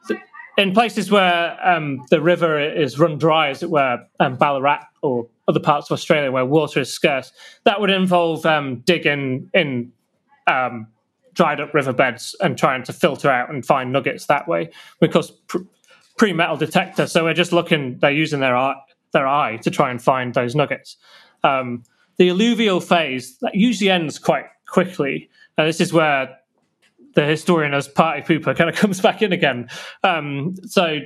th- 0.07 0.19
in 0.57 0.73
places 0.73 1.09
where 1.09 1.57
um, 1.67 2.03
the 2.09 2.21
river 2.21 2.59
is 2.59 2.99
run 2.99 3.17
dry, 3.17 3.49
as 3.49 3.63
it 3.63 3.69
were, 3.69 4.05
um, 4.19 4.35
Ballarat 4.35 4.83
or 5.01 5.27
other 5.47 5.59
parts 5.59 5.89
of 5.89 5.95
Australia 5.95 6.31
where 6.31 6.45
water 6.45 6.79
is 6.81 6.93
scarce, 6.93 7.31
that 7.63 7.79
would 7.81 7.89
involve 7.89 8.45
um, 8.45 8.77
digging 8.85 9.49
in 9.53 9.91
um, 10.47 10.87
dried 11.33 11.59
up 11.59 11.73
riverbeds 11.73 12.35
and 12.41 12.57
trying 12.57 12.83
to 12.83 12.93
filter 12.93 13.29
out 13.29 13.49
and 13.49 13.65
find 13.65 13.91
nuggets 13.91 14.27
that 14.27 14.47
way. 14.47 14.69
Because 14.99 15.31
pre 15.31 15.61
metal 16.21 16.57
detector, 16.57 17.07
so 17.07 17.23
we're 17.23 17.33
just 17.33 17.51
looking. 17.51 17.97
They're 17.99 18.11
using 18.11 18.39
their 18.39 18.55
eye, 18.55 18.75
their 19.11 19.27
eye 19.27 19.57
to 19.57 19.71
try 19.71 19.91
and 19.91 20.01
find 20.01 20.33
those 20.33 20.55
nuggets. 20.55 20.97
Um, 21.43 21.83
the 22.17 22.29
alluvial 22.29 22.79
phase 22.79 23.37
that 23.39 23.55
usually 23.55 23.89
ends 23.89 24.19
quite 24.19 24.45
quickly. 24.67 25.29
And 25.57 25.67
this 25.67 25.81
is 25.81 25.91
where 25.91 26.37
the 27.15 27.25
historian 27.25 27.73
as 27.73 27.87
party 27.87 28.21
pooper 28.21 28.55
kind 28.55 28.69
of 28.69 28.75
comes 28.83 29.01
back 29.01 29.21
in 29.21 29.33
again. 29.33 29.69
Um, 30.03 30.55
so 30.65 30.99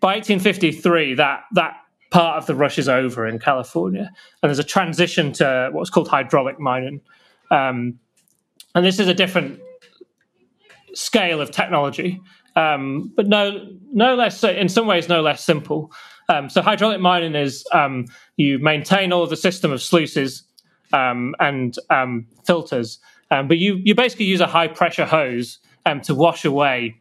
by 0.00 0.14
1853, 0.16 1.14
that 1.14 1.44
that 1.54 1.76
part 2.10 2.38
of 2.38 2.46
the 2.46 2.54
rush 2.54 2.78
is 2.78 2.88
over 2.88 3.26
in 3.26 3.38
California, 3.38 4.10
and 4.42 4.48
there's 4.48 4.58
a 4.58 4.64
transition 4.64 5.32
to 5.34 5.70
what's 5.72 5.90
called 5.90 6.08
hydraulic 6.08 6.58
mining. 6.58 7.00
Um, 7.50 7.98
and 8.74 8.84
this 8.84 8.98
is 8.98 9.08
a 9.08 9.14
different 9.14 9.60
scale 10.94 11.40
of 11.40 11.50
technology, 11.50 12.20
um, 12.58 13.12
but 13.14 13.28
no, 13.28 13.68
no 13.92 14.16
less, 14.16 14.42
in 14.42 14.68
some 14.68 14.86
ways, 14.88 15.08
no 15.08 15.22
less 15.22 15.44
simple. 15.44 15.92
Um, 16.28 16.50
so 16.50 16.60
hydraulic 16.60 17.00
mining 17.00 17.36
is 17.36 17.64
um, 17.72 18.06
you 18.36 18.58
maintain 18.58 19.12
all 19.12 19.22
of 19.22 19.30
the 19.30 19.36
system 19.36 19.70
of 19.70 19.80
sluices 19.80 20.42
um, 20.92 21.36
and 21.38 21.76
um, 21.88 22.26
filters, 22.44 22.98
um, 23.30 23.46
but 23.46 23.58
you 23.58 23.76
you 23.84 23.94
basically 23.94 24.26
use 24.26 24.40
a 24.40 24.46
high 24.46 24.68
pressure 24.68 25.06
hose 25.06 25.60
to 26.02 26.14
wash 26.14 26.44
away 26.44 27.00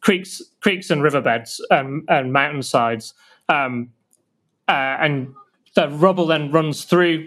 creeks 0.00 0.42
creeks 0.60 0.90
and 0.90 1.02
riverbeds 1.02 1.64
and, 1.70 2.02
and 2.08 2.32
mountainsides, 2.32 3.14
uh, 3.48 3.84
and 4.68 5.32
the 5.74 5.88
rubble 5.88 6.26
then 6.26 6.50
runs 6.50 6.84
through 6.84 7.26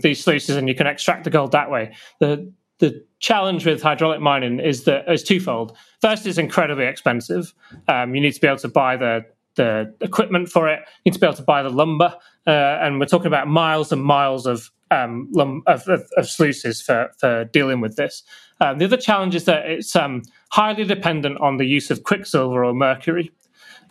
these 0.00 0.22
sluices, 0.22 0.56
and 0.56 0.68
you 0.68 0.74
can 0.74 0.86
extract 0.86 1.24
the 1.24 1.30
gold 1.30 1.52
that 1.52 1.70
way. 1.70 1.94
The 2.20 2.50
the 2.78 3.04
challenge 3.26 3.66
with 3.66 3.82
hydraulic 3.82 4.20
mining 4.20 4.60
is 4.60 4.84
that 4.84 5.10
is 5.12 5.24
twofold. 5.24 5.76
First, 6.00 6.26
it's 6.28 6.38
incredibly 6.38 6.84
expensive. 6.84 7.52
Um, 7.88 8.14
you 8.14 8.20
need 8.20 8.34
to 8.34 8.40
be 8.40 8.46
able 8.46 8.58
to 8.58 8.68
buy 8.68 8.96
the 8.96 9.24
the 9.56 9.92
equipment 10.00 10.48
for 10.48 10.68
it. 10.68 10.80
You 11.04 11.10
need 11.10 11.14
to 11.14 11.18
be 11.18 11.26
able 11.26 11.36
to 11.36 11.42
buy 11.42 11.62
the 11.62 11.70
lumber, 11.70 12.14
uh, 12.46 12.50
and 12.82 13.00
we're 13.00 13.06
talking 13.06 13.26
about 13.26 13.48
miles 13.48 13.90
and 13.90 14.00
miles 14.00 14.46
of 14.46 14.70
um, 14.92 15.28
lum- 15.32 15.64
of, 15.66 15.88
of, 15.88 16.08
of, 16.16 16.28
sluices 16.28 16.80
for 16.80 17.10
for 17.18 17.46
dealing 17.46 17.80
with 17.80 17.96
this. 17.96 18.22
Um, 18.60 18.78
the 18.78 18.84
other 18.84 18.96
challenge 18.96 19.34
is 19.34 19.44
that 19.46 19.66
it's 19.66 19.96
um, 19.96 20.22
highly 20.50 20.84
dependent 20.84 21.40
on 21.40 21.56
the 21.56 21.64
use 21.64 21.90
of 21.90 22.04
quicksilver 22.04 22.64
or 22.64 22.74
mercury. 22.74 23.32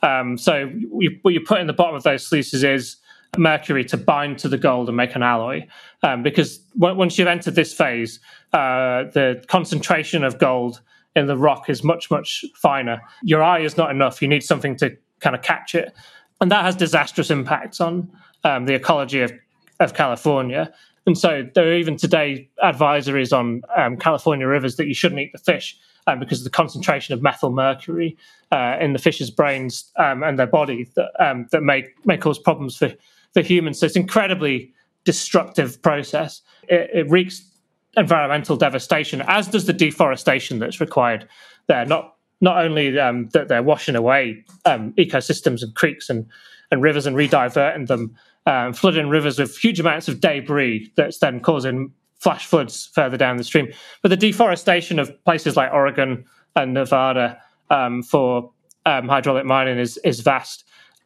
Um, 0.01 0.37
so 0.37 0.71
you, 0.99 1.19
what 1.23 1.33
you 1.33 1.41
put 1.41 1.59
in 1.59 1.67
the 1.67 1.73
bottom 1.73 1.95
of 1.95 2.03
those 2.03 2.25
sluices 2.25 2.63
is 2.63 2.95
mercury 3.37 3.83
to 3.85 3.97
bind 3.97 4.39
to 4.39 4.49
the 4.49 4.57
gold 4.57 4.87
and 4.87 4.97
make 4.97 5.15
an 5.15 5.23
alloy. 5.23 5.65
Um, 6.03 6.23
because 6.23 6.57
w- 6.79 6.95
once 6.95 7.17
you've 7.17 7.27
entered 7.27 7.55
this 7.55 7.73
phase, 7.73 8.19
uh, 8.53 9.05
the 9.13 9.43
concentration 9.47 10.23
of 10.23 10.37
gold 10.37 10.81
in 11.15 11.27
the 11.27 11.37
rock 11.37 11.69
is 11.69 11.83
much, 11.83 12.11
much 12.11 12.43
finer. 12.55 13.01
Your 13.23 13.43
eye 13.43 13.59
is 13.59 13.77
not 13.77 13.91
enough. 13.91 14.21
You 14.21 14.27
need 14.27 14.43
something 14.43 14.75
to 14.77 14.95
kind 15.19 15.35
of 15.35 15.41
catch 15.41 15.75
it. 15.75 15.93
And 16.41 16.51
that 16.51 16.65
has 16.65 16.75
disastrous 16.75 17.31
impacts 17.31 17.79
on 17.79 18.11
um, 18.43 18.65
the 18.65 18.73
ecology 18.73 19.21
of, 19.21 19.31
of 19.79 19.93
California. 19.93 20.73
And 21.07 21.17
so 21.17 21.47
there 21.53 21.69
are 21.69 21.73
even 21.73 21.97
today 21.97 22.49
advisories 22.63 23.35
on 23.37 23.61
um, 23.77 23.97
California 23.97 24.47
rivers 24.47 24.75
that 24.75 24.87
you 24.87 24.93
shouldn't 24.93 25.21
eat 25.21 25.31
the 25.31 25.39
fish 25.39 25.77
um, 26.07 26.19
because 26.19 26.39
of 26.39 26.43
the 26.43 26.49
concentration 26.49 27.13
of 27.13 27.21
methyl 27.21 27.51
mercury 27.51 28.17
uh, 28.51 28.77
in 28.79 28.93
the 28.93 28.99
fish's 28.99 29.29
brains 29.29 29.91
um, 29.97 30.23
and 30.23 30.37
their 30.37 30.47
body 30.47 30.89
that 30.95 31.11
um, 31.19 31.47
that 31.51 31.61
may 31.61 31.87
may 32.05 32.17
cause 32.17 32.39
problems 32.39 32.77
for 32.77 32.91
for 33.35 33.43
humans. 33.43 33.79
So 33.79 33.85
it's 33.85 33.95
incredibly 33.95 34.73
destructive 35.03 35.79
process. 35.83 36.41
It, 36.67 36.89
it 36.91 37.09
wreaks 37.11 37.47
environmental 37.95 38.57
devastation, 38.57 39.21
as 39.27 39.47
does 39.47 39.65
the 39.65 39.73
deforestation 39.73 40.57
that's 40.57 40.81
required 40.81 41.27
there. 41.67 41.85
Not 41.85 42.15
not 42.41 42.57
only 42.57 42.97
um, 42.99 43.29
that 43.33 43.47
they're 43.47 43.63
washing 43.63 43.95
away 43.95 44.43
um, 44.65 44.93
ecosystems 44.93 45.61
and 45.61 45.73
creeks 45.75 46.09
and, 46.09 46.25
and 46.71 46.81
rivers 46.81 47.05
and 47.05 47.15
rediverting 47.15 47.87
them, 47.87 48.15
um, 48.45 48.73
flooding 48.73 49.09
rivers 49.09 49.39
with 49.39 49.57
huge 49.57 49.79
amounts 49.79 50.07
of 50.07 50.19
debris 50.19 50.91
that's 50.97 51.19
then 51.19 51.39
causing 51.39 51.91
flash 52.19 52.45
floods 52.45 52.89
further 52.93 53.17
down 53.17 53.37
the 53.37 53.43
stream. 53.43 53.71
But 54.01 54.09
the 54.09 54.17
deforestation 54.17 54.99
of 54.99 55.11
places 55.23 55.55
like 55.55 55.71
Oregon 55.71 56.25
and 56.55 56.73
Nevada 56.73 57.39
um, 57.69 58.03
for 58.03 58.51
um, 58.85 59.07
hydraulic 59.07 59.45
mining 59.45 59.77
is 59.77 59.97
is 60.03 60.21
vast. 60.21 60.65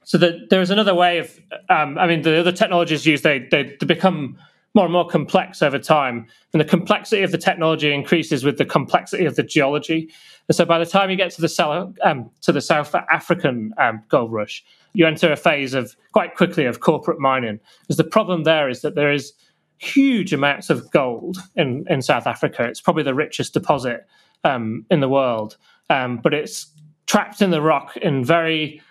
So 0.09 0.17
the, 0.17 0.47
there's 0.49 0.71
another 0.71 0.95
way 0.95 1.19
of, 1.19 1.39
um, 1.69 1.95
I 1.99 2.07
mean, 2.07 2.23
the 2.23 2.39
other 2.39 2.51
technologies 2.51 3.05
used, 3.05 3.23
they, 3.23 3.47
they, 3.51 3.77
they 3.79 3.85
become 3.85 4.39
more 4.73 4.85
and 4.85 4.91
more 4.91 5.07
complex 5.07 5.61
over 5.61 5.77
time. 5.77 6.25
And 6.51 6.59
the 6.59 6.65
complexity 6.65 7.21
of 7.21 7.31
the 7.31 7.37
technology 7.37 7.93
increases 7.93 8.43
with 8.43 8.57
the 8.57 8.65
complexity 8.65 9.25
of 9.25 9.35
the 9.35 9.43
geology. 9.43 10.09
And 10.47 10.55
so 10.55 10.65
by 10.65 10.79
the 10.79 10.85
time 10.87 11.11
you 11.11 11.15
get 11.15 11.29
to 11.33 11.41
the 11.41 11.47
South, 11.47 11.95
um, 12.03 12.31
to 12.41 12.51
the 12.51 12.59
South 12.59 12.95
African 12.95 13.71
um, 13.77 14.01
gold 14.09 14.33
rush, 14.33 14.65
you 14.93 15.05
enter 15.05 15.31
a 15.31 15.35
phase 15.35 15.75
of 15.75 15.95
quite 16.11 16.35
quickly 16.35 16.65
of 16.65 16.79
corporate 16.79 17.19
mining. 17.19 17.59
Because 17.81 17.97
the 17.97 18.03
problem 18.03 18.45
there 18.45 18.67
is 18.67 18.81
that 18.81 18.95
there 18.95 19.11
is 19.11 19.33
huge 19.77 20.33
amounts 20.33 20.71
of 20.71 20.89
gold 20.89 21.37
in, 21.55 21.85
in 21.87 22.01
South 22.01 22.25
Africa. 22.25 22.63
It's 22.63 22.81
probably 22.81 23.03
the 23.03 23.13
richest 23.13 23.53
deposit 23.53 24.07
um, 24.43 24.87
in 24.89 25.01
the 25.01 25.09
world, 25.09 25.57
um, 25.91 26.17
but 26.17 26.33
it's 26.33 26.65
trapped 27.05 27.43
in 27.43 27.51
the 27.51 27.61
rock 27.61 27.95
in 27.97 28.25
very 28.25 28.81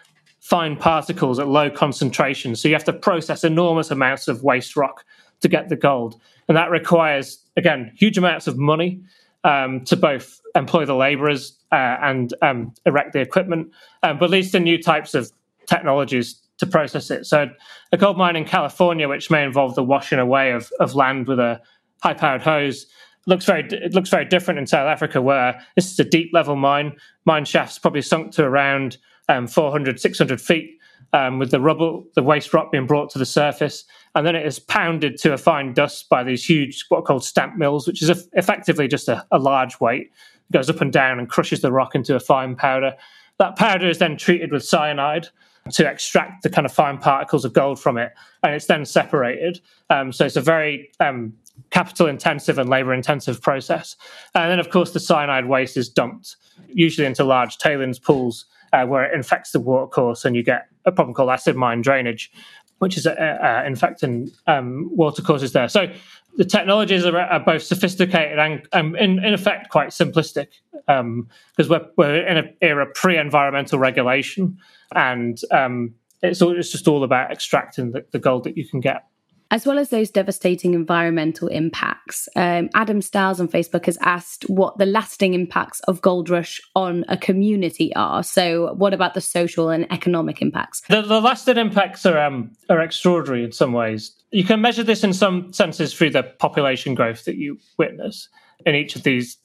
fine 0.49 0.77
particles 0.77 1.39
at 1.39 1.47
low 1.47 1.69
concentrations. 1.69 2.61
So 2.61 2.69
you 2.69 2.75
have 2.75 2.85
to 2.85 2.93
process 2.93 3.45
enormous 3.45 3.91
amounts 3.91 4.29
of 4.29 4.43
waste 4.43 4.77
rock 4.77 5.05
to 5.41 5.49
get 5.49 5.69
the 5.69 5.77
gold. 5.77 6.19
And 6.49 6.57
that 6.57 6.71
requires, 6.71 7.45
again, 7.59 7.93
huge 7.97 8.17
amounts 8.17 8.47
of 8.47 8.57
money 8.57 9.03
um, 9.45 9.85
to 9.85 9.95
both 9.95 10.41
employ 10.55 10.87
the 10.87 10.95
laborers 10.95 11.59
uh, 11.71 11.97
and 12.03 12.33
um, 12.41 12.73
erect 12.87 13.13
the 13.13 13.21
equipment, 13.21 13.73
um, 14.03 14.19
but 14.19 14.31
leads 14.31 14.51
to 14.53 14.61
new 14.61 14.83
types 14.83 15.15
of 15.15 15.31
technologies 15.67 16.41
to 16.57 16.67
process 16.67 17.11
it. 17.11 17.27
So 17.27 17.51
a 17.93 17.99
gold 17.99 18.17
mine 18.17 18.35
in 18.35 18.47
California, 18.47 19.07
which 19.07 19.31
may 19.31 19.45
involve 19.45 19.75
the 19.75 19.85
washing 19.85 20.19
away 20.19 20.53
of, 20.53 20.73
of 20.81 20.95
land 20.95 21.29
with 21.29 21.39
a 21.39 21.61
high 22.03 22.15
powered 22.15 22.43
hose, 22.43 22.87
looks 23.27 23.45
very 23.45 23.69
it 23.71 23.93
looks 23.93 24.09
very 24.09 24.25
different 24.25 24.59
in 24.59 24.67
South 24.67 24.89
Africa, 24.89 25.21
where 25.21 25.61
this 25.77 25.93
is 25.93 25.99
a 25.99 26.05
deep 26.05 26.31
level 26.33 26.57
mine. 26.57 26.97
Mine 27.27 27.45
shafts 27.45 27.79
probably 27.79 28.01
sunk 28.01 28.33
to 28.33 28.45
around 28.45 28.97
um, 29.29 29.47
400, 29.47 30.01
600 30.01 30.41
feet 30.41 30.79
um, 31.13 31.39
with 31.39 31.51
the 31.51 31.61
rubble, 31.61 32.07
the 32.15 32.23
waste 32.23 32.53
rock 32.53 32.73
being 32.73 32.87
brought 32.87 33.11
to 33.11 33.19
the 33.19 33.27
surface. 33.27 33.85
And 34.15 34.27
then 34.27 34.37
it 34.37 34.47
is 34.47 34.59
pounded 34.59 35.17
to 35.19 35.33
a 35.33 35.39
fine 35.39 35.75
dust 35.75 36.09
by 36.09 36.23
these 36.23 36.45
huge, 36.45 36.85
what 36.89 36.99
are 36.99 37.03
called 37.03 37.25
stamp 37.25 37.57
mills, 37.57 37.87
which 37.87 38.03
is 38.03 38.27
effectively 38.33 38.89
just 38.89 39.09
a, 39.09 39.25
a 39.31 39.39
large 39.39 39.81
weight. 39.81 40.11
It 40.51 40.53
goes 40.53 40.71
up 40.71 40.81
and 40.81 40.93
down 40.93 41.19
and 41.19 41.29
crushes 41.29 41.61
the 41.61 41.73
rock 41.73 41.95
into 41.95 42.15
a 42.15 42.21
fine 42.21 42.57
powder. 42.57 42.95
That 43.39 43.57
powder 43.57 43.89
is 43.89 43.99
then 43.99 44.17
treated 44.17 44.53
with 44.53 44.65
cyanide 44.65 45.29
to 45.73 45.87
extract 45.87 46.43
the 46.43 46.51
kind 46.51 46.65
of 46.65 46.73
fine 46.73 46.99
particles 46.99 47.45
of 47.45 47.53
gold 47.53 47.79
from 47.79 47.99
it, 47.99 48.13
and 48.43 48.55
it's 48.55 48.67
then 48.67 48.85
separated. 48.85 49.61
Um, 49.91 50.13
so 50.13 50.25
it's 50.25 50.37
a 50.37 50.41
very 50.41 50.91
um, 50.99 51.35
capital 51.71 52.07
intensive 52.07 52.59
and 52.59 52.71
labor 52.71 52.95
intensive 52.95 53.43
process. 53.43 53.97
And 54.35 54.51
then, 54.51 54.59
of 54.59 54.71
course, 54.71 54.93
the 54.93 55.01
cyanide 55.01 55.47
waste 55.47 55.77
is 55.77 55.89
dumped, 55.89 56.37
usually 56.69 57.07
into 57.07 57.23
large 57.23 57.59
tailings 57.59 57.99
pools 57.99 58.47
uh, 58.73 58.85
where 58.87 59.05
it 59.05 59.15
infects 59.15 59.53
the 59.53 59.61
water 59.61 59.87
course 59.87 60.25
and 60.25 60.37
you 60.37 60.43
get 60.43 60.67
a 60.85 60.93
problem 60.93 61.15
called 61.15 61.31
acid 61.31 61.57
mine 61.57 61.81
drainage, 61.83 62.31
which 62.79 62.97
is 62.97 63.07
uh, 63.07 63.11
uh, 63.11 63.65
infecting 63.67 64.31
um, 64.47 64.89
watercourses 64.95 65.53
there. 65.53 65.69
So 65.69 65.93
the 66.37 66.45
technologies 66.45 67.05
are, 67.05 67.19
are 67.19 67.41
both 67.41 67.63
sophisticated 67.63 68.39
and, 68.39 68.67
um, 68.73 68.95
in, 68.97 69.25
in, 69.25 69.35
effect, 69.35 69.71
quite 69.71 69.89
simplistic 69.89 70.49
because 70.73 71.01
um, 71.01 71.29
we're, 71.69 71.87
we're 71.97 72.27
in 72.27 72.37
an 72.37 72.55
era 72.61 72.87
pre 72.95 73.19
environmental 73.19 73.79
regulation 73.79 74.57
and 74.95 75.41
um, 75.51 75.95
it's, 76.23 76.41
all, 76.41 76.57
it's 76.57 76.71
just 76.71 76.89
all 76.89 77.05
about 77.05 77.31
extracting 77.31 77.93
the, 77.93 78.05
the 78.13 78.19
gold 78.19 78.45
that 78.45 78.57
you 78.57 78.67
can 78.67 78.81
get. 78.81 79.05
As 79.51 79.65
well 79.65 79.79
as 79.79 79.89
those 79.89 80.11
devastating 80.11 80.75
environmental 80.75 81.49
impacts, 81.49 82.29
um, 82.37 82.69
Adam 82.75 83.01
Stiles 83.01 83.41
on 83.41 83.49
Facebook 83.49 83.87
has 83.87 83.97
asked 84.03 84.45
what 84.51 84.77
the 84.77 84.85
lasting 84.85 85.33
impacts 85.33 85.81
of 85.81 86.03
Gold 86.03 86.29
Rush 86.29 86.61
on 86.77 87.07
a 87.09 87.17
community 87.17 87.95
are. 87.97 88.23
So, 88.23 88.75
what 88.75 88.93
about 88.93 89.15
the 89.15 89.23
social 89.23 89.71
and 89.71 89.91
economic 89.91 90.43
impacts? 90.43 90.83
The, 90.83 91.01
the 91.01 91.21
lasting 91.21 91.57
impacts 91.57 92.05
are 92.05 92.19
um, 92.19 92.51
are 92.69 92.83
extraordinary 92.83 93.43
in 93.43 93.53
some 93.53 93.73
ways. 93.73 94.15
You 94.33 94.45
can 94.45 94.61
measure 94.61 94.83
this 94.83 95.03
in 95.03 95.15
some 95.15 95.51
senses 95.55 95.95
through 95.95 96.11
the 96.11 96.25
population 96.25 96.95
growth 96.95 97.25
that 97.25 97.37
you 97.37 97.59
witness 97.79 98.29
in 98.67 98.75
each 98.75 98.97
of 98.97 99.03
these, 99.03 99.39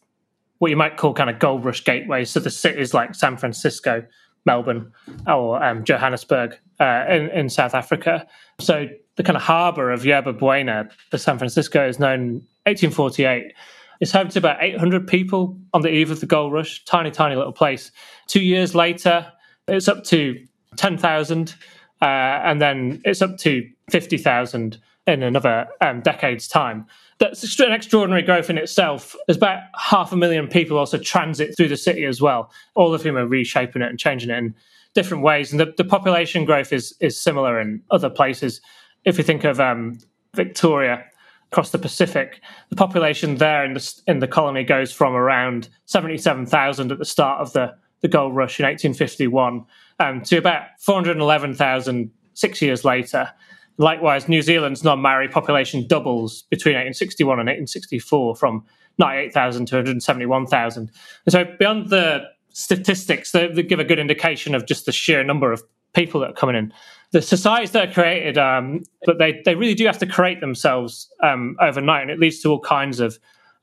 what 0.57 0.69
you 0.69 0.75
might 0.75 0.97
call 0.97 1.13
kind 1.13 1.29
of 1.29 1.39
Gold 1.39 1.63
Rush 1.63 1.81
gateways. 1.81 2.29
So, 2.29 2.41
the 2.41 2.49
cities 2.49 2.93
like 2.93 3.15
San 3.15 3.37
Francisco, 3.37 4.03
Melbourne, 4.45 4.91
or 5.27 5.63
um, 5.63 5.85
Johannesburg 5.85 6.57
uh, 6.81 7.05
in, 7.07 7.29
in 7.29 7.49
South 7.49 7.73
Africa. 7.73 8.27
So 8.59 8.87
the 9.15 9.23
kind 9.23 9.35
of 9.35 9.43
harbour 9.43 9.91
of 9.91 10.05
Yerba 10.05 10.33
Buena, 10.33 10.89
the 11.11 11.17
San 11.17 11.37
Francisco, 11.37 11.87
is 11.87 11.99
known 11.99 12.41
1848. 12.65 13.53
It's 13.99 14.11
home 14.11 14.29
to 14.29 14.39
about 14.39 14.57
800 14.61 15.07
people 15.07 15.57
on 15.73 15.81
the 15.81 15.89
eve 15.89 16.11
of 16.11 16.19
the 16.19 16.25
gold 16.25 16.51
rush. 16.51 16.83
Tiny, 16.85 17.11
tiny 17.11 17.35
little 17.35 17.53
place. 17.53 17.91
Two 18.27 18.41
years 18.41 18.73
later, 18.73 19.31
it's 19.67 19.87
up 19.87 20.03
to 20.05 20.43
10,000, 20.75 21.55
uh, 22.01 22.05
and 22.05 22.61
then 22.61 23.01
it's 23.05 23.21
up 23.21 23.37
to 23.39 23.69
50,000 23.91 24.77
in 25.05 25.23
another 25.23 25.67
um, 25.81 26.01
decade's 26.01 26.47
time. 26.47 26.85
That's 27.19 27.59
an 27.59 27.71
extraordinary 27.71 28.23
growth 28.23 28.49
in 28.49 28.57
itself. 28.57 29.15
There's 29.27 29.37
about 29.37 29.61
half 29.77 30.11
a 30.11 30.17
million 30.17 30.47
people 30.47 30.77
also 30.77 30.97
transit 30.97 31.55
through 31.55 31.67
the 31.69 31.77
city 31.77 32.05
as 32.05 32.21
well, 32.21 32.51
all 32.75 32.93
of 32.93 33.03
whom 33.03 33.17
are 33.17 33.27
reshaping 33.27 33.81
it 33.81 33.89
and 33.89 33.99
changing 33.99 34.29
it 34.29 34.37
in 34.37 34.55
different 34.93 35.23
ways. 35.23 35.51
And 35.51 35.59
the, 35.59 35.73
the 35.77 35.83
population 35.83 36.45
growth 36.45 36.73
is 36.73 36.95
is 36.99 37.19
similar 37.19 37.59
in 37.59 37.81
other 37.91 38.09
places 38.09 38.61
if 39.05 39.17
you 39.17 39.23
think 39.23 39.43
of 39.43 39.59
um, 39.59 39.99
Victoria 40.35 41.03
across 41.51 41.71
the 41.71 41.77
Pacific, 41.77 42.41
the 42.69 42.75
population 42.75 43.35
there 43.35 43.63
in 43.63 43.73
the 43.73 44.01
in 44.07 44.19
the 44.19 44.27
colony 44.27 44.63
goes 44.63 44.91
from 44.91 45.13
around 45.13 45.69
seventy 45.85 46.17
seven 46.17 46.45
thousand 46.45 46.91
at 46.91 46.99
the 46.99 47.05
start 47.05 47.41
of 47.41 47.53
the 47.53 47.73
the 48.01 48.07
gold 48.07 48.35
rush 48.35 48.59
in 48.59 48.65
eighteen 48.65 48.93
fifty 48.93 49.27
one 49.27 49.65
um, 49.99 50.21
to 50.21 50.37
about 50.37 50.63
four 50.79 50.95
hundred 50.95 51.17
eleven 51.17 51.53
thousand 51.53 52.11
six 52.33 52.61
years 52.61 52.83
later. 52.83 53.29
Likewise, 53.77 54.29
New 54.29 54.41
Zealand's 54.41 54.83
non 54.83 54.99
Maori 54.99 55.27
population 55.27 55.87
doubles 55.87 56.43
between 56.43 56.73
1861 56.75 57.39
and 57.39 57.47
1864 57.47 58.35
from 58.35 58.63
98,000 58.99 59.65
to 59.67 59.75
171,000. 59.77 60.91
And 61.25 61.31
so, 61.31 61.45
beyond 61.57 61.89
the 61.89 62.23
statistics, 62.49 63.31
they, 63.31 63.47
give 63.63 63.79
a 63.79 63.83
good 63.83 63.97
indication 63.97 64.53
of 64.53 64.67
just 64.67 64.85
the 64.85 64.91
sheer 64.91 65.23
number 65.23 65.51
of 65.51 65.63
people 65.93 66.21
that 66.21 66.31
are 66.31 66.33
coming 66.33 66.55
in. 66.55 66.73
The 67.13 67.21
societies 67.21 67.71
that 67.71 67.89
are 67.89 67.93
created, 67.93 68.37
um, 68.37 68.83
but 69.05 69.19
they, 69.19 69.41
they 69.45 69.55
really 69.55 69.75
do 69.75 69.85
have 69.85 69.99
to 69.99 70.05
create 70.05 70.41
themselves 70.41 71.09
um, 71.21 71.55
overnight, 71.61 72.01
and 72.01 72.11
it 72.11 72.19
leads 72.19 72.41
to 72.41 72.49
all 72.49 72.59
kinds 72.59 72.99
of 72.99 73.17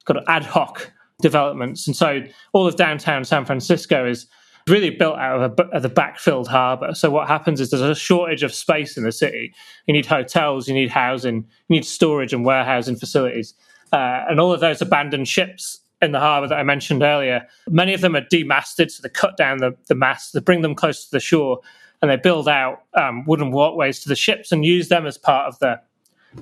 kind 0.07 0.19
of 0.19 0.25
ad 0.29 0.45
hoc 0.45 0.91
developments. 1.21 1.87
And 1.87 1.95
so, 1.95 2.23
all 2.53 2.67
of 2.67 2.77
downtown 2.77 3.25
San 3.25 3.45
Francisco 3.45 4.09
is 4.09 4.27
really 4.69 4.91
built 4.91 5.19
out 5.19 5.43
of, 5.43 5.59
a, 5.59 5.63
of 5.75 5.83
the 5.83 5.91
backfilled 5.91 6.47
harbour. 6.47 6.95
So 6.95 7.11
what 7.11 7.29
happens 7.29 7.61
is 7.61 7.71
there's 7.71 7.83
a 7.83 7.95
shortage 7.95 8.43
of 8.43 8.55
space 8.55 8.97
in 8.97 9.05
the 9.05 9.13
city. 9.13 9.55
You 9.87 9.95
need 9.95 10.07
hotels, 10.07 10.69
you 10.69 10.75
need 10.75 10.91
housing, 10.91 11.37
you 11.37 11.77
need 11.77 11.85
storage 11.85 12.33
and 12.33 12.45
warehousing 12.45 12.97
facilities, 12.97 13.55
uh, 13.93 14.25
and 14.29 14.41
all 14.41 14.53
of 14.53 14.61
those 14.61 14.81
abandoned 14.81 15.29
ships 15.29 15.81
in 16.03 16.13
the 16.13 16.21
harbour 16.21 16.49
that 16.49 16.59
I 16.59 16.63
mentioned 16.63 17.03
earlier. 17.03 17.47
Many 17.69 17.93
of 17.95 18.01
them 18.01 18.17
are 18.17 18.25
demasted, 18.31 18.91
so 18.91 19.03
they 19.03 19.09
cut 19.09 19.37
down 19.37 19.59
the, 19.59 19.77
the 19.89 19.95
masts, 19.95 20.33
they 20.33 20.41
bring 20.41 20.63
them 20.63 20.75
close 20.75 21.05
to 21.05 21.11
the 21.11 21.21
shore, 21.21 21.61
and 22.03 22.11
they 22.11 22.17
build 22.17 22.49
out 22.49 22.85
um, 22.95 23.25
wooden 23.27 23.51
walkways 23.51 24.01
to 24.01 24.09
the 24.09 24.17
ships 24.17 24.53
and 24.53 24.65
use 24.65 24.89
them 24.89 25.07
as 25.07 25.19
part 25.19 25.47
of 25.47 25.59
the 25.59 25.81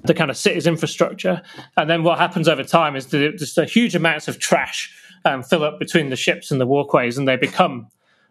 the 0.04 0.12
kind 0.12 0.30
of 0.30 0.36
city's 0.36 0.66
infrastructure. 0.66 1.40
And 1.78 1.88
then 1.88 2.02
what 2.02 2.18
happens 2.18 2.46
over 2.46 2.62
time 2.62 2.94
is 2.94 3.06
that 3.06 3.38
just 3.38 3.56
a 3.56 3.64
huge 3.64 3.94
amounts 3.94 4.28
of 4.28 4.38
trash 4.38 4.94
um, 5.24 5.42
fill 5.42 5.64
up 5.64 5.78
between 5.78 6.10
the 6.10 6.16
ships 6.16 6.50
and 6.50 6.60
the 6.60 6.66
walkways, 6.66 7.16
and 7.16 7.26
they 7.26 7.36
become 7.36 7.88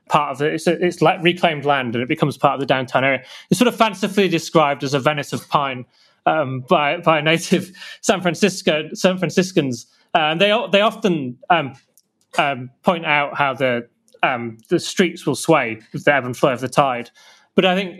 part 0.07 0.31
of 0.31 0.41
it. 0.41 0.53
It's, 0.53 0.67
it's 0.67 1.01
like 1.01 1.21
reclaimed 1.21 1.65
land 1.65 1.95
and 1.95 2.03
it 2.03 2.07
becomes 2.07 2.37
part 2.37 2.53
of 2.53 2.59
the 2.59 2.65
downtown 2.65 3.03
area. 3.03 3.23
It's 3.49 3.59
sort 3.59 3.67
of 3.67 3.75
fancifully 3.75 4.27
described 4.29 4.83
as 4.83 4.93
a 4.93 4.99
Venice 4.99 5.33
of 5.33 5.47
pine 5.49 5.85
um, 6.25 6.61
by 6.61 6.97
by 6.97 7.21
native 7.21 7.71
San 8.01 8.21
Francisco 8.21 8.89
San 8.93 9.17
Franciscans. 9.17 9.87
Uh, 10.13 10.31
and 10.31 10.41
they 10.41 10.53
they 10.71 10.81
often 10.81 11.37
um, 11.49 11.73
um, 12.37 12.69
point 12.83 13.05
out 13.05 13.37
how 13.37 13.53
the 13.53 13.87
um, 14.27 14.57
the 14.69 14.79
streets 14.79 15.25
will 15.25 15.35
sway 15.35 15.79
with 15.93 16.05
the 16.05 16.13
ebb 16.13 16.25
and 16.25 16.35
flow 16.35 16.53
of 16.53 16.59
the 16.59 16.69
tide. 16.69 17.09
But 17.55 17.65
I 17.65 17.75
think 17.75 17.99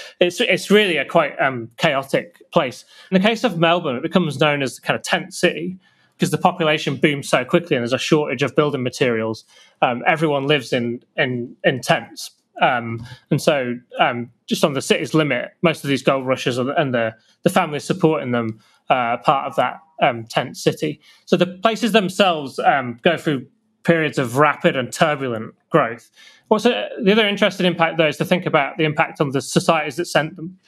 it's 0.20 0.40
it's 0.40 0.70
really 0.70 0.96
a 0.96 1.04
quite 1.04 1.38
um, 1.40 1.70
chaotic 1.76 2.40
place. 2.52 2.84
In 3.10 3.20
the 3.20 3.28
case 3.28 3.42
of 3.44 3.58
Melbourne, 3.58 3.96
it 3.96 4.02
becomes 4.02 4.38
known 4.38 4.62
as 4.62 4.76
the 4.76 4.82
kind 4.82 4.96
of 4.96 5.02
tent 5.02 5.34
city 5.34 5.78
because 6.16 6.30
the 6.30 6.38
population 6.38 6.96
booms 6.96 7.28
so 7.28 7.44
quickly 7.44 7.74
and 7.74 7.82
there's 7.82 7.92
a 7.92 7.98
shortage 7.98 8.42
of 8.42 8.54
building 8.54 8.82
materials. 8.82 9.44
Um, 9.80 10.04
everyone 10.06 10.46
lives 10.46 10.72
in 10.72 11.02
in, 11.16 11.56
in 11.64 11.80
tents, 11.80 12.30
um, 12.60 13.04
and 13.30 13.42
so 13.42 13.76
um, 13.98 14.30
just 14.46 14.62
on 14.62 14.74
the 14.74 14.82
city's 14.82 15.14
limit, 15.14 15.50
most 15.62 15.82
of 15.82 15.88
these 15.88 16.02
gold 16.02 16.24
rushes 16.24 16.58
and 16.58 16.94
the 16.94 17.12
the 17.42 17.50
families 17.50 17.82
supporting 17.82 18.30
them 18.30 18.60
uh, 18.88 19.16
part 19.16 19.48
of 19.48 19.56
that 19.56 19.80
um, 20.00 20.24
tent 20.24 20.56
city. 20.56 21.00
So 21.24 21.36
the 21.36 21.46
places 21.46 21.90
themselves 21.90 22.60
um, 22.60 23.00
go 23.02 23.16
through 23.16 23.46
periods 23.84 24.18
of 24.18 24.36
rapid 24.36 24.76
and 24.76 24.92
turbulent 24.92 25.54
growth. 25.70 26.10
What's 26.48 26.66
a, 26.66 26.88
the 27.02 27.12
other 27.12 27.26
interesting 27.26 27.66
impact, 27.66 27.98
though, 27.98 28.08
is 28.08 28.16
to 28.18 28.24
think 28.24 28.46
about 28.46 28.76
the 28.76 28.84
impact 28.84 29.20
on 29.20 29.30
the 29.30 29.40
societies 29.40 29.96
that 29.96 30.06
sent 30.06 30.36
them. 30.36 30.58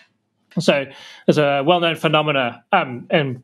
So, 0.59 0.87
there's 1.27 1.39
a 1.39 1.63
well-known 1.65 1.97
phenomena 1.97 2.65
um, 2.73 3.07
in 3.11 3.43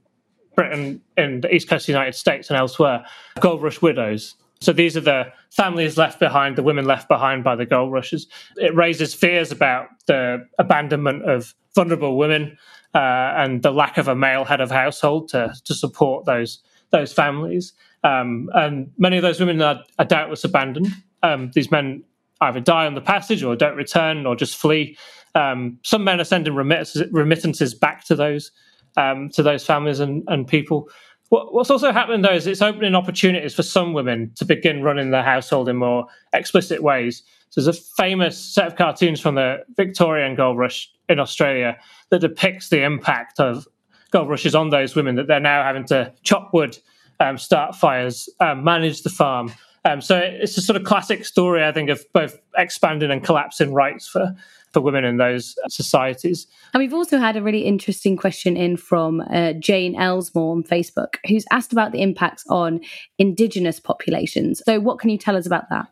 Britain 0.54 1.00
in 1.16 1.40
the 1.40 1.54
East 1.54 1.68
Coast 1.68 1.84
of 1.84 1.86
the 1.86 1.92
United 1.92 2.14
States 2.14 2.50
and 2.50 2.56
elsewhere, 2.56 3.04
gold 3.40 3.62
rush 3.62 3.80
widows. 3.80 4.34
So 4.60 4.74
these 4.74 4.94
are 4.94 5.00
the 5.00 5.32
families 5.50 5.96
left 5.96 6.20
behind, 6.20 6.56
the 6.56 6.62
women 6.62 6.84
left 6.84 7.08
behind 7.08 7.42
by 7.42 7.56
the 7.56 7.64
gold 7.64 7.92
rushes. 7.92 8.26
It 8.56 8.74
raises 8.74 9.14
fears 9.14 9.50
about 9.50 9.88
the 10.06 10.46
abandonment 10.58 11.28
of 11.28 11.54
vulnerable 11.74 12.18
women 12.18 12.58
uh, 12.94 13.32
and 13.36 13.62
the 13.62 13.70
lack 13.70 13.96
of 13.96 14.06
a 14.06 14.14
male 14.14 14.44
head 14.44 14.60
of 14.60 14.70
household 14.70 15.30
to, 15.30 15.54
to 15.64 15.74
support 15.74 16.26
those 16.26 16.62
those 16.90 17.12
families. 17.12 17.72
Um, 18.02 18.48
and 18.54 18.90
many 18.98 19.16
of 19.16 19.22
those 19.22 19.40
women 19.40 19.60
are, 19.60 19.82
are 19.98 20.04
doubtless 20.04 20.44
abandoned. 20.44 20.88
Um, 21.22 21.50
these 21.54 21.70
men 21.70 22.02
either 22.40 22.60
die 22.60 22.86
on 22.86 22.94
the 22.94 23.00
passage 23.00 23.42
or 23.42 23.54
don't 23.56 23.76
return 23.76 24.26
or 24.26 24.34
just 24.34 24.56
flee. 24.56 24.96
Um, 25.34 25.78
some 25.84 26.04
men 26.04 26.20
are 26.20 26.24
sending 26.24 26.54
remittances, 26.54 27.74
back 27.74 28.04
to 28.06 28.16
those 28.16 28.50
um, 28.96 29.28
to 29.30 29.42
those 29.42 29.64
families 29.64 30.00
and, 30.00 30.24
and 30.28 30.46
people. 30.46 30.88
What, 31.28 31.54
what's 31.54 31.70
also 31.70 31.92
happening 31.92 32.22
though 32.22 32.32
is 32.32 32.46
it's 32.46 32.62
opening 32.62 32.94
opportunities 32.94 33.54
for 33.54 33.62
some 33.62 33.92
women 33.92 34.32
to 34.36 34.44
begin 34.44 34.82
running 34.82 35.10
their 35.10 35.22
household 35.22 35.68
in 35.68 35.76
more 35.76 36.06
explicit 36.32 36.82
ways. 36.82 37.22
So 37.50 37.60
there's 37.60 37.76
a 37.76 37.80
famous 37.96 38.38
set 38.38 38.66
of 38.66 38.76
cartoons 38.76 39.20
from 39.20 39.34
the 39.34 39.58
Victorian 39.76 40.34
gold 40.34 40.58
rush 40.58 40.90
in 41.08 41.18
Australia 41.18 41.76
that 42.10 42.20
depicts 42.20 42.68
the 42.68 42.82
impact 42.82 43.38
of 43.38 43.66
gold 44.10 44.28
rushes 44.28 44.54
on 44.54 44.70
those 44.70 44.96
women 44.96 45.16
that 45.16 45.28
they're 45.28 45.40
now 45.40 45.62
having 45.62 45.84
to 45.86 46.12
chop 46.22 46.52
wood, 46.52 46.78
um, 47.20 47.38
start 47.38 47.76
fires, 47.76 48.28
um, 48.40 48.64
manage 48.64 49.02
the 49.02 49.10
farm. 49.10 49.52
Um, 49.84 50.00
so 50.00 50.18
it's 50.18 50.58
a 50.58 50.62
sort 50.62 50.76
of 50.76 50.84
classic 50.84 51.24
story, 51.24 51.64
I 51.64 51.72
think, 51.72 51.88
of 51.88 52.04
both 52.12 52.38
expanding 52.56 53.10
and 53.10 53.22
collapsing 53.22 53.72
rights 53.72 54.08
for 54.08 54.34
for 54.72 54.80
women 54.80 55.04
in 55.04 55.16
those 55.16 55.56
societies. 55.68 56.46
And 56.72 56.80
we've 56.80 56.94
also 56.94 57.18
had 57.18 57.36
a 57.36 57.42
really 57.42 57.64
interesting 57.64 58.16
question 58.16 58.56
in 58.56 58.76
from 58.76 59.20
uh, 59.22 59.54
Jane 59.54 59.96
Elsmore 59.96 60.52
on 60.52 60.62
Facebook, 60.62 61.16
who's 61.26 61.44
asked 61.50 61.72
about 61.72 61.92
the 61.92 62.00
impacts 62.02 62.44
on 62.48 62.80
Indigenous 63.18 63.80
populations. 63.80 64.62
So, 64.64 64.78
what 64.78 64.98
can 64.98 65.10
you 65.10 65.18
tell 65.18 65.36
us 65.36 65.46
about 65.46 65.68
that? 65.70 65.86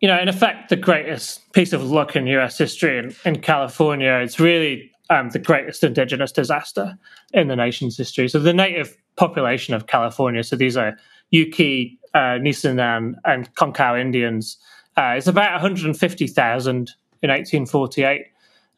You 0.00 0.06
know, 0.06 0.20
in 0.20 0.28
effect, 0.28 0.68
the 0.68 0.76
greatest 0.76 1.52
piece 1.52 1.72
of 1.72 1.82
luck 1.82 2.14
in 2.14 2.28
US 2.28 2.56
history 2.56 2.98
in, 2.98 3.14
in 3.24 3.40
California, 3.40 4.20
it's 4.22 4.38
really 4.38 4.92
um, 5.10 5.30
the 5.30 5.38
greatest 5.38 5.82
indigenous 5.82 6.32
disaster 6.32 6.96
in 7.32 7.48
the 7.48 7.56
nation's 7.56 7.96
history. 7.96 8.28
So, 8.28 8.38
the 8.38 8.52
native 8.52 8.96
population 9.16 9.74
of 9.74 9.86
California, 9.86 10.42
so 10.42 10.56
these 10.56 10.76
are 10.76 10.96
Yuki, 11.30 11.98
uh, 12.14 12.38
Nisenan, 12.40 13.14
and 13.24 13.52
Concow 13.54 14.00
Indians, 14.00 14.58
uh, 14.96 15.14
is 15.16 15.28
about 15.28 15.52
150,000 15.52 16.90
in 17.22 17.30
1848. 17.30 18.26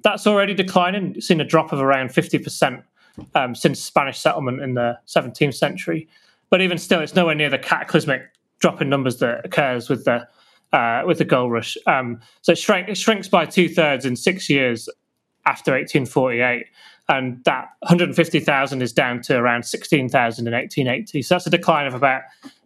That's 0.02 0.26
already 0.26 0.54
declining. 0.54 1.14
It's 1.16 1.26
seen 1.26 1.40
a 1.40 1.44
drop 1.44 1.72
of 1.72 1.80
around 1.80 2.10
50% 2.10 2.82
um, 3.34 3.54
since 3.54 3.80
Spanish 3.80 4.18
settlement 4.18 4.60
in 4.60 4.74
the 4.74 4.98
17th 5.06 5.54
century. 5.54 6.08
But 6.48 6.60
even 6.60 6.78
still, 6.78 7.00
it's 7.00 7.14
nowhere 7.14 7.34
near 7.34 7.50
the 7.50 7.58
cataclysmic 7.58 8.22
drop 8.60 8.80
in 8.80 8.88
numbers 8.88 9.18
that 9.18 9.44
occurs 9.44 9.88
with 9.88 10.04
the 10.04 10.26
uh, 10.72 11.02
with 11.04 11.18
the 11.18 11.24
gold 11.24 11.50
rush. 11.50 11.76
Um, 11.88 12.20
so 12.42 12.52
it, 12.52 12.58
shrink, 12.58 12.88
it 12.88 12.96
shrinks 12.96 13.26
by 13.26 13.44
two 13.44 13.68
thirds 13.68 14.06
in 14.06 14.14
six 14.14 14.48
years 14.48 14.88
after 15.46 15.72
1848, 15.72 16.66
and 17.08 17.42
that 17.44 17.68
150,000 17.80 18.82
is 18.82 18.92
down 18.92 19.20
to 19.22 19.36
around 19.36 19.64
16,000 19.64 20.46
in 20.46 20.52
1880. 20.52 21.22
So 21.22 21.34
that's 21.34 21.46
a 21.46 21.50
decline 21.50 21.86
of 21.86 21.94
about 21.94 22.22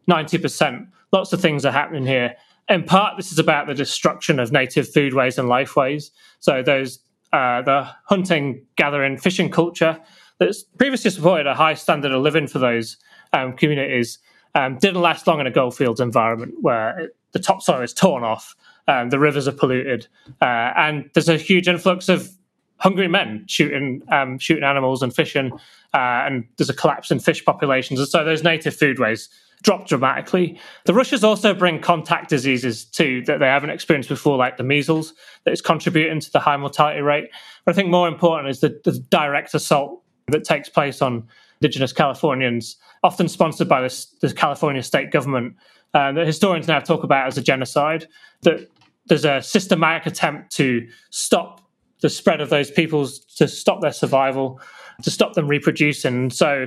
90%. 0.09 0.87
Lots 1.13 1.33
of 1.33 1.41
things 1.41 1.65
are 1.65 1.73
happening 1.73 2.07
here 2.07 2.37
in 2.69 2.85
part, 2.85 3.17
this 3.17 3.31
is 3.31 3.39
about 3.39 3.67
the 3.67 3.75
destruction 3.75 4.41
of 4.41 4.53
native 4.53 4.89
foodways 4.91 5.39
and 5.39 5.49
lifeways. 5.49 6.11
So 6.41 6.63
those 6.63 7.01
uh, 7.33 7.63
the 7.63 7.89
hunting, 8.05 8.65
gathering, 8.77 9.19
fishing 9.19 9.51
culture 9.51 10.01
that's 10.39 10.63
previously 10.63 11.11
supported 11.11 11.49
a 11.49 11.55
high 11.55 11.75
standard 11.75 12.13
of 12.13 12.23
living 12.23 12.47
for 12.47 12.61
those 12.61 12.97
um, 13.33 13.57
communities 13.57 14.19
um, 14.55 14.79
didn't 14.79 15.03
last 15.03 15.27
long 15.27 15.41
in 15.41 15.47
a 15.47 15.51
goldfields 15.51 16.01
environment 16.01 16.55
where 16.61 16.97
it, 16.99 17.17
the 17.33 17.41
topsoil 17.41 17.83
is 17.83 17.93
torn 17.93 18.23
off, 18.23 18.55
um, 18.87 19.11
the 19.11 19.19
rivers 19.19 19.49
are 19.49 19.53
polluted, 19.53 20.07
uh, 20.41 20.73
and 20.77 21.11
there's 21.15 21.29
a 21.29 21.37
huge 21.37 21.67
influx 21.67 22.09
of 22.09 22.31
hungry 22.79 23.09
men 23.09 23.45
shooting 23.49 24.03
um, 24.11 24.39
shooting 24.39 24.65
animals 24.65 25.03
and 25.03 25.15
fishing, 25.15 25.53
uh, 25.93 26.27
and 26.27 26.45
there's 26.57 26.71
a 26.71 26.75
collapse 26.75 27.11
in 27.11 27.21
fish 27.21 27.45
populations, 27.45 28.01
and 28.01 28.09
so 28.09 28.25
those 28.25 28.43
native 28.43 28.77
foodways 28.77 29.29
drop 29.63 29.89
dramatically. 29.89 30.59
The 30.85 30.95
Russians 30.95 31.25
also 31.25 31.55
bring 31.55 31.81
contact 31.81 32.29
diseases 32.29 32.85
too 32.85 33.23
that 33.27 33.41
they 33.41 33.47
haven't 33.47 33.71
experienced 33.71 34.11
before, 34.11 34.37
like 34.37 34.57
the 34.59 34.63
measles, 34.63 35.15
that 35.45 35.53
is 35.53 35.63
contributing 35.63 36.21
to 36.21 36.31
the 36.31 36.41
high 36.41 36.57
mortality 36.57 37.01
rate. 37.01 37.31
But 37.65 37.73
I 37.73 37.75
think 37.75 37.89
more 37.89 38.07
important 38.07 38.51
is 38.51 38.61
the, 38.61 38.79
the 38.85 38.99
direct 39.11 39.55
assault 39.55 40.03
that 40.29 40.45
takes 40.45 40.69
place 40.69 41.01
on 41.01 41.27
Indigenous 41.61 41.93
Californians, 41.93 42.77
often 43.03 43.29
sponsored 43.29 43.69
by 43.69 43.81
the, 43.81 44.07
the 44.21 44.35
California 44.35 44.83
state 44.83 45.11
government, 45.11 45.57
uh, 45.95 46.13
that 46.13 46.27
historians 46.27 46.69
now 46.69 46.81
talk 46.81 47.03
about 47.03 47.27
as 47.27 47.39
a 47.39 47.43
genocide. 47.43 48.07
That 48.43 48.69
there's 49.07 49.25
a 49.25 49.41
systematic 49.41 50.07
attempt 50.07 50.55
to 50.57 50.87
stop 51.11 51.64
the 52.05 52.11
spread 52.11 52.43
of 52.43 52.51
those 52.51 52.71
peoples, 52.71 53.21
to 53.37 53.49
stop 53.49 53.81
their 53.81 53.91
survival, 53.91 54.61
to 55.03 55.11
stop 55.11 55.33
them 55.33 55.49
reproducing. 55.49 56.29
So 56.29 56.67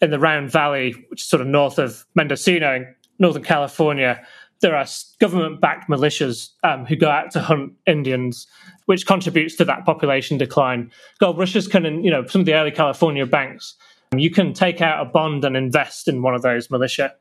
in 0.00 0.10
the 0.10 0.18
Round 0.18 0.50
Valley, 0.50 0.96
which 1.06 1.22
is 1.22 1.28
sort 1.28 1.40
of 1.40 1.46
north 1.46 1.78
of 1.78 2.04
Mendocino 2.16 2.74
in 2.74 2.94
Northern 3.20 3.44
California, 3.44 4.20
there 4.60 4.74
are 4.74 4.84
government 5.20 5.60
backed 5.60 5.88
militias 5.88 6.48
um, 6.64 6.84
who 6.84 6.96
go 6.96 7.08
out 7.08 7.30
to 7.30 7.40
hunt 7.40 7.74
Indians, 7.86 8.48
which 8.86 9.06
contributes 9.06 9.54
to 9.54 9.64
that 9.66 9.84
population 9.84 10.36
decline. 10.36 10.90
Gold 11.20 11.38
rushes 11.38 11.68
can, 11.68 12.02
you 12.02 12.10
know, 12.10 12.26
some 12.26 12.40
of 12.40 12.46
the 12.46 12.54
early 12.54 12.72
California 12.72 13.24
banks, 13.24 13.76
you 14.16 14.30
can 14.30 14.52
take 14.52 14.80
out 14.80 15.00
a 15.00 15.08
bond 15.08 15.44
and 15.44 15.56
invest 15.56 16.08
in 16.08 16.22
one 16.22 16.34
of 16.34 16.42
those 16.42 16.72
militia 16.72 17.14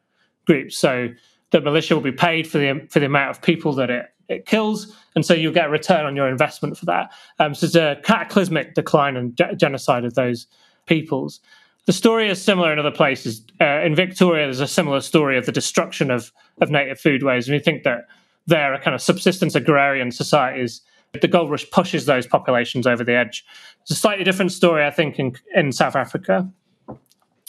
groups. 0.47 0.79
So 0.79 1.09
the 1.51 1.61
militia 1.61 1.93
will 1.93 2.01
be 2.01 2.11
paid 2.11 2.47
for 2.47 2.57
the 2.57 2.87
for 2.89 2.99
the 2.99 3.05
amount 3.05 3.29
of 3.29 3.43
people 3.43 3.73
that 3.73 3.91
it 3.91 4.07
it 4.31 4.45
kills, 4.45 4.95
and 5.15 5.25
so 5.25 5.33
you 5.33 5.51
get 5.51 5.67
a 5.67 5.69
return 5.69 6.05
on 6.05 6.15
your 6.15 6.29
investment 6.29 6.77
for 6.77 6.85
that. 6.85 7.11
Um, 7.39 7.53
so 7.53 7.65
it's 7.65 7.75
a 7.75 7.97
cataclysmic 8.03 8.73
decline 8.73 9.17
and 9.17 9.35
ge- 9.35 9.57
genocide 9.57 10.05
of 10.05 10.15
those 10.15 10.47
peoples. 10.85 11.39
The 11.85 11.93
story 11.93 12.29
is 12.29 12.41
similar 12.41 12.71
in 12.71 12.79
other 12.79 12.91
places. 12.91 13.43
Uh, 13.59 13.81
in 13.81 13.95
Victoria, 13.95 14.45
there's 14.45 14.59
a 14.59 14.67
similar 14.67 15.01
story 15.01 15.37
of 15.37 15.45
the 15.45 15.51
destruction 15.51 16.11
of, 16.11 16.31
of 16.61 16.69
native 16.69 16.99
foodways. 16.99 17.47
And 17.47 17.53
we 17.53 17.59
think 17.59 17.83
that 17.83 18.05
there 18.45 18.73
are 18.73 18.79
kind 18.79 18.93
of 18.93 19.01
subsistence 19.01 19.55
agrarian 19.55 20.11
societies. 20.11 20.81
The 21.19 21.27
gold 21.27 21.49
rush 21.49 21.69
pushes 21.71 22.05
those 22.05 22.27
populations 22.27 22.85
over 22.85 23.03
the 23.03 23.13
edge. 23.13 23.43
It's 23.81 23.91
a 23.91 23.95
slightly 23.95 24.23
different 24.23 24.51
story, 24.51 24.85
I 24.85 24.91
think, 24.91 25.19
in, 25.19 25.35
in 25.55 25.71
South 25.71 25.95
Africa, 25.95 26.47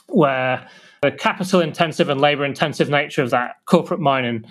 where 0.08 0.66
the 1.02 1.12
capital 1.12 1.60
intensive 1.60 2.08
and 2.08 2.20
labor 2.20 2.44
intensive 2.44 2.88
nature 2.88 3.22
of 3.22 3.30
that 3.30 3.56
corporate 3.66 4.00
mining 4.00 4.44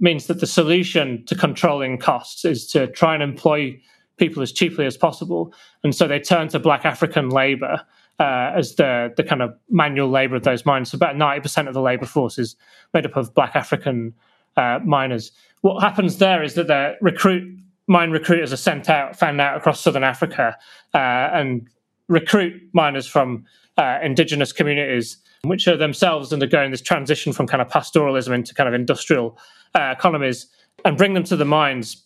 means 0.00 0.26
that 0.26 0.40
the 0.40 0.46
solution 0.46 1.24
to 1.26 1.34
controlling 1.34 1.98
costs 1.98 2.44
is 2.44 2.66
to 2.72 2.86
try 2.88 3.14
and 3.14 3.22
employ 3.22 3.80
people 4.16 4.42
as 4.42 4.52
cheaply 4.52 4.86
as 4.86 4.96
possible. 4.96 5.52
And 5.84 5.94
so 5.94 6.08
they 6.08 6.20
turn 6.20 6.48
to 6.48 6.58
black 6.58 6.84
African 6.84 7.28
labor 7.30 7.82
uh, 8.18 8.52
as 8.56 8.76
the 8.76 9.12
the 9.16 9.22
kind 9.22 9.42
of 9.42 9.54
manual 9.68 10.08
labor 10.08 10.36
of 10.36 10.42
those 10.42 10.64
mines. 10.64 10.90
So 10.90 10.96
about 10.96 11.16
ninety 11.16 11.40
percent 11.40 11.68
of 11.68 11.74
the 11.74 11.82
labor 11.82 12.06
force 12.06 12.38
is 12.38 12.56
made 12.94 13.06
up 13.06 13.16
of 13.16 13.34
black 13.34 13.54
African 13.54 14.14
uh, 14.56 14.78
miners. 14.84 15.32
What 15.60 15.82
happens 15.82 16.18
there 16.18 16.42
is 16.42 16.54
that 16.54 16.66
the 16.66 16.96
recruit 17.00 17.58
mine 17.88 18.10
recruiters 18.10 18.52
are 18.52 18.56
sent 18.56 18.88
out, 18.88 19.16
found 19.16 19.40
out 19.40 19.56
across 19.56 19.80
southern 19.80 20.04
Africa, 20.04 20.56
uh, 20.94 20.98
and 20.98 21.68
recruit 22.08 22.54
miners 22.72 23.06
from 23.06 23.44
uh, 23.76 23.98
indigenous 24.02 24.52
communities, 24.52 25.18
which 25.48 25.68
are 25.68 25.76
themselves 25.76 26.32
undergoing 26.32 26.70
this 26.70 26.80
transition 26.80 27.32
from 27.32 27.46
kind 27.46 27.62
of 27.62 27.68
pastoralism 27.68 28.34
into 28.34 28.54
kind 28.54 28.68
of 28.68 28.74
industrial 28.74 29.38
uh, 29.74 29.94
economies, 29.96 30.46
and 30.84 30.96
bring 30.96 31.14
them 31.14 31.24
to 31.24 31.36
the 31.36 31.44
mines. 31.44 32.02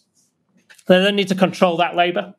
They 0.87 0.99
then 1.01 1.17
need 1.17 1.29
to 1.29 1.35
control 1.35 1.77
that 1.77 1.95
labor, 1.97 2.35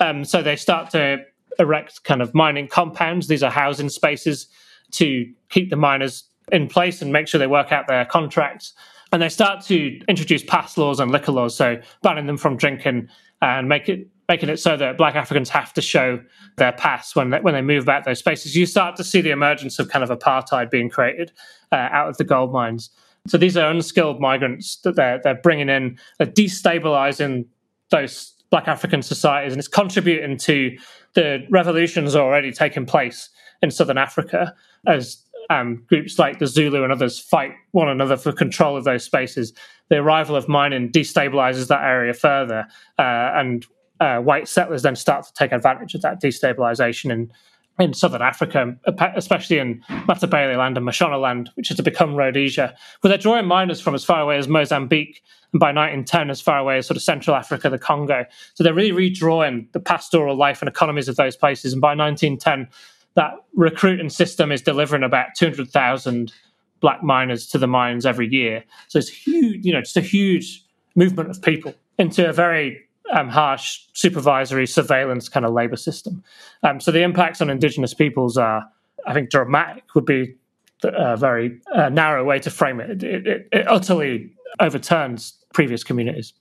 um, 0.00 0.24
so 0.24 0.42
they 0.42 0.56
start 0.56 0.90
to 0.90 1.18
erect 1.58 2.04
kind 2.04 2.20
of 2.20 2.34
mining 2.34 2.68
compounds. 2.68 3.28
These 3.28 3.42
are 3.42 3.50
housing 3.50 3.88
spaces 3.88 4.48
to 4.92 5.26
keep 5.48 5.70
the 5.70 5.76
miners 5.76 6.24
in 6.52 6.68
place 6.68 7.00
and 7.00 7.12
make 7.12 7.28
sure 7.28 7.38
they 7.38 7.46
work 7.46 7.72
out 7.72 7.86
their 7.86 8.04
contracts. 8.04 8.74
And 9.12 9.22
they 9.22 9.28
start 9.28 9.64
to 9.66 10.00
introduce 10.08 10.42
pass 10.42 10.76
laws 10.76 11.00
and 11.00 11.10
liquor 11.10 11.32
laws, 11.32 11.56
so 11.56 11.80
banning 12.02 12.26
them 12.26 12.36
from 12.36 12.56
drinking 12.56 13.08
and 13.40 13.68
make 13.68 13.88
it 13.88 14.08
making 14.28 14.48
it 14.48 14.58
so 14.58 14.76
that 14.76 14.96
black 14.96 15.14
Africans 15.14 15.50
have 15.50 15.72
to 15.74 15.82
show 15.82 16.20
their 16.56 16.72
pass 16.72 17.14
when 17.14 17.30
they, 17.30 17.40
when 17.40 17.54
they 17.54 17.62
move 17.62 17.82
about 17.82 18.04
those 18.04 18.18
spaces. 18.18 18.56
You 18.56 18.66
start 18.66 18.96
to 18.96 19.04
see 19.04 19.20
the 19.20 19.30
emergence 19.30 19.78
of 19.78 19.88
kind 19.88 20.02
of 20.02 20.16
apartheid 20.16 20.70
being 20.70 20.88
created 20.88 21.32
uh, 21.72 21.88
out 21.92 22.08
of 22.08 22.16
the 22.16 22.24
gold 22.24 22.52
mines. 22.52 22.90
So 23.26 23.38
these 23.38 23.56
are 23.56 23.70
unskilled 23.70 24.20
migrants 24.20 24.76
that 24.84 24.96
they're 24.96 25.20
they're 25.22 25.34
bringing 25.34 25.68
in, 25.68 25.98
they're 26.18 26.26
destabilizing 26.26 27.46
those 27.90 28.34
black 28.50 28.68
African 28.68 29.02
societies, 29.02 29.52
and 29.52 29.58
it's 29.58 29.68
contributing 29.68 30.36
to 30.38 30.76
the 31.14 31.46
revolutions 31.50 32.14
already 32.14 32.52
taking 32.52 32.84
place 32.84 33.30
in 33.62 33.70
southern 33.70 33.98
Africa 33.98 34.54
as 34.86 35.22
um, 35.50 35.84
groups 35.88 36.18
like 36.18 36.38
the 36.38 36.46
Zulu 36.46 36.82
and 36.82 36.92
others 36.92 37.18
fight 37.18 37.52
one 37.72 37.88
another 37.88 38.16
for 38.16 38.32
control 38.32 38.76
of 38.76 38.84
those 38.84 39.04
spaces. 39.04 39.52
The 39.88 39.96
arrival 39.96 40.36
of 40.36 40.48
mining 40.48 40.90
destabilizes 40.90 41.68
that 41.68 41.82
area 41.82 42.14
further, 42.14 42.66
uh, 42.98 43.30
and 43.34 43.66
uh, 44.00 44.18
white 44.18 44.48
settlers 44.48 44.82
then 44.82 44.96
start 44.96 45.24
to 45.26 45.32
take 45.34 45.52
advantage 45.52 45.94
of 45.94 46.02
that 46.02 46.20
destabilization 46.20 47.12
and 47.12 47.30
in 47.78 47.92
southern 47.92 48.22
Africa, 48.22 48.76
especially 49.16 49.58
in 49.58 49.82
Matabeleland 50.06 50.76
and 50.76 50.86
Mashonaland, 50.86 51.48
which 51.56 51.70
is 51.70 51.76
to 51.76 51.82
become 51.82 52.14
Rhodesia, 52.14 52.74
where 53.00 53.08
they're 53.08 53.18
drawing 53.18 53.46
miners 53.46 53.80
from 53.80 53.94
as 53.96 54.04
far 54.04 54.20
away 54.20 54.38
as 54.38 54.46
Mozambique 54.46 55.22
and 55.52 55.58
by 55.58 55.68
1910 55.68 56.30
as 56.30 56.40
far 56.40 56.58
away 56.58 56.78
as 56.78 56.86
sort 56.86 56.96
of 56.96 57.02
Central 57.02 57.34
Africa, 57.34 57.68
the 57.68 57.78
Congo. 57.78 58.26
So 58.54 58.62
they're 58.62 58.74
really 58.74 59.10
redrawing 59.10 59.70
the 59.72 59.80
pastoral 59.80 60.36
life 60.36 60.62
and 60.62 60.68
economies 60.68 61.08
of 61.08 61.16
those 61.16 61.36
places. 61.36 61.72
And 61.72 61.82
by 61.82 61.96
1910, 61.96 62.68
that 63.14 63.32
recruiting 63.54 64.08
system 64.08 64.52
is 64.52 64.62
delivering 64.62 65.02
about 65.02 65.28
200,000 65.36 66.32
black 66.80 67.02
miners 67.02 67.46
to 67.48 67.58
the 67.58 67.66
mines 67.66 68.06
every 68.06 68.28
year. 68.28 68.64
So 68.88 68.98
it's 68.98 69.08
huge, 69.08 69.64
you 69.64 69.72
know, 69.72 69.80
just 69.80 69.96
a 69.96 70.00
huge 70.00 70.64
movement 70.94 71.30
of 71.30 71.42
people 71.42 71.74
into 71.98 72.28
a 72.28 72.32
very 72.32 72.83
um, 73.12 73.28
harsh 73.28 73.80
supervisory 73.92 74.66
surveillance 74.66 75.28
kind 75.28 75.44
of 75.44 75.52
labor 75.52 75.76
system. 75.76 76.22
Um, 76.62 76.80
so 76.80 76.90
the 76.90 77.02
impacts 77.02 77.40
on 77.40 77.50
indigenous 77.50 77.94
peoples 77.94 78.36
are, 78.36 78.64
I 79.06 79.12
think, 79.12 79.30
dramatic. 79.30 79.84
Would 79.94 80.06
be 80.06 80.34
a 80.82 81.16
very 81.16 81.60
uh, 81.74 81.88
narrow 81.88 82.24
way 82.24 82.38
to 82.40 82.50
frame 82.50 82.80
it. 82.80 83.02
It, 83.02 83.26
it. 83.26 83.48
it 83.52 83.68
utterly 83.68 84.32
overturns 84.60 85.34
previous 85.52 85.82
communities. 85.82 86.32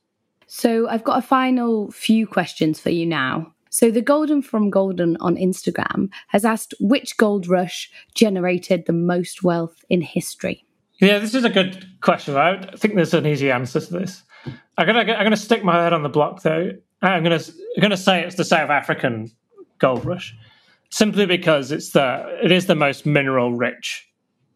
So 0.48 0.88
I've 0.88 1.04
got 1.04 1.18
a 1.18 1.22
final 1.22 1.92
few 1.92 2.28
questions 2.28 2.80
for 2.80 2.90
you 2.90 3.06
now. 3.06 3.54
So 3.70 3.90
the 3.90 4.02
Golden 4.02 4.44
from 4.44 4.70
Golden 4.70 5.18
on 5.18 5.36
Instagram 5.36 6.10
has 6.28 6.46
asked 6.46 6.76
which 6.80 7.18
gold 7.18 7.48
rush 7.48 7.90
generated 8.14 8.86
the 8.86 8.94
most 8.94 9.44
wealth 9.44 9.84
in 9.90 10.02
history. 10.02 10.64
Yeah, 11.00 11.18
this 11.18 11.34
is 11.34 11.44
a 11.44 11.50
good 11.50 11.88
question. 12.02 12.38
I 12.38 12.62
think 12.76 12.94
there's 12.94 13.16
an 13.16 13.26
easy 13.26 13.50
answer 13.50 13.80
to 13.80 13.94
this. 13.94 14.22
I'm 14.78 14.88
gonna 14.88 15.00
I'm 15.00 15.24
gonna 15.24 15.38
stick 15.38 15.64
my 15.64 15.82
head 15.84 15.94
on 15.94 16.04
the 16.04 16.10
block 16.10 16.42
though. 16.42 16.72
I'm 17.02 17.24
gonna 17.24 17.40
I'm 17.76 17.82
gonna 17.82 17.98
say 17.98 18.24
it's 18.24 18.36
the 18.36 18.46
South 18.46 18.70
African 18.70 19.32
gold 19.80 20.06
rush, 20.06 20.36
simply 20.90 21.26
because 21.26 21.72
it's 21.72 21.92
the 21.92 22.40
it 22.44 22.52
is 22.52 22.66
the 22.66 22.76
most 22.76 23.06
mineral 23.06 23.54
rich 23.54 24.10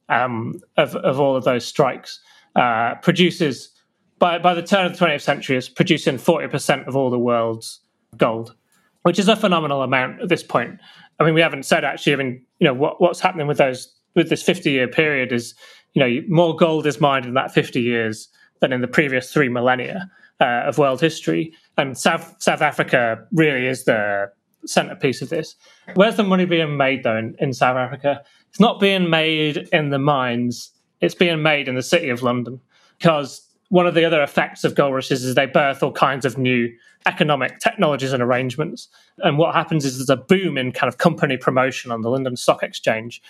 um, 0.10 0.60
of 0.78 0.96
of 0.96 1.20
all 1.20 1.36
of 1.36 1.44
those 1.44 1.66
strikes. 1.66 2.20
Uh, 2.56 2.96
produces 2.96 3.70
by 4.18 4.40
by 4.40 4.54
the 4.54 4.64
turn 4.64 4.86
of 4.86 4.98
the 4.98 5.06
20th 5.06 5.22
century 5.22 5.58
is 5.58 5.70
producing 5.70 6.18
40 6.18 6.48
percent 6.48 6.88
of 6.88 6.96
all 6.96 7.10
the 7.10 7.20
world's 7.20 7.82
gold, 8.18 8.56
which 9.04 9.20
is 9.20 9.28
a 9.28 9.36
phenomenal 9.36 9.84
amount 9.84 10.22
at 10.22 10.30
this 10.30 10.44
point. 10.44 10.80
I 11.20 11.24
mean, 11.24 11.34
we 11.34 11.42
haven't 11.42 11.64
said 11.64 11.84
actually. 11.84 12.14
I 12.14 12.16
mean, 12.18 12.46
you 12.60 12.66
know 12.66 12.74
what 12.74 13.00
what's 13.00 13.20
happening 13.20 13.48
with 13.48 13.58
those 13.58 13.94
with 14.16 14.30
this 14.30 14.42
50 14.42 14.72
year 14.72 14.88
period 14.88 15.32
is 15.32 15.54
you 15.94 16.02
know 16.02 16.22
more 16.28 16.56
gold 16.56 16.88
is 16.88 17.00
mined 17.00 17.26
in 17.26 17.36
that 17.36 17.54
50 17.54 17.80
years 17.82 18.30
than 18.60 18.74
in 18.74 18.82
the 18.82 18.88
previous 18.88 19.32
three 19.32 19.50
millennia 19.50 20.10
uh, 20.40 20.64
of 20.66 20.78
world 20.78 21.02
history. 21.02 21.54
And 21.78 21.98
South 21.98 22.36
South 22.40 22.62
Africa 22.62 23.26
really 23.32 23.68
is 23.68 23.86
the 23.86 24.32
centerpiece 24.66 25.22
of 25.22 25.30
this. 25.30 25.56
Where's 25.96 26.18
the 26.18 26.24
money 26.24 26.46
being 26.46 26.78
made 26.78 27.04
though 27.04 27.18
in, 27.18 27.36
in 27.40 27.54
South 27.54 27.78
Africa? 27.78 28.22
It's 28.50 28.60
not 28.60 28.80
being 28.80 29.10
made 29.10 29.70
in 29.72 29.90
the 29.90 30.00
mines. 30.00 30.72
It's 31.02 31.16
being 31.16 31.42
made 31.42 31.68
in 31.68 31.76
the 31.76 31.84
city 31.84 32.10
of 32.10 32.24
London 32.24 32.60
because 32.98 33.48
one 33.70 33.86
of 33.86 33.94
the 33.94 34.06
other 34.06 34.22
effects 34.24 34.64
of 34.64 34.76
gold 34.76 34.94
rushes 34.94 35.24
is 35.24 35.36
they 35.36 35.46
birth 35.46 35.84
all 35.84 35.92
kinds 35.92 36.26
of 36.26 36.38
new 36.38 36.70
economic 37.06 37.60
technologies 37.60 38.14
and 38.14 38.24
arrangements. 38.24 38.88
And 39.20 39.38
what 39.38 39.56
happens 39.56 39.86
is 39.86 39.98
there's 39.98 40.10
a 40.10 40.18
boom 40.22 40.58
in 40.58 40.72
kind 40.72 40.88
of 40.88 40.98
company 40.98 41.38
promotion 41.38 41.92
on 41.92 42.02
the 42.02 42.10
London 42.10 42.36
Stock 42.36 42.64
Exchange. 42.64 43.22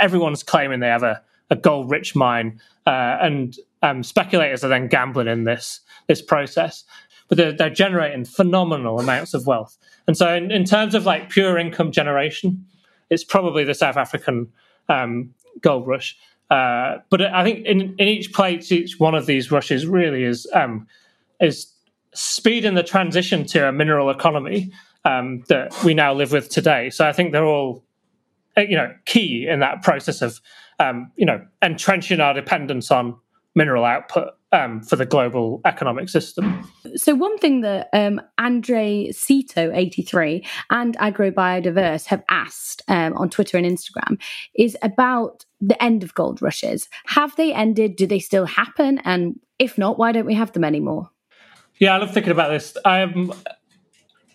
Everyone's 0.00 0.42
claiming 0.42 0.80
they 0.80 0.88
have 0.88 1.02
a, 1.02 1.20
a 1.50 1.56
gold 1.56 1.90
rich 1.90 2.14
mine. 2.14 2.60
Uh, 2.86 3.18
and 3.20 3.56
um, 3.82 4.02
speculators 4.02 4.64
are 4.64 4.68
then 4.68 4.88
gambling 4.88 5.28
in 5.28 5.44
this 5.44 5.80
this 6.08 6.22
process, 6.22 6.84
but 7.28 7.38
they're, 7.38 7.52
they're 7.52 7.70
generating 7.70 8.24
phenomenal 8.24 8.98
amounts 8.98 9.34
of 9.34 9.46
wealth. 9.46 9.76
And 10.06 10.16
so, 10.16 10.34
in, 10.34 10.50
in, 10.50 10.64
terms 10.64 10.94
of 10.94 11.06
like 11.06 11.30
pure 11.30 11.58
income 11.58 11.92
generation, 11.92 12.64
it's 13.10 13.24
probably 13.24 13.64
the 13.64 13.74
South 13.74 13.96
African 13.96 14.52
um, 14.88 15.34
gold 15.60 15.86
rush. 15.86 16.16
Uh, 16.50 16.98
but 17.08 17.22
I 17.22 17.44
think 17.44 17.64
in, 17.64 17.94
in 17.98 18.08
each 18.08 18.32
place, 18.32 18.70
each 18.70 18.98
one 18.98 19.14
of 19.14 19.26
these 19.26 19.50
rushes 19.50 19.86
really 19.86 20.24
is 20.24 20.46
um, 20.54 20.86
is 21.40 21.72
speeding 22.14 22.74
the 22.74 22.82
transition 22.82 23.46
to 23.46 23.68
a 23.68 23.72
mineral 23.72 24.10
economy 24.10 24.70
um, 25.04 25.42
that 25.48 25.72
we 25.82 25.94
now 25.94 26.12
live 26.12 26.32
with 26.32 26.48
today. 26.48 26.90
So 26.90 27.06
I 27.06 27.12
think 27.12 27.32
they're 27.32 27.46
all 27.46 27.84
you 28.56 28.76
know 28.76 28.94
key 29.06 29.46
in 29.48 29.60
that 29.60 29.82
process 29.82 30.20
of 30.20 30.40
um, 30.78 31.10
you 31.16 31.24
know 31.24 31.44
entrenching 31.62 32.20
our 32.20 32.34
dependence 32.34 32.90
on 32.90 33.16
mineral 33.54 33.84
output 33.84 34.34
um, 34.52 34.82
for 34.82 34.96
the 34.96 35.06
global 35.06 35.60
economic 35.64 36.08
system. 36.08 36.68
So, 36.94 37.14
one 37.14 37.38
thing 37.38 37.62
that 37.62 37.88
um, 37.92 38.20
Andre 38.38 39.10
Cito, 39.12 39.72
83, 39.72 40.46
and 40.70 40.96
AgroBiodiverse 40.98 42.06
have 42.06 42.22
asked 42.28 42.82
um, 42.88 43.14
on 43.14 43.30
Twitter 43.30 43.56
and 43.56 43.66
Instagram 43.66 44.20
is 44.54 44.76
about 44.82 45.44
the 45.60 45.80
end 45.82 46.02
of 46.02 46.14
gold 46.14 46.42
rushes. 46.42 46.88
Have 47.06 47.34
they 47.36 47.52
ended? 47.52 47.96
Do 47.96 48.06
they 48.06 48.18
still 48.18 48.46
happen? 48.46 49.00
And 49.04 49.40
if 49.58 49.78
not, 49.78 49.98
why 49.98 50.12
don't 50.12 50.26
we 50.26 50.34
have 50.34 50.52
them 50.52 50.64
anymore? 50.64 51.10
Yeah, 51.78 51.94
I 51.94 51.98
love 51.98 52.12
thinking 52.12 52.32
about 52.32 52.50
this. 52.50 52.76
Um, 52.84 53.32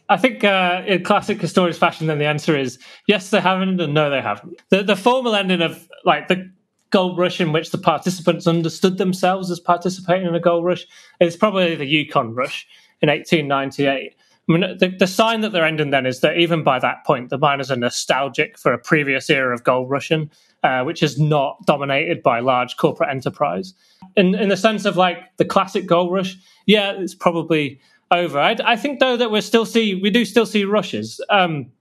I 0.10 0.18
think 0.18 0.44
uh, 0.44 0.84
in 0.88 1.04
classic 1.04 1.40
historians 1.40 1.78
fashion, 1.78 2.08
then 2.08 2.18
the 2.18 2.26
answer 2.26 2.58
is 2.58 2.80
yes, 3.08 3.30
they 3.30 3.42
haven't, 3.42 3.80
and 3.80 3.94
no, 3.94 4.10
they 4.10 4.22
haven't. 4.22 4.62
The, 4.70 4.84
the 4.84 4.96
formal 4.96 5.36
ending 5.36 5.62
of 5.62 5.88
like 6.06 6.28
the 6.28 6.50
gold 6.90 7.18
rush 7.18 7.42
in 7.42 7.52
which 7.52 7.72
the 7.72 7.78
participants 7.78 8.48
understood 8.48 8.98
themselves 8.98 9.52
as 9.52 9.60
participating 9.60 10.28
in 10.28 10.36
a 10.36 10.40
gold 10.40 10.66
rush 10.66 10.86
is 11.20 11.36
probably 11.36 11.76
the 11.76 11.86
Yukon 11.86 12.34
rush 12.34 12.68
in 13.02 13.10
1898. 13.10 14.16
I 14.50 14.54
mean, 14.54 14.78
the, 14.78 14.88
the, 14.88 15.08
sign 15.08 15.42
that 15.42 15.52
they're 15.52 15.66
ending 15.66 15.90
then 15.90 16.06
is 16.06 16.22
that 16.22 16.38
even 16.38 16.64
by 16.64 16.80
that 16.80 17.06
point, 17.06 17.30
the 17.30 17.38
miners 17.38 17.70
are 17.70 17.76
nostalgic 17.76 18.58
for 18.58 18.72
a 18.72 18.78
previous 18.78 19.30
era 19.30 19.54
of 19.54 19.66
gold 19.66 19.90
rushing, 19.90 20.32
uh, 20.64 20.84
which 20.84 21.04
is 21.04 21.20
not 21.20 21.58
dominated 21.66 22.24
by 22.24 22.40
large 22.40 22.78
corporate 22.78 23.10
enterprise. 23.10 23.74
in 24.16 24.36
in 24.36 24.48
the 24.48 24.56
sense 24.56 24.86
of 24.86 24.96
like 24.96 25.36
the 25.36 25.44
classic 25.44 25.86
gold 25.86 26.14
rush, 26.14 26.38
yeah, 26.66 26.92
it's 26.92 27.14
probably 27.14 27.82
over. 28.12 28.40
I, 28.40 28.56
I 28.64 28.78
think 28.78 29.00
though 29.00 29.18
that 29.18 29.32
we 29.32 29.42
still 29.42 29.66
see 29.66 29.96
we 29.96 30.10
do 30.10 30.24
still 30.24 30.46
see 30.46 30.64
rushes. 30.64 31.20
Um, 31.30 31.72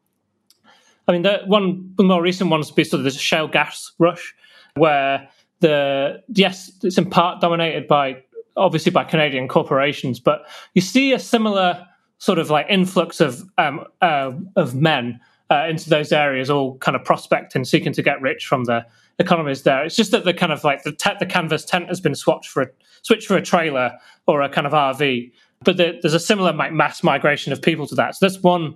I 1.07 1.13
mean, 1.13 1.23
the 1.23 1.43
one 1.47 1.93
the 1.97 2.03
more 2.03 2.21
recent 2.21 2.51
ones 2.51 2.69
would 2.69 2.77
be 2.77 2.83
sort 2.83 2.99
of 2.99 3.05
the 3.05 3.13
shale 3.13 3.47
gas 3.47 3.93
rush, 4.01 4.35
where 4.77 5.29
the 5.61 6.23
yes, 6.29 6.71
it's 6.83 6.99
in 6.99 7.11
part 7.11 7.41
dominated 7.41 7.89
by 7.89 8.23
obviously 8.57 8.91
by 8.91 9.05
Canadian 9.05 9.49
corporations, 9.49 10.19
but 10.19 10.47
you 10.75 10.81
see 10.81 11.13
a 11.13 11.19
similar 11.19 11.87
sort 12.19 12.39
of 12.39 12.51
like 12.51 12.67
influx 12.69 13.21
of 13.21 13.43
um, 13.59 13.85
uh, 14.01 14.33
of 14.57 14.75
men 14.75 15.21
uh, 15.51 15.67
into 15.69 15.89
those 15.91 16.13
areas, 16.13 16.51
all 16.51 16.77
kind 16.79 16.97
of 16.97 17.05
prospecting, 17.05 17.65
seeking 17.65 17.93
to 17.93 18.03
get 18.03 18.21
rich 18.21 18.47
from 18.47 18.65
the 18.65 18.85
economies 19.19 19.63
there. 19.63 19.85
It's 19.85 19.97
just 19.97 20.11
that 20.11 20.25
the 20.25 20.35
kind 20.35 20.53
of 20.53 20.65
like 20.65 20.83
the 20.83 20.93
te- 20.93 21.17
the 21.19 21.27
canvas 21.27 21.65
tent 21.65 21.89
has 21.89 22.01
been 22.01 22.15
swapped 22.15 22.47
for 22.47 22.63
a 22.63 22.67
switched 23.03 23.29
for 23.29 23.37
a 23.37 23.43
trailer 23.43 23.93
or 24.27 24.43
a 24.43 24.49
kind 24.49 24.67
of 24.67 24.73
RV. 24.73 25.33
But 25.65 25.79
the, 25.79 25.99
there's 26.03 26.15
a 26.15 26.21
similar 26.21 26.53
like, 26.53 26.73
mass 26.73 27.03
migration 27.03 27.53
of 27.53 27.63
people 27.63 27.87
to 27.87 27.95
that. 27.95 28.15
So 28.15 28.27
that's 28.27 28.43
one 28.43 28.75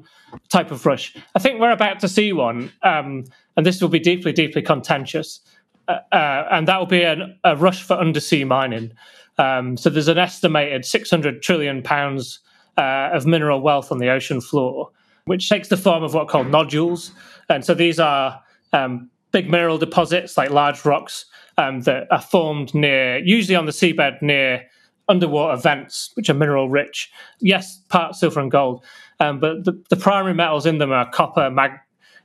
type 0.49 0.71
of 0.71 0.87
rush. 0.87 1.15
I 1.35 1.39
think 1.39 1.61
we're 1.61 1.73
about 1.73 2.01
to 2.01 2.09
see 2.09 2.33
one, 2.33 2.73
um, 2.83 3.25
and 3.57 3.67
this 3.67 3.83
will 3.83 3.91
be 3.91 3.99
deeply, 3.99 4.33
deeply 4.33 4.63
contentious. 4.63 5.41
Uh, 5.91 6.15
uh, 6.15 6.49
and 6.53 6.69
that 6.69 6.79
will 6.79 6.87
be 6.87 7.03
an, 7.03 7.37
a 7.43 7.57
rush 7.57 7.83
for 7.83 7.95
undersea 7.95 8.45
mining. 8.45 8.93
Um, 9.39 9.77
so 9.77 9.91
there's 9.91 10.09
an 10.09 10.19
estimated 10.19 10.85
600 10.85 11.43
trillion 11.43 11.83
pounds 11.83 12.39
uh, 12.79 13.11
of 13.13 13.27
mineral 13.27 13.61
wealth 13.61 13.91
on 13.91 13.99
the 13.99 14.09
ocean 14.09 14.41
floor, 14.41 14.91
which 15.25 15.49
takes 15.49 15.69
the 15.69 15.77
form 15.77 16.05
of 16.05 16.15
what 16.15 16.23
are 16.23 16.29
called 16.29 16.49
nodules. 16.49 17.11
And 17.49 17.65
so 17.65 17.75
these 17.75 17.99
are 17.99 18.41
um, 18.73 19.11
big 19.33 19.51
mineral 19.51 19.79
deposits, 19.79 20.37
like 20.37 20.51
large 20.51 20.85
rocks 20.85 21.25
um, 21.59 21.81
that 21.83 22.07
are 22.13 22.21
formed 22.21 22.73
near, 22.73 23.19
usually 23.19 23.57
on 23.57 23.67
the 23.67 23.73
seabed 23.73 24.23
near 24.23 24.63
underwater 25.09 25.61
vents, 25.61 26.11
which 26.15 26.31
are 26.31 26.35
mineral 26.35 26.69
rich. 26.69 27.11
Yes, 27.41 27.83
part 27.89 28.15
silver 28.15 28.39
and 28.39 28.51
gold, 28.51 28.85
um, 29.19 29.41
but 29.41 29.65
the, 29.65 29.83
the, 29.91 29.97
primary 29.97 30.35
metals 30.35 30.67
in 30.67 30.79
them 30.79 30.93
are 30.93 31.11
copper, 31.11 31.51
mag, 31.51 31.73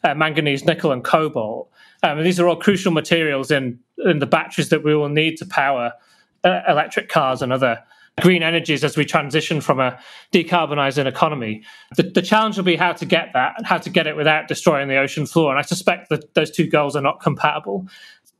uh, 0.03 0.13
manganese, 0.13 0.65
nickel, 0.65 0.91
and 0.91 1.03
cobalt. 1.03 1.71
Um, 2.05 2.23
these 2.23 2.39
are 2.39 2.47
all 2.47 2.55
crucial 2.55 2.91
materials 2.91 3.49
in 3.49 3.79
in 4.05 4.19
the 4.19 4.27
batteries 4.27 4.69
that 4.69 4.83
we 4.83 4.95
will 4.95 5.09
need 5.09 5.37
to 5.37 5.45
power 5.45 5.93
uh, 6.43 6.61
electric 6.67 7.09
cars 7.09 7.41
and 7.41 7.51
other 7.51 7.83
green 8.21 8.43
energies 8.43 8.83
as 8.83 8.95
we 8.95 9.03
transition 9.03 9.59
from 9.59 9.79
a 9.79 9.99
decarbonising 10.31 11.05
economy. 11.05 11.63
The, 11.97 12.03
the, 12.03 12.21
challenge 12.21 12.55
will 12.55 12.63
be 12.63 12.75
how 12.77 12.93
to 12.93 13.05
get 13.05 13.31
that 13.33 13.55
and 13.57 13.65
how 13.65 13.77
to 13.77 13.89
get 13.89 14.07
it 14.07 14.15
without 14.15 14.47
destroying 14.47 14.87
the 14.87 14.97
ocean 14.97 15.25
floor. 15.25 15.49
And 15.49 15.59
I 15.59 15.63
suspect 15.63 16.09
that 16.09 16.33
those 16.33 16.51
two 16.51 16.67
goals 16.67 16.95
are 16.95 17.01
not 17.01 17.19
compatible. 17.19 17.87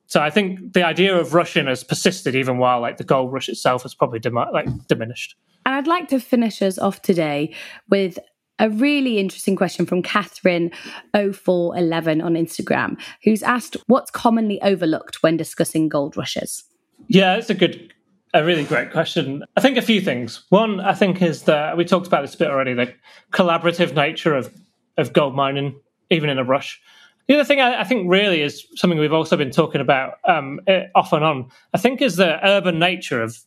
So 0.07 0.21
I 0.21 0.29
think 0.29 0.73
the 0.73 0.83
idea 0.83 1.17
of 1.17 1.33
rushing 1.33 1.65
has 1.65 1.83
persisted 1.83 2.35
even 2.35 2.57
while 2.57 2.79
like 2.79 2.97
the 2.97 3.03
gold 3.03 3.33
rush 3.33 3.49
itself 3.49 3.83
has 3.83 3.93
probably 3.93 4.19
like 4.53 4.87
diminished. 4.87 5.35
And 5.65 5.75
I'd 5.75 5.87
like 5.87 6.07
to 6.09 6.19
finish 6.19 6.61
us 6.61 6.77
off 6.77 7.01
today 7.01 7.53
with 7.89 8.19
a 8.59 8.69
really 8.69 9.17
interesting 9.19 9.55
question 9.55 9.85
from 9.85 10.01
Catherine0411 10.01 12.23
on 12.23 12.33
Instagram, 12.35 12.99
who's 13.23 13.43
asked 13.43 13.77
what's 13.87 14.11
commonly 14.11 14.61
overlooked 14.61 15.23
when 15.23 15.37
discussing 15.37 15.89
gold 15.89 16.15
rushes? 16.15 16.63
Yeah, 17.07 17.35
it's 17.35 17.49
a 17.49 17.53
good 17.53 17.91
a 18.33 18.43
really 18.43 18.65
great 18.65 18.91
question. 18.91 19.43
I 19.55 19.61
think 19.61 19.77
a 19.77 19.81
few 19.81 20.01
things. 20.01 20.43
One, 20.49 20.81
I 20.81 20.93
think, 20.93 21.21
is 21.21 21.43
that 21.43 21.77
we 21.77 21.85
talked 21.85 22.05
about 22.05 22.21
this 22.21 22.35
a 22.35 22.37
bit 22.37 22.49
already 22.49 22.73
the 22.73 22.93
collaborative 23.31 23.95
nature 23.95 24.35
of, 24.35 24.53
of 24.97 25.13
gold 25.13 25.35
mining, 25.35 25.79
even 26.09 26.29
in 26.29 26.37
a 26.37 26.43
rush. 26.43 26.81
The 27.27 27.35
other 27.35 27.45
thing 27.45 27.61
I, 27.61 27.79
I 27.79 27.85
think 27.85 28.09
really 28.09 28.41
is 28.41 28.67
something 28.75 28.99
we've 28.99 29.13
also 29.13 29.37
been 29.37 29.51
talking 29.51 29.79
about 29.79 30.15
um, 30.27 30.59
eh, 30.67 30.87
off 30.95 31.13
and 31.13 31.23
on, 31.23 31.49
I 31.73 31.77
think, 31.77 32.01
is 32.01 32.17
the 32.17 32.45
urban 32.45 32.77
nature 32.77 33.21
of 33.21 33.39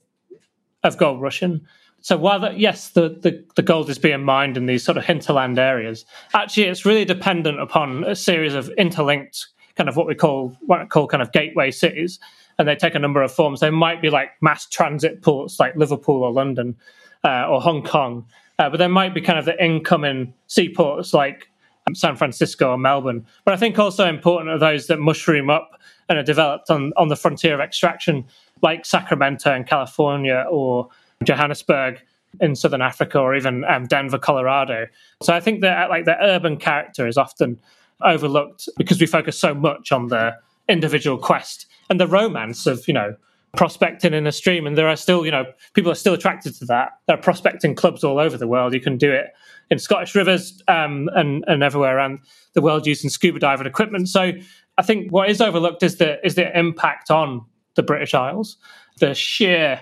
of 0.82 0.96
gold 0.96 1.20
rushing. 1.20 1.66
So 2.00 2.16
while 2.16 2.40
the, 2.40 2.52
yes, 2.52 2.90
the, 2.90 3.08
the, 3.08 3.44
the 3.56 3.62
gold 3.62 3.90
is 3.90 3.98
being 3.98 4.22
mined 4.22 4.56
in 4.56 4.66
these 4.66 4.84
sort 4.84 4.96
of 4.96 5.04
hinterland 5.04 5.58
areas, 5.58 6.04
actually 6.32 6.64
it's 6.64 6.84
really 6.84 7.04
dependent 7.04 7.60
upon 7.60 8.04
a 8.04 8.14
series 8.14 8.54
of 8.54 8.70
interlinked 8.78 9.48
kind 9.76 9.88
of 9.88 9.96
what 9.96 10.06
we 10.06 10.14
call 10.14 10.56
what 10.66 10.88
call 10.90 11.06
kind 11.06 11.22
of 11.22 11.32
gateway 11.32 11.70
cities 11.70 12.18
and 12.58 12.66
they 12.66 12.74
take 12.74 12.94
a 12.94 12.98
number 12.98 13.22
of 13.22 13.32
forms. 13.32 13.60
They 13.60 13.70
might 13.70 14.02
be 14.02 14.10
like 14.10 14.30
mass 14.40 14.66
transit 14.66 15.22
ports 15.22 15.60
like 15.60 15.76
Liverpool 15.76 16.22
or 16.22 16.32
London 16.32 16.76
uh, 17.24 17.46
or 17.48 17.60
Hong 17.60 17.82
Kong, 17.82 18.26
uh, 18.58 18.68
but 18.68 18.78
there 18.78 18.88
might 18.88 19.14
be 19.14 19.20
kind 19.20 19.38
of 19.38 19.44
the 19.44 19.62
incoming 19.64 20.34
seaports 20.48 21.14
like 21.14 21.48
um, 21.86 21.94
San 21.94 22.16
Francisco 22.16 22.72
or 22.72 22.78
Melbourne. 22.78 23.24
But 23.44 23.54
I 23.54 23.56
think 23.56 23.78
also 23.78 24.08
important 24.08 24.50
are 24.50 24.58
those 24.58 24.88
that 24.88 24.98
mushroom 24.98 25.50
up 25.50 25.80
and 26.08 26.18
are 26.18 26.24
developed 26.24 26.70
on, 26.70 26.92
on 26.96 27.08
the 27.08 27.16
frontier 27.16 27.54
of 27.54 27.60
extraction, 27.60 28.24
like 28.62 28.84
Sacramento 28.84 29.54
in 29.54 29.64
California 29.64 30.44
or 30.50 30.88
Johannesburg 31.24 32.00
in 32.40 32.54
southern 32.54 32.82
Africa 32.82 33.18
or 33.18 33.34
even 33.34 33.64
um, 33.64 33.86
Denver, 33.86 34.18
Colorado. 34.18 34.86
So 35.22 35.32
I 35.32 35.40
think 35.40 35.62
that 35.62 35.90
like 35.90 36.04
the 36.04 36.16
urban 36.22 36.56
character 36.56 37.06
is 37.06 37.16
often 37.16 37.58
overlooked 38.04 38.68
because 38.76 39.00
we 39.00 39.06
focus 39.06 39.38
so 39.38 39.54
much 39.54 39.90
on 39.92 40.08
the 40.08 40.34
individual 40.68 41.18
quest 41.18 41.66
and 41.90 41.98
the 41.98 42.06
romance 42.06 42.66
of 42.66 42.86
you 42.86 42.94
know 42.94 43.16
prospecting 43.56 44.12
in 44.12 44.26
a 44.26 44.32
stream. 44.32 44.66
And 44.66 44.76
there 44.76 44.88
are 44.88 44.96
still 44.96 45.24
you 45.24 45.30
know 45.30 45.46
people 45.74 45.90
are 45.90 45.96
still 45.96 46.14
attracted 46.14 46.54
to 46.56 46.64
that. 46.66 46.90
There 47.06 47.16
are 47.16 47.20
prospecting 47.20 47.74
clubs 47.74 48.04
all 48.04 48.18
over 48.18 48.36
the 48.36 48.46
world. 48.46 48.74
You 48.74 48.80
can 48.80 48.98
do 48.98 49.10
it 49.10 49.26
in 49.70 49.78
scottish 49.78 50.14
rivers 50.14 50.62
um, 50.68 51.10
and, 51.14 51.44
and 51.46 51.62
everywhere 51.62 51.96
around 51.96 52.20
the 52.54 52.62
world 52.62 52.86
using 52.86 53.10
scuba 53.10 53.38
diving 53.38 53.66
equipment. 53.66 54.08
So 54.08 54.32
i 54.78 54.82
think 54.82 55.12
what 55.12 55.28
is 55.28 55.40
overlooked 55.40 55.82
is 55.82 55.96
the 55.96 56.24
is 56.24 56.36
the 56.36 56.58
impact 56.58 57.10
on 57.10 57.44
the 57.74 57.82
british 57.82 58.14
isles 58.14 58.56
the 59.00 59.12
sheer 59.12 59.80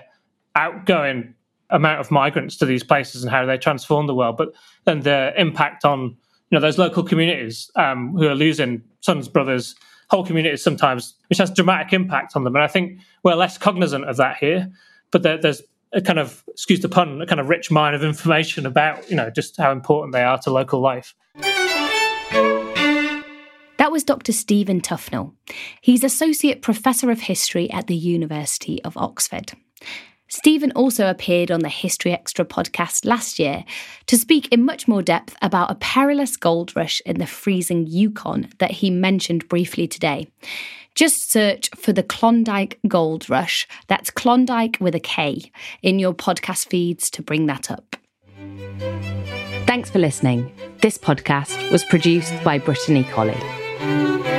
outgoing 0.57 1.33
amount 1.69 1.99
of 1.99 2.11
migrants 2.11 2.57
to 2.57 2.65
these 2.65 2.83
places 2.83 3.23
and 3.23 3.31
how 3.31 3.45
they 3.45 3.57
transform 3.57 4.07
the 4.07 4.15
world 4.15 4.37
but 4.37 4.53
then 4.85 5.01
the 5.01 5.33
impact 5.37 5.83
on 5.85 6.15
you 6.49 6.57
know 6.57 6.59
those 6.59 6.77
local 6.77 7.03
communities 7.03 7.69
um, 7.75 8.13
who 8.13 8.27
are 8.27 8.35
losing 8.35 8.81
sons 9.01 9.27
brothers 9.27 9.75
whole 10.09 10.25
communities 10.25 10.63
sometimes, 10.63 11.13
which 11.29 11.37
has 11.37 11.51
dramatic 11.51 11.93
impact 11.93 12.35
on 12.35 12.43
them. 12.43 12.55
And 12.55 12.63
I 12.63 12.67
think 12.67 12.99
we're 13.23 13.35
less 13.35 13.57
cognizant 13.57 14.05
of 14.05 14.17
that 14.17 14.37
here. 14.37 14.71
But 15.11 15.23
there, 15.23 15.37
there's 15.37 15.61
a 15.93 16.01
kind 16.01 16.19
of, 16.19 16.43
excuse 16.47 16.79
the 16.79 16.89
pun, 16.89 17.21
a 17.21 17.25
kind 17.25 17.39
of 17.39 17.49
rich 17.49 17.71
mine 17.71 17.93
of 17.93 18.03
information 18.03 18.65
about, 18.65 19.09
you 19.09 19.15
know, 19.15 19.29
just 19.29 19.57
how 19.57 19.71
important 19.71 20.13
they 20.13 20.23
are 20.23 20.37
to 20.39 20.51
local 20.51 20.79
life. 20.79 21.13
That 23.77 23.91
was 23.91 24.03
Dr. 24.03 24.31
Stephen 24.31 24.81
Tuffnell. 24.81 25.33
He's 25.81 26.03
Associate 26.03 26.61
Professor 26.61 27.11
of 27.11 27.21
History 27.21 27.69
at 27.71 27.87
the 27.87 27.95
University 27.95 28.83
of 28.83 28.97
Oxford. 28.97 29.53
Stephen 30.29 30.71
also 30.73 31.09
appeared 31.09 31.51
on 31.51 31.61
the 31.61 31.69
History 31.69 32.11
Extra 32.11 32.45
podcast 32.45 33.05
last 33.05 33.39
year 33.39 33.63
to 34.07 34.17
speak 34.17 34.47
in 34.49 34.65
much 34.65 34.87
more 34.87 35.01
depth 35.01 35.35
about 35.41 35.71
a 35.71 35.75
perilous 35.75 36.35
gold 36.35 36.75
rush 36.75 37.01
in 37.05 37.19
the 37.19 37.25
freezing 37.25 37.87
Yukon 37.87 38.49
that 38.59 38.71
he 38.71 38.89
mentioned 38.89 39.47
briefly 39.47 39.87
today. 39.87 40.27
Just 40.95 41.31
search 41.31 41.69
for 41.75 41.93
the 41.93 42.03
Klondike 42.03 42.79
Gold 42.87 43.29
Rush, 43.29 43.67
that's 43.87 44.09
Klondike 44.09 44.77
with 44.79 44.95
a 44.95 44.99
K, 44.99 45.51
in 45.83 45.99
your 45.99 46.13
podcast 46.13 46.67
feeds 46.69 47.11
to 47.11 47.21
bring 47.21 47.45
that 47.45 47.69
up. 47.69 47.95
Thanks 49.67 49.89
for 49.89 49.99
listening. 49.99 50.51
This 50.81 50.97
podcast 50.97 51.71
was 51.71 51.83
produced 51.83 52.33
by 52.43 52.57
Brittany 52.57 53.03
Colley. 53.03 54.36